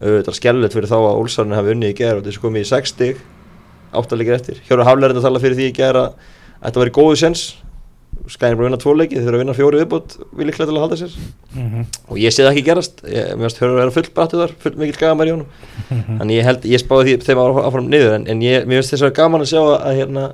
auðvitað 0.00 0.36
skellilegt 0.36 0.76
fyrir 0.76 0.90
þá 0.90 0.96
að 0.98 1.20
Úlsarni 1.22 1.56
hafi 1.56 1.74
unnið 1.74 1.92
í 1.92 1.96
gera 2.00 2.20
og 2.20 2.26
þessu 2.26 2.42
komið 2.44 2.66
í 2.66 2.70
6 2.70 2.92
stig 2.94 3.22
áttalegir 3.96 4.36
eftir, 4.36 4.60
Hjóru 4.68 4.86
Hafleirinn 4.86 5.18
að 5.20 5.26
tala 5.26 5.42
fyrir 5.42 5.58
því 5.58 5.72
að 5.90 6.14
þetta 6.60 6.82
væri 6.84 6.96
góðu 7.00 7.18
sens 7.20 7.44
skæðin 8.30 8.58
bara 8.58 8.66
að 8.66 8.68
vinna 8.68 8.80
tvo 8.80 8.92
leiki, 8.94 9.18
þeir 9.18 9.28
eru 9.28 9.38
að 9.38 9.42
vinna 9.42 9.54
fjóru 9.56 9.80
viðbútt 9.80 10.14
við 10.36 10.48
líklega 10.48 10.68
til 10.68 10.76
að 10.76 10.84
halda 10.84 10.98
sér. 11.00 11.14
Og 12.10 12.20
ég 12.20 12.34
sé 12.34 12.44
það 12.44 12.50
ekki 12.52 12.64
gerast, 12.66 13.02
ég, 13.06 13.30
mér 13.34 13.46
finnst 13.46 13.60
Hjóru 13.62 13.74
að 13.74 13.80
vera 13.80 13.94
full 13.96 14.10
brattu 14.16 14.40
þar, 14.40 14.52
full 14.62 14.72
mikil 14.78 14.98
gaman 15.00 15.30
í 15.30 15.34
honum. 15.34 15.48
Þannig 16.20 16.36
ég 16.36 16.46
held, 16.46 16.68
ég 16.70 16.82
spáði 16.82 17.16
því 17.16 17.26
þeim 17.26 17.42
áfram, 17.42 17.88
niður 17.90 18.16
en, 18.18 18.28
en 18.30 18.44
ég, 18.44 18.68
mér 18.68 18.82
finnst 18.82 18.94
þess 18.94 19.06
að 19.08 19.14
gaman 19.18 19.44
að 19.46 19.50
sjá 19.50 19.62
að 19.64 19.98
hérna 19.98 20.26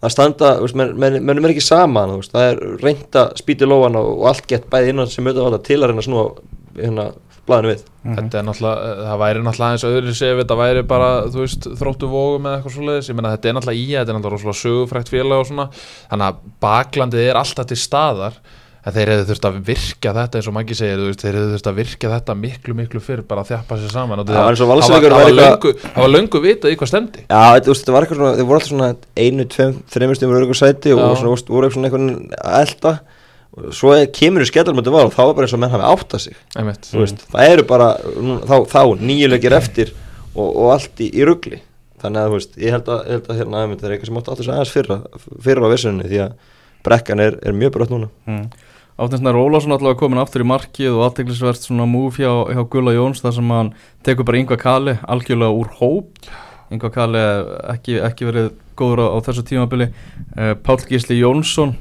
að 0.00 0.14
standa, 0.14 0.52
mennum 0.74 1.44
er 1.44 1.52
ekki 1.52 1.64
saman 1.64 2.14
veist, 2.16 2.32
það 2.32 2.46
er 2.52 2.62
reynt 2.80 3.18
að 3.20 3.34
spýti 3.42 3.68
lóan 3.68 3.98
og, 4.00 4.22
allt 4.30 4.46
gett 4.48 4.70
bæði 4.72 4.94
innan 4.94 5.10
sem 5.10 5.26
auðvitað 5.28 5.66
til 5.66 5.80
að 5.80 5.90
reyna 5.90 6.04
að 6.04 6.08
snúa 6.08 6.28
hérna 6.78 7.10
blæðinu 7.50 7.72
við. 7.72 7.82
Þetta 8.04 8.38
er 8.40 8.46
náttúrulega, 8.46 8.94
það 9.04 9.20
væri 9.20 9.42
náttúrulega 9.44 9.76
eins 9.76 9.84
öðru 9.88 10.14
sér 10.16 10.32
ef 10.34 10.40
þetta 10.42 10.56
væri 10.60 10.84
bara, 10.88 11.10
þú 11.32 11.42
veist, 11.42 11.68
þróttu 11.80 12.10
vógum 12.10 12.46
eða 12.46 12.58
eitthvað 12.58 12.76
svoleiðis, 12.76 13.10
ég 13.10 13.18
meina 13.18 13.32
þetta 13.34 13.50
er 13.50 13.56
náttúrulega 13.56 13.80
í, 13.80 13.86
þetta 13.96 14.12
er 14.14 14.18
náttúrulega 14.18 14.56
sögufrækt 14.60 15.12
félag 15.12 15.42
og 15.42 15.48
svona, 15.50 15.66
þannig 16.12 16.26
að 16.28 16.40
baklandið 16.64 17.26
er 17.26 17.40
alltaf 17.40 17.70
til 17.70 17.80
staðar, 17.80 18.38
en 18.80 18.94
þeir 18.96 19.10
hefðu 19.12 19.26
þurft 19.30 19.46
að 19.50 19.56
virkja 19.68 20.12
þetta 20.16 20.38
eins 20.40 20.48
og 20.50 20.54
Maggi 20.56 20.76
segir, 20.78 21.02
veist, 21.10 21.20
þeir 21.24 21.36
hefðu 21.36 21.52
þurft 21.54 21.68
að 21.70 21.78
virkja 21.80 22.10
þetta 22.14 22.36
miklu, 22.40 22.74
miklu 22.78 23.02
fyrr, 23.04 23.22
bara 23.28 23.42
að 23.44 23.50
þjappa 23.52 23.78
sér 23.82 23.92
saman 23.92 24.22
og 24.22 24.30
Það 24.30 24.46
var 24.46 24.56
löngu, 25.36 25.72
það 25.84 26.00
var 26.04 26.12
löngu 26.14 26.40
vitað 26.46 26.72
í 26.72 26.78
hvað 26.80 26.90
stemdi. 26.94 27.24
Já, 27.28 27.42
þetta, 27.58 27.74
var 27.96 28.06
eitthvað 28.06 28.20
svona, 28.22 28.34
þeir 28.38 28.48
voru 28.48 28.60
alltaf 28.60 28.72
svona 28.72 28.90
einu, 29.20 29.46
tveim, 29.52 29.74
þreimur 29.92 30.20
sæti 30.62 30.94
og 30.96 31.02
svona, 31.20 31.32
voru 31.52 31.68
eitthvað 31.68 31.76
svona 31.76 31.90
einhvern 31.90 32.36
að 32.40 32.60
elda 32.64 32.94
og 33.50 33.72
svo 33.74 33.92
kemur 34.14 34.44
í 34.44 34.48
var 34.94 35.08
og 35.08 35.14
þá 35.16 35.22
er 35.26 35.32
bara 35.34 35.46
eins 35.48 35.54
og 35.56 35.60
menn 35.60 35.72
hafi 35.74 35.88
áttað 35.90 36.22
sig 36.22 36.36
Einmitt. 36.56 36.86
þú 36.86 37.00
veist, 37.02 37.24
það 37.32 37.48
eru 37.50 37.64
bara 37.66 37.88
nú- 38.22 38.36
þá, 38.46 38.54
þá 38.70 38.80
nýjuleikir 39.02 39.56
eftir 39.58 39.90
og, 40.36 40.46
og 40.54 40.68
allt 40.76 41.02
í, 41.02 41.08
í 41.18 41.26
ruggli 41.26 41.58
þannig 42.00 42.22
að 42.22 42.30
þú 42.30 42.36
veist, 42.38 42.54
ég 42.62 42.76
held 42.76 42.86
að, 42.94 43.00
held 43.10 43.26
að 43.34 43.40
hérna 43.42 43.64
það 43.82 43.88
er 43.90 43.96
eitthvað 43.96 44.10
sem 44.12 44.20
átt 44.22 44.30
átt 44.30 44.38
þessu 44.40 44.54
aðeins 44.54 44.74
fyrra 44.76 45.00
fyrra 45.48 45.66
á 45.66 45.72
vissunni 45.74 46.06
því 46.06 46.20
að 46.28 46.36
brekkan 46.86 47.20
er, 47.26 47.36
er 47.42 47.58
mjög 47.58 47.74
brött 47.74 47.90
núna 47.92 48.08
Mm. 48.30 48.46
Áttinsnær 49.00 49.36
Ólafsson 49.40 49.72
allavega 49.72 49.96
komin 49.96 50.20
aftur 50.20 50.42
í 50.44 50.46
markið 50.50 50.92
og 50.92 51.06
aðteglisvert 51.06 51.62
svona 51.64 51.86
múf 51.88 52.18
hjá, 52.20 52.28
hjá 52.52 52.60
Gulla 52.68 52.92
Jóns 52.92 53.22
þar 53.24 53.32
sem 53.32 53.52
hann 53.54 53.70
tekur 54.04 54.26
bara 54.28 54.40
yngva 54.42 54.58
Kali 54.60 54.92
algjörlega 55.08 55.56
úr 55.56 55.70
hóp. 55.78 56.18
Yngva 56.68 56.90
Kali 56.92 57.22
ekki, 57.72 57.94
ekki 58.04 58.26
verið 58.28 58.50
góður 58.76 59.00
á, 59.00 59.06
á 59.16 59.18
þessu 59.24 59.44
tímabili. 59.48 59.86
Uh, 60.36 60.52
Páll 60.60 60.84
Gísli 60.84 61.16
Jónsson 61.16 61.72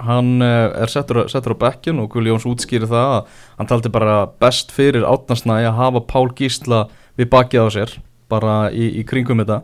hann 0.00 0.40
uh, 0.40 0.72
er 0.80 0.92
settur, 0.92 1.26
á- 1.26 1.28
settur 1.28 1.52
á 1.60 1.62
bekkin 1.66 2.00
og 2.00 2.08
Gulli 2.14 2.32
Jóns 2.32 2.46
útskýri 2.48 2.88
það 2.88 3.12
að 3.18 3.42
hann 3.58 3.68
taldi 3.68 3.92
bara 3.92 4.14
best 4.40 4.72
fyrir 4.72 5.04
átnarsnæ 5.04 5.58
að 5.60 5.76
hafa 5.76 6.02
Pál 6.08 6.30
Gísla 6.38 6.86
við 7.20 7.28
bakið 7.34 7.68
á 7.68 7.68
sér 7.76 7.92
bara 8.32 8.54
í, 8.72 8.94
í 8.96 9.04
kringum 9.04 9.44
þetta. 9.44 9.60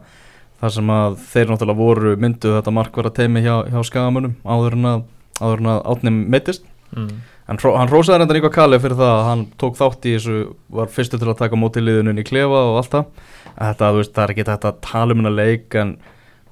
Þar 0.60 0.74
sem 0.76 0.92
að 0.94 1.16
þeir 1.32 1.48
náttúrulega 1.54 1.80
voru 1.80 2.12
mynduð 2.20 2.58
þetta 2.58 2.76
markvara 2.76 3.14
teimi 3.16 3.40
hjá, 3.42 3.64
hjá 3.72 3.80
skagamunum 3.88 4.36
áður 4.44 4.76
en 4.76 4.90
að, 4.92 5.08
að 5.40 5.72
átnum 5.80 6.20
meittist 6.28 6.68
Mm. 6.96 7.20
En 7.50 7.58
hró, 7.58 7.74
hann 7.76 7.90
rósaði 7.90 8.22
reyndan 8.22 8.38
Ígvar 8.38 8.52
Kali 8.54 8.78
fyrir 8.80 8.98
það 8.98 9.12
að 9.12 9.26
hann 9.26 9.44
tók 9.60 9.78
þátt 9.78 10.06
í 10.08 10.14
þessu, 10.16 10.38
var 10.72 10.90
fyrstu 10.92 11.18
til 11.20 11.30
að 11.32 11.40
taka 11.40 11.58
móti 11.58 11.82
liðunum 11.82 12.20
í 12.20 12.24
klefa 12.26 12.60
og 12.68 12.78
allt 12.80 12.92
það. 12.94 13.30
En 13.52 13.70
Þetta, 13.70 13.88
veist, 13.96 14.12
það 14.14 14.24
er 14.24 14.34
ekki 14.34 14.46
þetta 14.48 14.70
að 14.70 14.82
tala 14.86 15.16
um 15.16 15.22
hennar 15.22 15.34
leik 15.36 15.78
en 15.80 15.96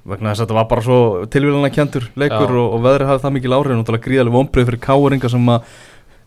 vegna 0.01 0.31
þess 0.31 0.41
að 0.41 0.47
þetta 0.47 0.57
var 0.57 0.67
bara 0.71 0.83
svo 0.85 0.99
tilvílana 1.31 1.71
kjentur 1.73 2.09
leikur 2.17 2.55
og, 2.57 2.75
og 2.75 2.83
veðrið 2.85 3.11
hafði 3.11 3.23
það 3.25 3.35
mikil 3.37 3.55
áhrif, 3.55 3.77
náttúrulega 3.77 4.05
gríðaleg 4.07 4.35
vonbrið 4.35 4.67
fyrir 4.69 4.81
káringa 4.81 5.31
sem 5.31 5.51
að 5.53 5.73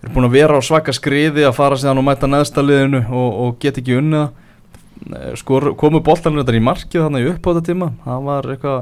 er 0.05 0.13
búin 0.15 0.29
að 0.29 0.37
vera 0.37 0.59
á 0.59 0.63
svaka 0.63 0.95
skriði 0.95 1.47
að 1.49 1.57
fara 1.57 1.79
síðan 1.81 2.01
og 2.01 2.07
mæta 2.07 2.31
neðsta 2.31 2.65
liðinu 2.65 3.03
og, 3.09 3.39
og 3.45 3.55
get 3.63 3.81
ekki 3.81 3.99
unnið 3.99 4.25
það. 4.25 4.41
Skor, 5.37 5.73
komu 5.77 6.01
boltanir 6.05 6.45
þetta 6.45 6.55
í 6.57 6.65
markið 6.65 7.03
þannig 7.03 7.27
upp 7.35 7.45
á 7.45 7.51
þetta 7.51 7.65
tíma, 7.67 7.89
það 8.05 8.29
var 8.29 8.47
eitthvað 8.55 8.79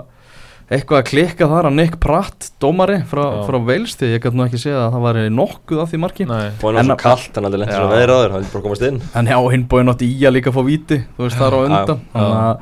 eitthvað 0.70 0.98
að 1.02 1.06
klikka 1.10 1.48
þar 1.50 1.66
að 1.68 1.74
Nick 1.78 1.96
Pratt 2.00 2.50
dómari 2.62 2.98
frá, 3.08 3.22
Já. 3.24 3.40
frá 3.48 3.56
Wales 3.66 3.96
því 3.98 4.10
ég 4.14 4.22
gæti 4.24 4.38
nú 4.38 4.44
ekki 4.46 4.60
séð 4.62 4.78
að 4.78 4.92
það 4.94 5.02
var 5.06 5.18
nokkuð 5.38 5.80
af 5.82 5.90
því 5.92 6.00
marki 6.04 6.26
Nei. 6.28 6.46
og 6.52 6.62
hann 6.68 6.78
En 6.78 6.88
var 6.92 6.96
svo 6.96 6.96
kallt, 7.02 7.34
hann 7.36 7.44
Já. 7.72 7.74
svona 7.76 7.92
veðri 7.96 8.12
á 8.12 8.18
þér 8.22 8.30
hann 8.32 8.40
vildi 8.42 8.52
bara 8.54 8.64
komast 8.68 8.86
inn 8.88 9.02
en 9.14 9.26
hjá 9.32 9.38
hinn 9.52 9.66
bóin 9.68 9.92
átti 9.92 10.08
í 10.08 10.22
að 10.28 10.34
líka 10.38 10.52
fá 10.54 10.62
víti 10.66 10.98
þú 11.16 11.26
veist 11.26 11.36
það 11.40 11.46
er 11.48 11.52
á 11.52 11.60
Já, 11.60 11.66
undan 11.66 12.00
já. 12.00 12.22
þannig 12.22 12.32
að 12.32 12.56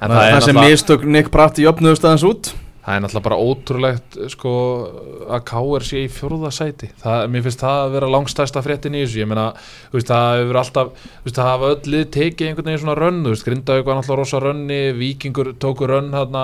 það, 0.00 0.16
það 0.16 0.24
er 0.26 0.34
það 0.36 0.46
sem 0.48 0.60
mistök 0.64 1.04
Nick 1.04 1.30
Pratt 1.34 1.58
í 1.60 1.66
öfnuðust 1.68 2.04
aðeins 2.08 2.26
út 2.30 2.52
Það 2.90 2.96
er 2.98 3.02
náttúrulega 3.04 3.26
bara 3.28 3.36
ótrúlegt 3.46 4.16
sko, 4.32 4.52
að 5.30 5.44
KR 5.46 5.84
sé 5.86 6.00
í 6.02 6.08
fjórða 6.10 6.50
sæti. 6.54 6.88
Það, 6.98 7.20
mér 7.30 7.44
finnst 7.46 7.62
það 7.62 7.82
að 7.84 7.92
vera 7.94 8.08
langstæsta 8.10 8.62
fréttin 8.66 8.96
í 8.98 9.02
þessu, 9.04 9.20
ég 9.22 9.28
meina, 9.30 9.44
veist, 9.92 10.10
það 10.10 10.40
hefur 10.40 10.58
alltaf, 10.64 10.90
veist, 11.22 11.36
það 11.38 11.50
hafa 11.52 11.70
öll 11.76 11.92
lið 11.94 12.06
tekið 12.16 12.48
einhvern 12.48 12.70
veginn 12.70 12.82
svona 12.82 12.96
rönn, 12.98 13.20
Grindavík 13.50 13.86
var 13.86 13.98
náttúrulega 14.00 14.20
rosa 14.20 14.40
rönni, 14.42 14.80
Víkingur 14.98 15.52
tóku 15.62 15.86
rönn 15.88 16.10
hérna, 16.14 16.42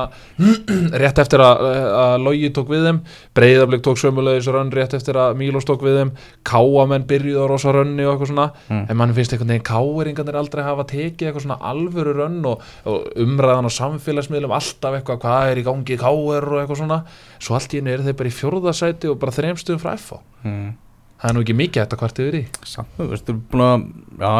rétt 1.02 1.18
eftir 1.24 1.42
að, 1.42 1.64
að 1.98 2.14
Logi 2.22 2.52
tók 2.54 2.70
við 2.72 2.86
þeim, 2.86 3.00
Breiðablík 3.36 3.82
tók 3.86 4.00
sömulegis 4.00 4.48
rönn 4.54 4.70
rétt 4.74 4.94
eftir 4.96 5.18
að 5.20 5.36
Mílos 5.42 5.66
tók 5.68 5.82
við 5.84 5.98
þeim 6.00 6.14
Káamenn 6.46 7.06
byrjuði 7.10 7.42
á 7.42 7.50
rosa 7.50 7.74
rönni 7.74 8.06
og 8.06 8.14
eitthvað 8.14 8.32
svona, 8.32 8.48
Mm. 8.66 8.86
en 8.90 8.96
mann 8.98 9.12
finnst 9.14 9.30
einhvern 9.34 9.50
veginn 9.52 9.66
Káeringarnir 9.66 10.36
aldrei 10.40 10.62
hafa 10.66 10.84
tekið 10.90 11.28
eitthvað 11.28 11.44
svona 11.44 11.58
alvöru 11.70 12.14
rönn 12.16 12.40
og, 12.50 12.64
og 12.88 13.04
umræðan 13.22 13.68
á 13.68 13.72
samfélagsmiðlum 13.76 14.54
alltaf 14.56 14.96
eitthvað, 14.98 15.20
hvað 15.22 15.50
er 15.52 15.60
í 15.60 15.64
gangi 15.66 15.94
í 15.94 16.00
KR 16.36 16.48
og 16.52 16.60
eitthvað 16.62 16.80
svona, 16.82 17.00
svo 17.42 17.56
allt 17.58 17.74
í 17.74 17.80
einu 17.80 17.94
eru 17.94 18.06
þeir 18.06 18.18
bara 18.20 18.30
í 18.30 18.36
fjórðasæti 18.36 19.10
og 19.10 19.18
bara 19.22 19.34
þreimstöðum 19.36 19.82
frá 19.82 19.94
FH 19.96 20.20
mm. 20.44 20.68
það 21.22 21.30
er 21.30 21.36
nú 21.36 21.42
ekki 21.46 21.56
mikið 21.62 21.82
þetta 21.82 21.98
hvart 22.04 22.22
yfir 22.26 22.38
í 22.38 22.44
samt, 22.68 22.94
þú 23.00 23.08
veist, 23.14 23.26
þú 23.26 23.34
er 23.34 23.42
búin 23.50 23.66
að 23.66 23.88
já, 24.20 24.32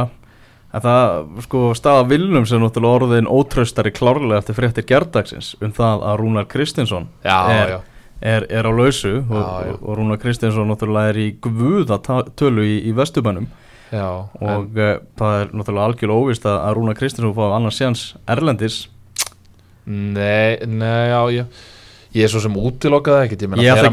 en 0.77 0.83
það, 0.85 1.27
sko, 1.47 1.65
staða 1.79 2.07
Vilnum 2.11 2.47
sem 2.51 2.61
náttúrulega 2.61 3.01
orðin 3.01 3.29
ótraustari 3.33 3.93
klárlega 3.97 4.41
eftir 4.43 4.57
fréttir 4.59 4.85
gerdagsins 4.91 5.53
um 5.65 5.73
það 5.77 6.03
að 6.11 6.19
Rúnar 6.21 6.49
Kristinsson 6.53 7.07
já, 7.25 7.37
er, 7.55 7.71
já, 7.77 7.79
er, 8.35 8.49
er 8.61 8.69
á 8.69 8.73
lausu 8.77 9.15
og, 9.23 9.31
Já, 9.31 9.47
já. 9.71 9.77
og, 9.77 9.87
og 9.87 10.01
Rúnar 10.01 10.21
Kristinsson 10.21 10.69
náttúrulega 10.69 11.15
er 11.15 11.21
í 11.23 11.29
guða 11.41 12.01
ta- 12.05 12.27
tölu 12.37 12.67
í, 12.67 12.77
í 12.91 12.93
vestubænum 12.99 13.47
já 13.95 14.05
og 14.11 14.43
en, 14.43 14.69
uh, 14.75 14.93
það 15.17 15.41
er 15.41 15.55
náttúrulega 15.55 15.89
algjörlega 15.93 16.27
óvist 16.27 16.51
að, 16.51 16.61
Rúnar 16.77 16.99
Kristinsson 16.99 17.33
fá 17.39 17.45
annars 17.55 17.79
séans 17.81 18.05
Erlendis. 18.27 18.83
Nei, 19.87 20.59
nei, 20.67 21.09
já, 21.13 21.21
ég 21.31 21.61
Ég 22.17 22.25
er 22.25 22.31
svo 22.33 22.41
sem 22.41 22.55
útilokað 22.57 23.19
ekkert, 23.27 23.43
ég 23.45 23.51
meina 23.53 23.63
Ég 23.65 23.75
þegar 23.77 23.85
er 23.85 23.93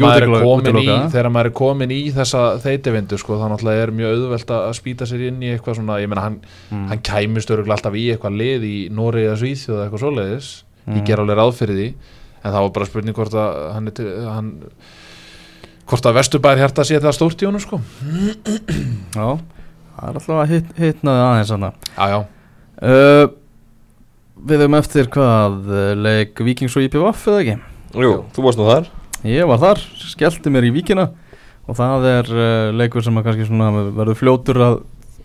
þegar 1.12 1.30
maður 1.34 1.50
er 1.50 1.54
komin 1.60 1.92
í 1.92 2.00
þessa 2.16 2.44
þeitivindu 2.64 3.18
sko, 3.20 3.36
þá 3.42 3.46
náttúrulega 3.52 3.84
er 3.88 3.92
mjög 3.98 4.14
auðvelt 4.16 4.54
að 4.56 4.68
spýta 4.78 5.08
sér 5.10 5.24
inn 5.28 5.42
í 5.44 5.50
eitthvað 5.52 5.80
svona, 5.82 5.98
ég 6.00 6.08
meina 6.12 6.24
hann, 6.28 6.38
Mm. 6.72 6.86
hann 6.92 7.02
kæmist 7.04 7.52
öruglega 7.52 7.76
alltaf 7.78 7.98
í 8.00 8.06
eitthvað 8.14 8.38
lið 8.40 8.64
í 8.70 8.76
Nóri 8.96 9.26
eða 9.28 9.36
Svíþjóð 9.42 9.76
eða 9.76 9.88
eitthvað 9.90 10.04
svoleiðis 10.06 10.52
ég 10.88 11.02
Mm. 11.02 11.06
ger 11.06 11.20
alveg 11.24 11.38
ráð 11.42 11.54
fyrir 11.60 11.76
því 11.82 11.88
en 12.44 12.52
það 12.54 12.62
var 12.62 12.70
bara 12.78 12.86
spurning 12.86 13.16
hvort 13.16 13.34
að 13.34 13.74
hann, 13.74 13.92
til, 13.92 14.08
hann 14.28 14.50
hvort 15.88 16.06
að 16.08 16.16
Vesturbær 16.22 16.58
hérta 16.64 16.84
sé 16.88 17.00
það 17.04 17.16
stórt 17.18 17.44
í 17.44 17.46
honum 17.50 17.60
sko 17.64 17.82
Já, 19.14 19.28
það 20.00 20.08
er 20.08 20.18
alltaf 20.18 20.40
að 20.40 20.50
hit, 20.54 20.72
hitnaði 20.80 21.24
aðeins 21.28 21.52
hana. 21.58 21.74
já, 21.98 22.08
já, 22.08 22.20
uh, 22.88 23.28
Við 24.44 24.60
höfum 24.60 24.76
eftir 24.80 25.08
hvað 25.14 25.70
uh, 25.72 25.94
leik 25.96 26.40
Víkings 26.44 26.76
og 26.76 26.84
IPVF 26.88 27.28
eða 27.32 27.44
ekki 27.44 27.60
Jú, 27.94 28.14
þú 28.34 28.46
varst 28.48 28.58
nú 28.58 28.66
þar. 28.66 28.88
Ég 29.28 29.46
var 29.48 29.60
þar, 29.62 29.82
skellti 30.10 30.52
mér 30.52 30.66
í 30.68 30.74
Víkina 30.74 31.12
og 31.70 31.78
það 31.78 32.08
er 32.10 32.32
uh, 32.34 32.72
leikur 32.76 33.06
sem 33.06 33.20
að 33.20 33.28
kannski 33.28 33.46
svona 33.48 33.70
verður 33.94 34.18
fljótur 34.20 34.60
að 34.66 34.80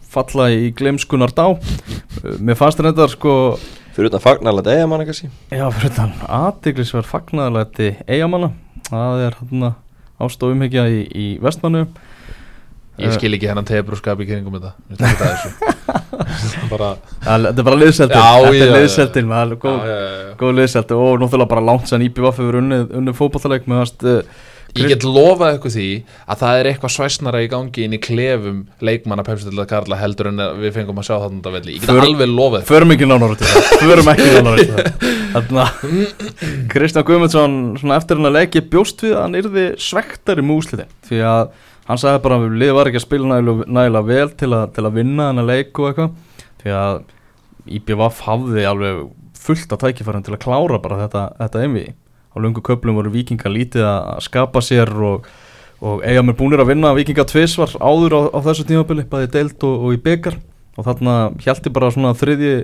falla 0.09 0.51
í 0.55 0.69
glemskunar 0.77 1.33
dá. 1.35 1.47
Uh, 1.57 2.37
Mér 2.45 2.59
fannst 2.61 2.83
þetta 2.83 3.09
sko 3.11 3.33
fyrir 3.97 4.13
utan 4.13 4.23
fagnarlega 4.23 4.69
degja 4.71 4.91
manna 4.91 5.09
kannski? 5.09 5.31
Já, 5.51 5.65
fyrir 5.75 5.97
þann 5.97 6.13
aðdeglisverð 6.29 7.09
fagnaðalæti 7.11 7.89
eigamanna 8.07 8.53
Það 8.89 9.25
er 9.25 9.39
hérna 9.41 9.73
ástofumhyggja 10.23 10.85
í, 10.93 11.01
í 11.09 11.27
vestmannu 11.43 11.87
Ég 12.99 13.15
skil 13.15 13.35
ekki 13.37 13.49
hennan 13.51 13.67
tebrúskap 13.67 14.19
í 14.23 14.27
kringum 14.27 14.57
þetta. 14.59 14.75
Þetta 14.91 15.33
þessu 15.33 15.51
bara, 16.73 16.91
Það 17.25 17.49
þetta 17.49 17.63
er 17.63 17.69
bara 17.71 17.81
liðseltin 17.85 18.21
Já, 18.21 18.29
Þetta 18.45 18.67
er 18.67 18.77
liðseltin 18.77 19.33
Það 19.33 19.55
er 19.57 19.63
góð, 19.65 19.89
góð 20.43 20.55
liðselti 20.59 20.99
Og 20.99 21.19
náttúrulega 21.23 21.53
bara 21.55 21.67
langt 21.71 21.91
sann 21.91 22.05
IPVF 22.07 22.41
hefur 22.43 22.61
unnið, 22.63 22.87
unnið 23.01 23.19
fótballtaleik 23.19 23.69
með 23.71 23.85
að 23.87 24.23
Ég 24.77 24.91
get 24.93 25.05
lofað 25.07 25.57
ykkur 25.57 25.73
því 25.73 25.87
að 26.29 26.41
það 26.43 26.59
er 26.59 26.69
eitthvað 26.71 26.93
svæsnara 26.93 27.41
í 27.41 27.49
gangi 27.51 27.85
inn 27.87 27.95
í 27.97 28.01
klefum 28.03 28.59
leikmanna 28.85 29.25
Pepsi 29.27 29.65
Karla 29.71 29.97
heldur 29.99 30.29
en 30.31 30.43
við 30.61 30.75
fengum 30.77 31.01
að 31.01 31.09
sjá 31.09 31.15
þarna 31.23 31.53
velli. 31.55 31.77
Ég 31.79 31.85
get 31.85 31.89
För- 31.89 32.05
alveg 32.05 32.33
lofað 32.33 32.67
Förum 32.69 32.93
ekki 32.95 33.09
nánar 33.09 33.33
út 33.35 33.43
í 33.43 33.49
það. 33.49 33.71
Förum 33.83 34.11
ekki 34.13 34.29
út 34.29 34.61
í 34.61 34.67
það. 34.69 34.91
Þannig 35.39 35.63
að 35.65 36.69
Kristján 36.75 37.09
Guðmundsson 37.09 37.97
eftir 37.97 38.21
hann 38.21 38.31
að 38.31 38.37
leiki 38.39 38.65
bjóst 38.75 39.03
við 39.05 39.17
að 39.17 39.25
hann 39.25 39.41
yrði 39.41 39.67
svektari 39.89 40.45
með 40.45 40.61
úslitin 40.63 40.93
því 41.09 41.23
að 41.33 41.51
hann 41.89 42.01
sagði 42.01 42.25
bara 42.25 42.39
að 42.39 42.59
liðið 42.61 42.77
var 42.77 42.91
ekki 42.91 43.01
að 43.01 43.07
spila 43.07 43.31
nægilega, 43.33 43.69
nægilega 43.79 44.09
vel 44.09 44.35
til 44.41 44.51
að, 44.53 44.67
til 44.77 44.85
að 44.85 44.99
vinna 44.99 45.31
hann 45.31 45.43
að 45.43 45.51
leik 45.53 45.81
og 45.81 45.89
eitthvað. 45.89 46.45
Því 46.59 46.75
að 46.77 46.99
IBVF 47.79 48.21
hafði 48.27 48.67
alveg 48.69 49.01
fullt 49.39 49.73
af 49.73 49.83
tækifærum 49.83 50.25
til 50.27 50.35
að 50.37 50.43
klára 50.45 50.81
bara 50.83 51.01
þetta, 51.05 51.25
þetta 51.39 51.65
einvi 51.65 51.85
á 52.29 52.37
lungu 52.41 52.63
köplum 52.65 52.99
voru 52.99 53.13
vikinga 53.13 53.51
lítið 53.53 53.87
að 53.89 54.21
skapa 54.27 54.63
sér 54.65 54.91
og, 54.93 55.29
og 55.81 56.05
eiga 56.05 56.25
mér 56.27 56.37
búnir 56.39 56.63
að 56.63 56.73
vinna. 56.75 56.93
Vikinga 56.97 57.25
tvisvar 57.29 57.73
áður 57.81 58.19
á, 58.19 58.21
á 58.37 58.39
þessu 58.49 58.67
tímabili 58.69 59.07
bæði 59.09 59.33
deild 59.35 59.67
og, 59.67 59.89
og 59.89 59.97
í 59.97 60.03
byggar 60.05 60.39
og 60.79 60.87
þarna 60.87 61.17
hjælti 61.43 61.73
bara 61.75 61.91
svona 61.95 62.15
þriðji 62.19 62.55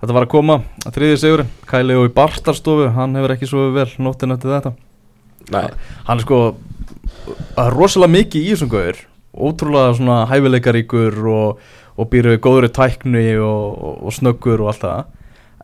þetta 0.00 0.16
var 0.16 0.26
að 0.26 0.32
koma, 0.34 0.58
þriðji 0.88 1.20
sigurinn. 1.22 1.52
Kæli 1.70 1.98
og 1.98 2.08
í 2.08 2.14
Bartarstofu, 2.16 2.90
hann 2.96 3.14
hefur 3.18 3.36
ekki 3.36 3.48
svo 3.50 3.68
vel 3.76 3.88
nóttin 4.02 4.34
eftir 4.34 4.56
þetta. 4.56 4.74
Nei, 5.52 5.66
hann 6.08 6.18
er 6.18 6.24
sko 6.24 6.40
það 7.26 7.66
er 7.66 7.76
rosalega 7.78 8.16
mikið 8.18 8.46
í 8.46 8.54
þessum 8.54 8.72
gauður 8.72 9.02
ótrúlega 9.34 9.96
svona 9.98 10.22
hæfileikaríkur 10.30 11.18
og, 11.30 11.60
og 11.98 12.08
býr 12.10 12.32
við 12.34 12.40
góðri 12.44 12.70
tækni 12.74 13.26
og, 13.42 13.74
og, 13.74 14.00
og 14.06 14.14
snöggur 14.14 14.62
og 14.64 14.72
allt 14.72 14.84
það. 14.84 15.12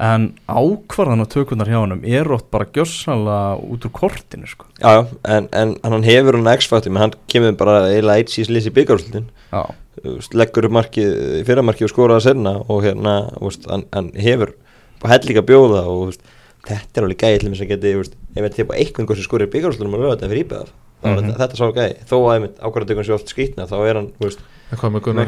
En 0.01 0.31
ákvarðan 0.49 1.27
og 1.27 1.29
tökurnar 1.29 1.69
hjá 1.69 1.77
hann 1.83 2.07
er 2.09 2.31
ótt 2.33 2.47
bara 2.53 2.69
gjössanlega 2.73 3.59
út 3.61 3.85
úr 3.85 3.93
kortinu 3.93 4.49
sko. 4.49 4.65
já, 4.81 5.05
en, 5.29 5.49
en 5.53 5.75
hann 5.85 6.07
hefur 6.07 6.39
hann 6.39 6.49
X-faktor, 6.55 6.95
menn 6.95 7.05
hann 7.05 7.17
kemur 7.29 7.53
bara 7.61 7.83
eiginlega 7.91 8.23
eitt 8.23 8.33
síðan 8.33 8.57
lýs 8.57 8.71
í 8.71 8.75
byggarúslutin 8.79 9.29
já, 9.53 9.61
leggur 10.33 10.71
upp 10.71 10.77
markið, 10.79 11.13
fyrramarkið 11.45 11.91
og 11.91 11.93
skoraða 11.93 12.25
senna 12.31 12.55
og 12.65 12.81
hérna, 12.87 13.19
veist, 13.45 13.69
hann, 13.69 13.85
hann 13.93 14.09
hefur 14.17 14.55
bara 15.03 15.19
hell 15.19 15.29
líka 15.29 15.45
bjóða 15.45 15.85
og 15.85 16.07
veist, 16.09 16.25
þetta 16.65 17.03
er 17.03 17.09
alveg 17.11 17.21
gæði 17.21 17.43
til 17.43 17.51
þess 17.53 17.67
að 17.67 17.73
geti, 17.75 17.97
veist, 18.01 18.17
ef 18.33 18.47
þetta 18.47 18.65
er 18.65 18.71
bara 18.73 18.87
eitthvað 18.87 19.21
sem 19.21 19.29
skorir 19.29 19.53
byggarúslutinum 19.53 19.99
og 19.99 20.07
lögða 20.07 20.17
þetta 20.17 20.33
fyrir 20.33 20.47
íbæðaf 20.47 20.73
er 21.03 21.17
Mhm. 21.17 21.31
þetta, 21.31 21.39
þetta 21.41 21.57
svo 21.57 21.73
gæði, 21.73 21.95
þó 22.11 22.17
að 22.21 22.49
ákvarðatökun 22.61 23.07
sé 23.07 23.15
oft 23.15 23.29
skýtna, 23.33 23.67
þá 23.71 23.77
er 23.89 23.95
hann, 23.95 24.09
þú 24.21 24.27
veist, 24.29 24.41
En 24.71 24.79
Hvað 24.79 24.93
með 24.95 25.03
Gunnar 25.03 25.27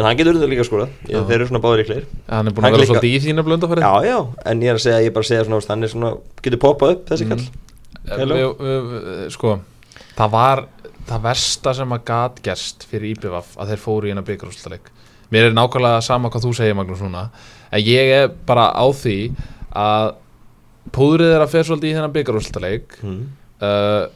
en 0.00 0.04
hann 0.04 0.16
getur 0.18 0.34
þetta 0.34 0.48
líka 0.50 0.64
Já. 1.08 1.20
þeir 1.22 1.34
eru 1.36 1.46
svona 1.46 1.60
báður 1.62 1.78
líklegir. 1.84 2.06
Hann 2.28 2.48
er 2.48 2.52
búin 2.52 2.64
Hann 2.64 2.72
að 2.74 2.78
vera 2.78 2.88
svolítið 2.90 3.14
í 3.14 3.20
þínu 3.22 3.44
blöndafæri 3.46 3.80
já, 3.84 3.92
já, 4.04 4.18
en 4.50 4.60
ég 4.60 4.68
er 4.68 4.74
að 4.74 4.82
segja, 4.82 4.98
ég 4.98 5.06
er 5.06 5.14
bara 5.14 5.22
að 5.24 5.30
segja 5.30 5.44
svona, 5.46 5.68
hann 5.68 5.84
er 5.84 5.88
svona, 5.88 6.10
getur 6.42 6.58
poppað 6.58 6.90
upp 6.96 7.06
þessi 7.06 7.24
Mm. 7.24 7.48
kall 8.08 8.32
við, 8.34 9.30
Sko, 9.30 9.60
það 10.16 10.30
var 10.30 10.64
það 11.08 11.22
versta 11.22 11.74
sem 11.74 11.88
að 11.96 12.04
gat 12.04 12.42
gerst 12.42 12.84
fyrir 12.90 13.14
IPVF 13.14 13.56
að 13.56 13.68
þeir 13.68 13.78
fóru 13.78 14.04
í 14.04 14.08
hennar 14.12 14.24
byggarústaleik 14.24 14.90
Mér 15.30 15.46
er 15.50 15.52
nákvæmlega 15.52 16.02
sama 16.02 16.30
hvað 16.30 16.44
þú 16.46 16.54
segir 16.56 16.74
Magnús 16.74 17.00
núna. 17.04 17.28
En 17.70 17.80
ég 17.84 18.12
er 18.24 18.28
bara 18.28 18.72
á 18.72 18.84
því 18.90 19.34
að 19.76 20.14
púðrið 20.90 21.34
er 21.36 21.42
að 21.44 21.50
fer 21.52 21.62
svolítið 21.68 21.90
í 21.90 21.94
hennar 21.94 22.12
byggarústaleik 22.14 22.96
mm. 23.02 23.26
Uh, 23.64 24.06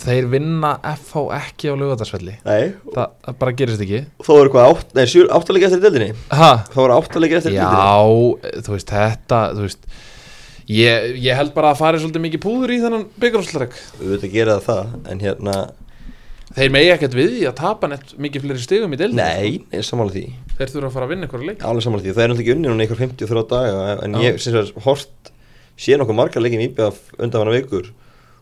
Þeir 0.00 0.26
vinna 0.30 0.74
FH 0.84 1.22
ekki 1.38 1.70
á 1.72 1.74
lögatarsvelli 1.80 2.34
Nei, 2.44 2.74
Þa, 2.92 3.06
Það 3.24 3.38
bara 3.40 3.54
gerist 3.56 3.80
ekki. 3.82 4.00
Þó 4.26 4.30
eru 4.36 4.52
hvað, 4.52 4.74
átt, 4.74 4.90
nei, 4.98 5.06
sjö, 5.08 5.24
áttalega 5.32 5.70
eftir 5.70 5.80
deildinni? 5.86 6.10
Ha? 6.36 6.50
þá 6.68 6.78
eru 6.84 6.96
áttalega 7.00 7.38
eftir 7.40 7.54
deildinni 7.56 7.80
Já, 7.80 8.60
þú 8.66 8.74
veist, 8.76 8.92
þetta 8.92 9.40
þú 9.56 9.64
veist, 9.64 9.88
ég, 10.70 11.08
ég 11.24 11.38
held 11.40 11.54
bara 11.56 11.72
að 11.72 11.80
fari 11.80 12.02
svolítið 12.02 12.24
mikið 12.26 12.42
púður 12.44 12.74
í 12.76 12.80
þennan 12.84 13.06
byggarústaleik 13.24 13.78
við 14.02 14.12
veitum 14.14 14.28
að 14.28 14.36
gera 14.36 14.58
það 14.60 14.68
það, 14.68 14.92
en 15.14 15.24
hérna 15.24 15.56
Þeir 16.50 16.72
megi 16.74 16.88
ekkert 16.90 17.12
við 17.14 17.28
því 17.36 17.42
að 17.46 17.58
tapa 17.60 17.88
neitt 17.92 18.12
mikið 18.18 18.42
fleiri 18.44 18.62
stigum 18.64 18.94
í 18.94 18.98
deildinni 18.98 19.22
Nei, 19.22 19.50
ég 19.70 19.80
er 19.80 19.84
sammála 19.86 20.10
því. 20.16 20.22
Þeir 20.58 20.72
þurfa 20.72 20.88
að 20.88 20.94
fara 20.96 21.06
að 21.06 21.12
vinna 21.14 21.28
einhverja 21.28 21.46
leik 21.52 21.60
Alveg 21.68 21.84
sammála 21.86 22.02
því, 22.02 22.14
það 22.16 22.24
er 22.24 22.32
náttúrulega 22.32 22.46
ekki 22.50 22.56
unni 22.56 22.70
núna 22.72 22.84
einhver 22.86 23.00
53 23.04 23.44
daga 23.52 23.84
En 24.02 24.16
Já. 24.18 24.24
ég 24.26 24.40
syns 24.42 24.58
að 24.58 24.72
hort 24.82 25.30
sé 25.80 25.94
nokkuð 26.00 26.18
margar 26.18 26.42
leikin 26.42 26.64
íbjöð 26.66 26.98
undan 27.22 27.44
hana 27.44 27.54
vikur 27.54 27.92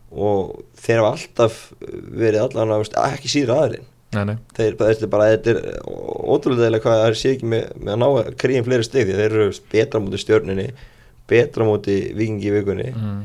Og 0.09 0.59
þeir 0.79 1.01
hafa 1.03 1.13
alltaf 1.15 1.57
verið 1.79 2.43
allan 2.45 2.75
að 2.75 2.85
ekki 3.05 3.31
síður 3.31 3.79
nei, 4.15 4.37
Þeir, 4.57 4.77
þetta 4.79 5.05
er 5.05 5.11
bara, 5.11 5.27
þetta 5.35 5.51
er 5.53 5.59
ótrúlega 5.85 6.79
hvað 6.81 7.01
það 7.03 7.17
sé 7.19 7.33
ekki 7.35 7.49
með, 7.51 7.67
með 7.77 7.91
að 7.93 7.99
ná 8.01 8.07
að 8.09 8.31
kríðin 8.41 8.65
fleiri 8.65 8.87
stig 8.87 9.05
Því 9.05 9.17
þeir 9.19 9.27
eru 9.27 9.49
betra 9.73 10.01
mútið 10.01 10.23
stjörninni 10.23 10.65
Betra 11.29 11.67
mútið 11.67 12.07
vikingi 12.17 12.49
í 12.49 12.55
vikunni 12.55 12.89
mm. 12.93 13.19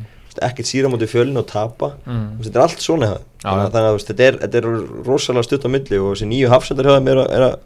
Ekkert 0.44 0.66
síra 0.66 0.88
mútið 0.90 1.12
fjölin 1.12 1.38
og 1.38 1.44
tapa. 1.46 1.92
Mm. 2.10 2.40
Þetta 2.42 2.58
er 2.58 2.64
allt 2.64 2.84
svona 2.84 3.10
Þannig 3.44 3.74
þannig 3.76 3.88
að 3.88 3.98
þetta 4.08 4.24
er, 4.26 4.38
þetta 4.42 4.60
er 4.60 4.68
rosalega 5.06 5.46
stutt 5.46 5.64
á 5.64 5.70
milli 5.72 6.00
Og 6.02 6.12
þessi 6.12 6.28
nýju 6.28 6.52
hafsendar 6.52 6.90
er, 6.98 7.20
er 7.22 7.46
að 7.48 7.56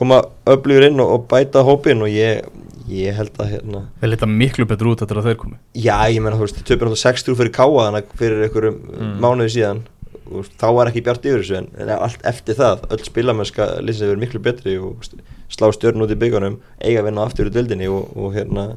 koma 0.00 0.22
öflugur 0.48 0.86
inn 0.86 1.00
og, 1.02 1.14
og 1.14 1.26
bæta 1.30 1.62
hópin 1.66 2.02
og 2.06 2.10
ég, 2.10 2.46
ég 2.90 3.16
held 3.16 3.38
að 3.40 3.50
hérna, 3.54 3.80
þeir 4.00 4.10
lita 4.12 4.26
miklu 4.26 4.66
betur 4.66 4.90
út 4.92 5.02
eftir 5.04 5.20
að 5.20 5.30
þeir 5.30 5.38
komi. 5.40 5.56
Já 5.74 5.96
ég 6.10 6.20
menna 6.22 6.36
þú 6.38 6.46
veist, 6.46 6.60
töpur 6.66 6.90
náttúrulega 6.90 7.14
6-3 7.22 7.36
fyrir 7.38 7.52
káa 7.54 7.86
þannig 7.86 8.12
fyrir 8.20 8.44
einhverjum 8.46 8.78
Mm. 8.90 9.16
mánuði 9.22 9.54
síðan. 9.56 9.82
Og 10.30 10.46
þá 10.60 10.66
var 10.76 10.86
ekki 10.86 11.02
bjart 11.02 11.24
yfir 11.26 11.42
þessu 11.42 11.56
en, 11.58 11.66
en 11.78 11.88
allt 11.96 12.22
eftir 12.24 12.54
það, 12.54 12.84
öll 12.94 13.02
spilamennska 13.02 13.66
lýsins 13.82 14.04
hefur 14.06 14.20
miklu 14.20 14.40
betri 14.40 14.76
og 14.78 15.02
slá 15.50 15.72
stjörn 15.74 16.04
út 16.04 16.12
í 16.14 16.18
byggunum, 16.20 16.60
eiga 16.78 17.02
vinna 17.02 17.24
aftur 17.26 17.50
í 17.50 17.54
dildinni 17.54 17.88
og, 17.90 18.12
og 18.14 18.36
hérna 18.36 18.76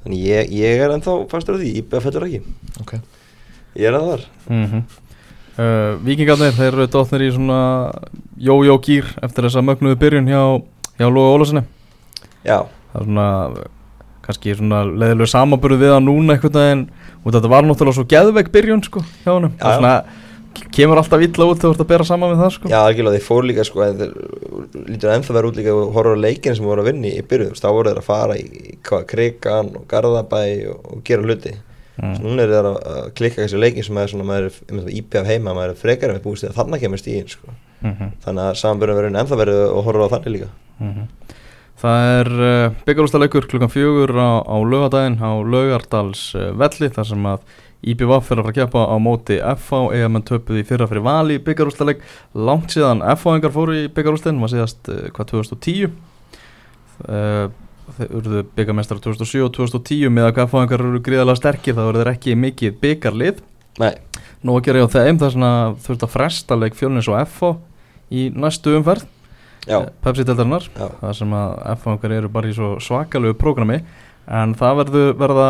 þannig 0.00 0.24
ég, 0.24 0.50
ég 0.56 0.80
er 0.80 0.94
ennþá 0.94 1.28
fastur 1.28 1.56
á 1.56 1.60
því, 1.60 1.74
ég 1.76 2.00
fættur 2.00 2.24
ekki. 2.24 2.40
Ok. 2.80 2.96
Ég 3.76 3.90
er 3.90 3.98
að 3.98 4.08
þar. 4.08 4.24
Mm 4.48 4.66
-hmm. 4.66 4.82
uh, 5.58 5.92
Víkingarnir, 6.06 6.56
þeir 6.56 6.72
eru 6.72 6.86
dóttnir 6.88 7.28
í 7.28 7.30
svona 7.34 7.92
jó-jó 8.38 8.80
gýr 8.80 9.04
eftir 9.22 9.44
þessa 9.44 9.60
mögnuðu 9.60 10.00
byrjun 10.00 10.32
hjá, 10.32 10.62
hjá 10.96 12.66
það 12.92 13.00
er 13.00 13.06
svona 13.10 13.28
kannski 14.24 14.56
svona 14.56 14.80
leðilegu 14.88 15.30
samaburðu 15.32 15.78
við 15.80 15.94
hann 15.96 16.08
núna 16.08 16.36
veginn 16.40 16.88
og 17.24 17.30
þetta 17.32 17.52
var 17.52 17.68
náttúrulega 17.68 17.98
svo 17.98 18.08
geðveik 18.10 18.50
byrjun 18.54 18.84
sko 18.86 19.04
hjá 19.22 19.32
hann 19.32 19.54
það 19.60 19.78
svona 19.78 19.94
kemur 20.74 20.98
alltaf 20.98 21.22
illa 21.22 21.46
út 21.46 21.60
þegar 21.62 21.70
þú 21.70 21.72
ert 21.76 21.82
að 21.84 21.90
bera 21.92 22.06
saman 22.08 22.32
við 22.32 22.42
það 22.42 22.52
sko 22.56 22.70
já 22.72 22.78
algjörlega 22.80 23.16
þeir 23.16 23.26
fóru 23.26 23.48
líka 23.48 23.64
sko, 23.64 23.82
en 23.86 24.00
þeir 24.00 24.14
lítur 24.90 25.14
ennþá 25.14 25.36
vera 25.36 25.50
út 25.50 25.58
líka 25.60 25.74
og 25.78 25.92
horfður 25.94 26.20
á 26.20 26.24
leikinu 26.26 26.58
sem 26.58 26.66
voru 26.66 26.82
að 26.82 26.90
vinna 26.90 27.10
í 27.14 27.24
byrjuð, 27.30 27.50
þú 27.50 27.54
veist, 27.54 27.64
þá 27.64 27.76
voru 27.76 27.92
þeir 27.92 28.00
að 28.02 28.08
fara 28.10 28.38
í, 28.38 28.76
Krikan 29.12 29.70
og 29.78 29.84
Garðabæ 29.90 30.42
og, 30.72 30.80
og 30.90 31.04
gera 31.06 31.26
hluti 31.26 31.54
Mm. 32.00 32.14
Svo 32.16 32.30
núna 32.30 32.44
er 32.46 32.52
það 32.54 32.68
að 32.70 33.08
klikka 33.18 33.42
þessi 33.42 33.58
leikin 33.60 33.84
sem 33.84 33.98
er 34.00 34.08
svona, 34.08 34.24
maður 34.28 34.46
er, 34.48 34.86
íbjöð 34.96 35.26
heima, 35.28 35.52
maður 35.52 35.74
er 35.74 35.80
frekar 35.80 36.14
með 36.14 36.22
búist 36.24 36.44
því 36.46 36.48
að 36.48 36.56
þarna 36.56 36.78
kemur 36.80 37.00
stíðin, 37.00 37.28
sko. 37.28 37.52
mm 37.82 37.90
-hmm. 37.90 38.12
Þannig 38.24 38.44
að 38.46 38.60
samanbyrjum 38.60 38.98
verður 39.00 39.18
ennþá 39.20 39.38
verið 39.40 39.60
og 39.66 39.84
horfa 39.84 40.06
á 40.08 40.12
þannig 40.14 40.34
líka. 40.36 40.48
Mhm. 40.78 41.04
Það 41.80 42.06
er 42.12 42.30
uh, 42.36 42.78
byggarústaleikur 42.84 43.46
klukkan 43.48 43.72
fjögur 43.72 44.12
á, 44.20 44.44
á 44.44 44.56
lögadaginn 44.60 45.16
á 45.16 45.32
lögardals 45.40 46.30
uh, 46.36 46.50
velli 46.60 46.90
þar 46.92 47.06
sem 47.08 47.28
að 47.30 47.44
IBVF 47.80 48.26
fyrir 48.28 48.42
að 48.42 48.44
fara 48.44 48.52
að 48.52 48.58
keppa 48.58 48.82
á 48.84 48.96
móti 49.00 49.38
FH 49.40 49.78
eða 49.96 50.10
menn 50.12 50.26
töpuð 50.28 50.60
í 50.60 50.64
fyrra 50.68 50.88
fyrir 50.90 51.06
vali 51.06 51.38
í 51.38 51.42
byggarústaleik 51.46 52.02
langt 52.36 52.74
síðan 52.74 53.00
FH-engar 53.14 53.54
fóru 53.54 53.78
í 53.78 53.86
byggarústin 53.88 54.42
var 54.42 54.52
síðast 54.52 54.90
uh, 54.92 55.06
hvað 55.16 55.30
2010 55.32 55.94
uh, 57.08 57.46
þeir 57.96 58.12
urðu 58.20 58.42
byggarmestrar 58.58 59.00
2007 59.00 59.46
og 59.46 59.54
2010 59.56 60.12
með 60.12 60.28
að 60.28 60.42
FH-engar 60.44 60.84
eru 60.84 61.00
gríðalega 61.06 61.40
sterkir 61.40 61.78
þá 61.78 61.86
eru 61.86 62.02
þeir 62.02 62.12
ekki 62.12 62.36
mikið 62.44 62.76
byggarlið 62.84 63.40
Nú 64.44 64.56
að 64.56 64.66
gera 64.66 64.82
hjá 64.82 64.92
þeim 64.92 65.18
þar 65.20 65.32
sem 65.32 65.42
að 65.46 65.74
þurft 65.86 66.04
að 66.04 66.12
fresta 66.12 66.56
leik 66.56 66.76
fjölnins 66.76 67.08
og 67.08 67.16
FH 67.22 67.50
í 68.12 68.28
næstu 68.36 68.72
umferð 68.76 69.08
já, 69.66 69.78
Pepsi-deldarinnar 70.04 70.68
já, 70.68 70.86
það 71.00 71.16
sem 71.20 71.34
að 71.40 71.56
F-fangar 71.74 72.16
eru 72.18 72.30
bara 72.32 72.50
í 72.50 72.54
svo 72.56 72.76
svakalegu 72.82 73.36
prógrami. 73.40 73.80
En 74.30 74.54
það 74.58 74.80
verður 74.84 75.12
verða 75.20 75.48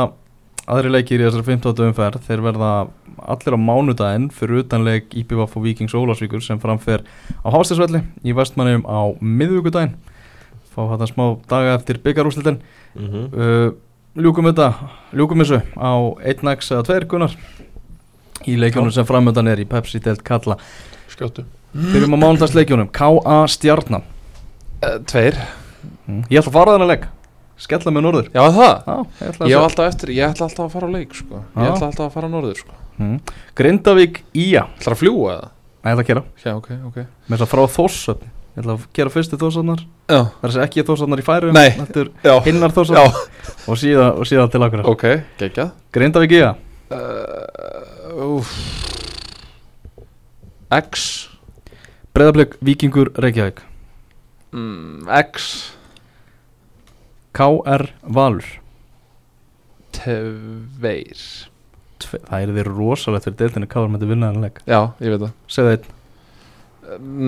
aðri 0.71 0.93
leikir 0.95 1.21
í 1.21 1.27
þessari 1.27 1.49
15. 1.51 1.87
umferð. 1.91 2.23
Þeir 2.27 2.45
verða 2.45 2.73
allir 3.29 3.57
á 3.57 3.61
mánudaginn 3.61 4.31
fyrir 4.35 4.63
utanleik 4.65 5.13
IPVF 5.17 5.57
og 5.59 5.67
Víkings 5.67 5.97
Ólasvíkur 5.97 6.43
sem 6.45 6.61
framfer 6.63 7.05
á 7.45 7.49
Hástæðsvelli 7.53 8.03
í 8.25 8.35
vestmannum 8.37 8.87
á 8.89 9.13
miðvíkudaginn 9.21 9.97
fá 10.71 10.83
þetta 10.93 11.09
smá 11.11 11.25
daga 11.51 11.77
eftir 11.77 12.01
byggarúslitin 12.05 12.61
mhm, 12.95 13.25
uh, 13.35 13.69
ljúkum 14.21 14.51
þetta 14.51 14.71
ljúkum 15.17 15.43
þessu 15.45 15.61
á 15.77 15.93
1x 16.33 16.73
eða 16.77 16.87
2 16.93 17.11
gunnar 17.11 17.37
í 18.49 18.57
leikjónum 18.57 18.95
sem 18.95 19.09
framöndan 19.09 19.51
er 19.51 19.61
í 19.61 19.69
Pepsi-delt 19.69 20.25
kalla 20.27 20.57
Skjóttu 21.11 21.45
byrjum 21.75 22.17
á 22.17 22.19
mánudagsleikjónum 22.25 22.91
K.A. 22.95 23.39
Stjarnan. 23.51 24.03
Uh, 24.81 24.99
Tveir. 25.07 25.37
Mm. 26.07 26.25
Ég 26.31 26.41
ætla 26.41 26.51
að 26.51 26.57
fara 26.59 26.75
þennan 26.77 26.91
leik. 26.95 27.07
Skella 27.61 27.93
með 27.93 28.05
norður. 28.07 28.29
Já, 28.33 28.41
það? 28.57 28.75
Já, 28.89 28.95
ég 29.21 29.31
ætla 29.31 29.45
að 29.45 29.51
Ég 29.51 29.57
hef 29.57 29.65
alltaf 29.69 29.89
eftir, 29.91 30.13
ég 30.17 30.25
ætla 30.33 30.47
alltaf 30.49 30.65
að 30.65 30.75
fara 30.75 30.89
á 30.89 30.91
leik 30.97 31.15
sko. 31.19 31.41
Ég 31.41 31.61
Já. 31.61 31.73
ætla 31.75 31.89
alltaf 31.91 32.05
að 32.07 32.13
fara 32.17 32.29
á 32.29 32.33
norður 32.33 32.61
sko. 32.63 32.77
mm. 32.97 33.17
Grindavík 33.61 34.21
Ía. 34.33 34.63
Ætla 34.81 34.95
að 34.97 35.01
fljúa 35.03 35.33
eða? 35.35 35.51
Nei, 35.81 35.91
ég 35.91 35.95
ætla 35.95 36.05
að 36.05 36.11
gera. 36.11 36.23
Já, 36.45 36.53
ok, 36.57 36.71
ok. 36.89 36.97
Með 37.29 37.35
þess 37.37 37.45
að 37.47 37.51
frá 37.53 37.63
Þórsöfn 37.77 38.31
Ég 38.51 38.65
ætla 38.65 38.75
að 38.75 38.87
gera 38.99 39.13
fyrstu 39.15 39.37
Þórsöfnar 39.39 39.83
Já, 40.11 40.19
Það 40.25 40.43
er 40.43 40.49
að 40.49 40.55
segja 40.57 40.65
ekki 40.67 40.85
Þórsöfnar 40.89 41.21
í 41.21 41.25
færum 41.29 41.55
Nei. 41.55 41.69
Þetta 41.77 42.01
er 42.03 42.09
já, 42.27 42.33
hinnar 42.49 42.73
já, 42.73 42.75
Þórsöfn 42.81 43.21
og, 43.71 43.79
síðan, 43.79 44.11
og 44.19 44.27
síðan 44.27 44.51
til 44.51 44.63
akkurat 44.67 44.89
ok, 44.91 45.05
geggjað. 45.39 45.71
Grindavík 45.95 46.35
í 46.35 46.41
það 46.43 46.57
uh, 46.97 48.27
úf. 48.27 48.51
X 50.81 51.30
Breiðablík 52.17 52.57
Víkingur 52.67 53.13
Reykjavík. 53.15 53.61
Mm, 54.53 55.07
X. 55.21 55.73
KR 57.37 57.87
Valur. 58.03 58.47
Tveir. 59.95 61.23
Tve, 62.01 62.19
Það 62.27 62.43
er 62.43 62.53
því 62.57 62.65
rosalegt 62.67 63.29
fyrir 63.29 63.39
deildinni 63.39 63.71
KR 63.71 63.91
myndi 63.93 64.09
vinna 64.11 64.31
þennan 64.31 64.47
leik. 64.49 64.61
Já, 64.67 64.81
ég 64.99 65.15
veit 65.15 65.23
það. 65.23 65.35
Segðu 65.55 65.75
einn. 65.77 65.91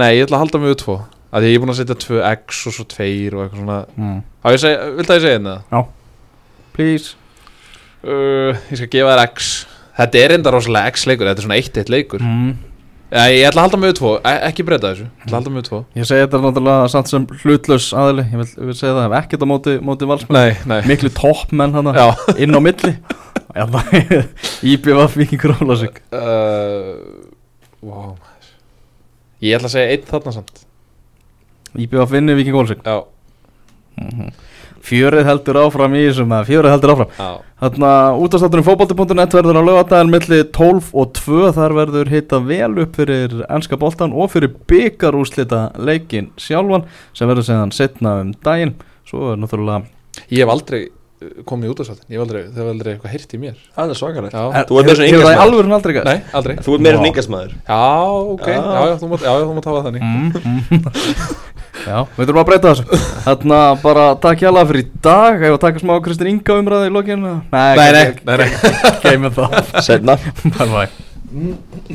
Nei, 0.01 0.09
ég 0.17 0.27
ætla 0.27 0.41
að 0.41 0.45
halda 0.47 0.61
mig 0.63 0.73
við 0.73 0.79
tvo. 0.83 0.97
Að 1.33 1.45
Því 1.45 1.51
ég 1.53 1.57
er 1.57 1.63
búin 1.63 1.73
að 1.73 1.79
setja 1.79 1.99
tvö 2.03 2.23
X 2.33 2.63
og 2.69 2.75
svo 2.77 2.87
tveir 2.91 3.37
og 3.37 3.45
eitthvað 3.45 3.63
svona. 3.63 3.79
Mm. 3.97 4.19
Á, 4.43 4.47
ég 4.53 4.63
seg, 4.65 4.83
Viltu 4.99 5.15
að 5.15 5.19
ég 5.21 5.27
segja 5.27 5.43
þetta? 5.47 5.83
Please. 6.73 7.15
Uh, 8.03 8.59
ég 8.73 8.81
skal 8.81 8.91
gefa 8.97 9.15
þér 9.15 9.25
X. 9.31 9.53
Þetta 10.01 10.23
er 10.25 10.35
enda 10.39 10.53
rosalega 10.55 10.91
X 10.91 11.07
leikur 11.07 11.29
Þetta 11.29 11.43
er 11.43 11.47
svona 11.47 11.61
1-1 11.63 11.93
leikur. 11.93 12.25
Mm. 12.27 12.53
Ég 13.13 13.43
ætla 13.45 13.61
að 13.61 13.67
halda 13.67 13.79
við 13.83 13.91
tvo, 13.99 14.11
e 14.25 14.31
ekki 14.49 14.65
breyta 14.65 14.93
þessu. 14.95 15.05
Ég 15.05 15.27
ætla 15.27 15.35
að 15.35 15.37
halda 15.37 15.51
við 15.53 15.65
tvo. 15.67 15.81
Ég 15.99 16.07
segi 16.09 16.23
þetta 16.23 16.39
náttúrulega 16.41 16.87
samt 16.89 17.11
sem 17.11 17.27
hlutlaus 17.43 17.89
aðili. 17.93 18.25
Ég 18.31 18.41
vil, 18.41 18.47
vil 18.71 18.77
segja 18.79 18.95
það, 18.97 19.17
ekkert 19.19 19.45
á 19.45 19.47
móti, 19.51 19.75
móti 19.85 20.09
valsmenn. 20.09 20.39
Nei, 20.39 20.55
nei. 20.71 20.79
Miklu 20.89 21.11
toppmenn 21.13 21.77
hann 21.77 21.91
Já. 21.93 22.07
inn 22.41 22.57
á 22.57 22.61
milli. 22.65 22.95
Íbjöf 24.73 25.17
Víkingur 25.21 25.53
Ólasík 25.61 26.01
uh, 26.09 26.97
Wow. 27.85 28.15
Ég 29.43 29.59
ætla 29.59 29.69
að 29.69 29.75
segja 29.75 29.93
einn 29.93 30.07
þarna 30.09 30.33
samt. 30.39 30.63
Íbjöf 31.77 32.15
vinni 32.15 32.37
Víkingur 32.39 32.65
Ólasík 32.65 32.81
Já, 32.87 33.03
Fjörið 34.83 35.29
heldur 35.29 35.59
áfram 35.63 35.95
í 35.95 36.05
þessum 36.09 36.33
eða 36.35 36.49
Fjörið 36.49 36.75
heldur 36.75 36.93
áfram. 36.95 37.13
Já. 37.19 37.31
Þarna 37.63 37.91
útastátturinn 38.19 38.67
fótbolti.net 38.67 39.37
verður 39.39 39.61
á 39.61 39.69
lögadaginn 39.69 40.11
milli 40.11 40.41
12 40.57 40.89
og 40.99 41.13
2 41.21 41.53
Þar 41.59 41.77
verður 41.79 42.11
hitta 42.11 42.41
vel 42.43 42.73
upp 42.83 42.99
fyrir 42.99 43.37
ennska 43.47 43.79
boltan 43.79 44.17
og 44.17 44.33
fyrir 44.35 44.55
byggarúslita 44.71 45.69
leikin 45.79 46.33
sjálfan 46.41 46.89
sem 47.15 47.31
verður 47.31 47.49
segðan 47.51 47.77
setna 47.77 48.17
um 48.25 48.35
daginn. 48.43 48.75
Svo 49.07 49.35
er 49.35 49.39
náttúrulega 49.41 49.85
Ég 50.29 50.43
hef 50.43 50.51
aldrei 50.53 50.83
komið 51.49 51.73
út 51.73 51.81
af 51.83 51.87
sattin 51.91 52.09
Ég 52.13 52.19
hef 52.19 52.25
aldrei, 52.27 52.43
það 52.49 52.61
hef 52.63 52.71
aldrei 52.73 52.91
eitthvað 52.95 53.13
heyrt 53.15 53.33
í 53.33 53.41
mér. 53.43 53.57
Það 53.77 53.93
er 53.93 53.99
Er- 54.53 54.67
Þú 54.69 54.79
ert 54.79 54.87
með 54.89 54.97
svona 54.97 55.09
hefur 55.09 55.23
það 55.23 55.33
yngasmaður. 55.33 55.43
alvöru 55.47 55.75
aldrei 55.77 55.95
gæst? 55.97 56.09
nei, 56.11 56.19
aldrei. 56.41 56.57
Þú 56.63 56.75
ert 56.77 56.85
meira 56.87 56.99
en 56.99 57.09
yngasmaður 57.13 57.53
Já, 57.69 57.81
ok, 58.33 58.47
Já. 58.47 58.61
já, 58.63 58.95
þú 59.03 59.09
mátt, 59.13 59.23
já, 59.27 59.33
já, 59.33 59.45
þú 59.47 59.55
mátt 59.59 59.69
hafa 59.71 59.83
þannig. 59.87 60.03
Mm, 60.03 60.33
mm. 60.43 61.41
Já, 61.83 61.97
við 62.15 62.29
þurfum 62.29 62.43
að 62.43 62.47
breyta 62.47 62.73
þessu. 62.73 62.99
Þarna 63.25 63.59
bara 63.83 64.03
takk 64.23 64.39
hjá 64.45 64.51
fyrir 64.69 64.85
í 64.85 64.91
dag. 65.03 65.39
Hefur 65.41 65.57
að 65.57 65.63
taka 65.65 65.83
smá 65.83 65.95
Kristinn 66.05 66.31
Inga 66.31 66.59
umræði 66.61 66.91
í 66.91 66.95
lokinu 66.95 67.33
Nei, 67.51 67.75
Nei, 67.81 67.89
nei, 67.97 68.05
nei, 68.23 68.37
nei. 68.45 68.51
Geimum 69.03 69.33
það. 69.35 69.57
Setna 69.83 70.15
Bye 70.59 70.69
bye 70.71 70.89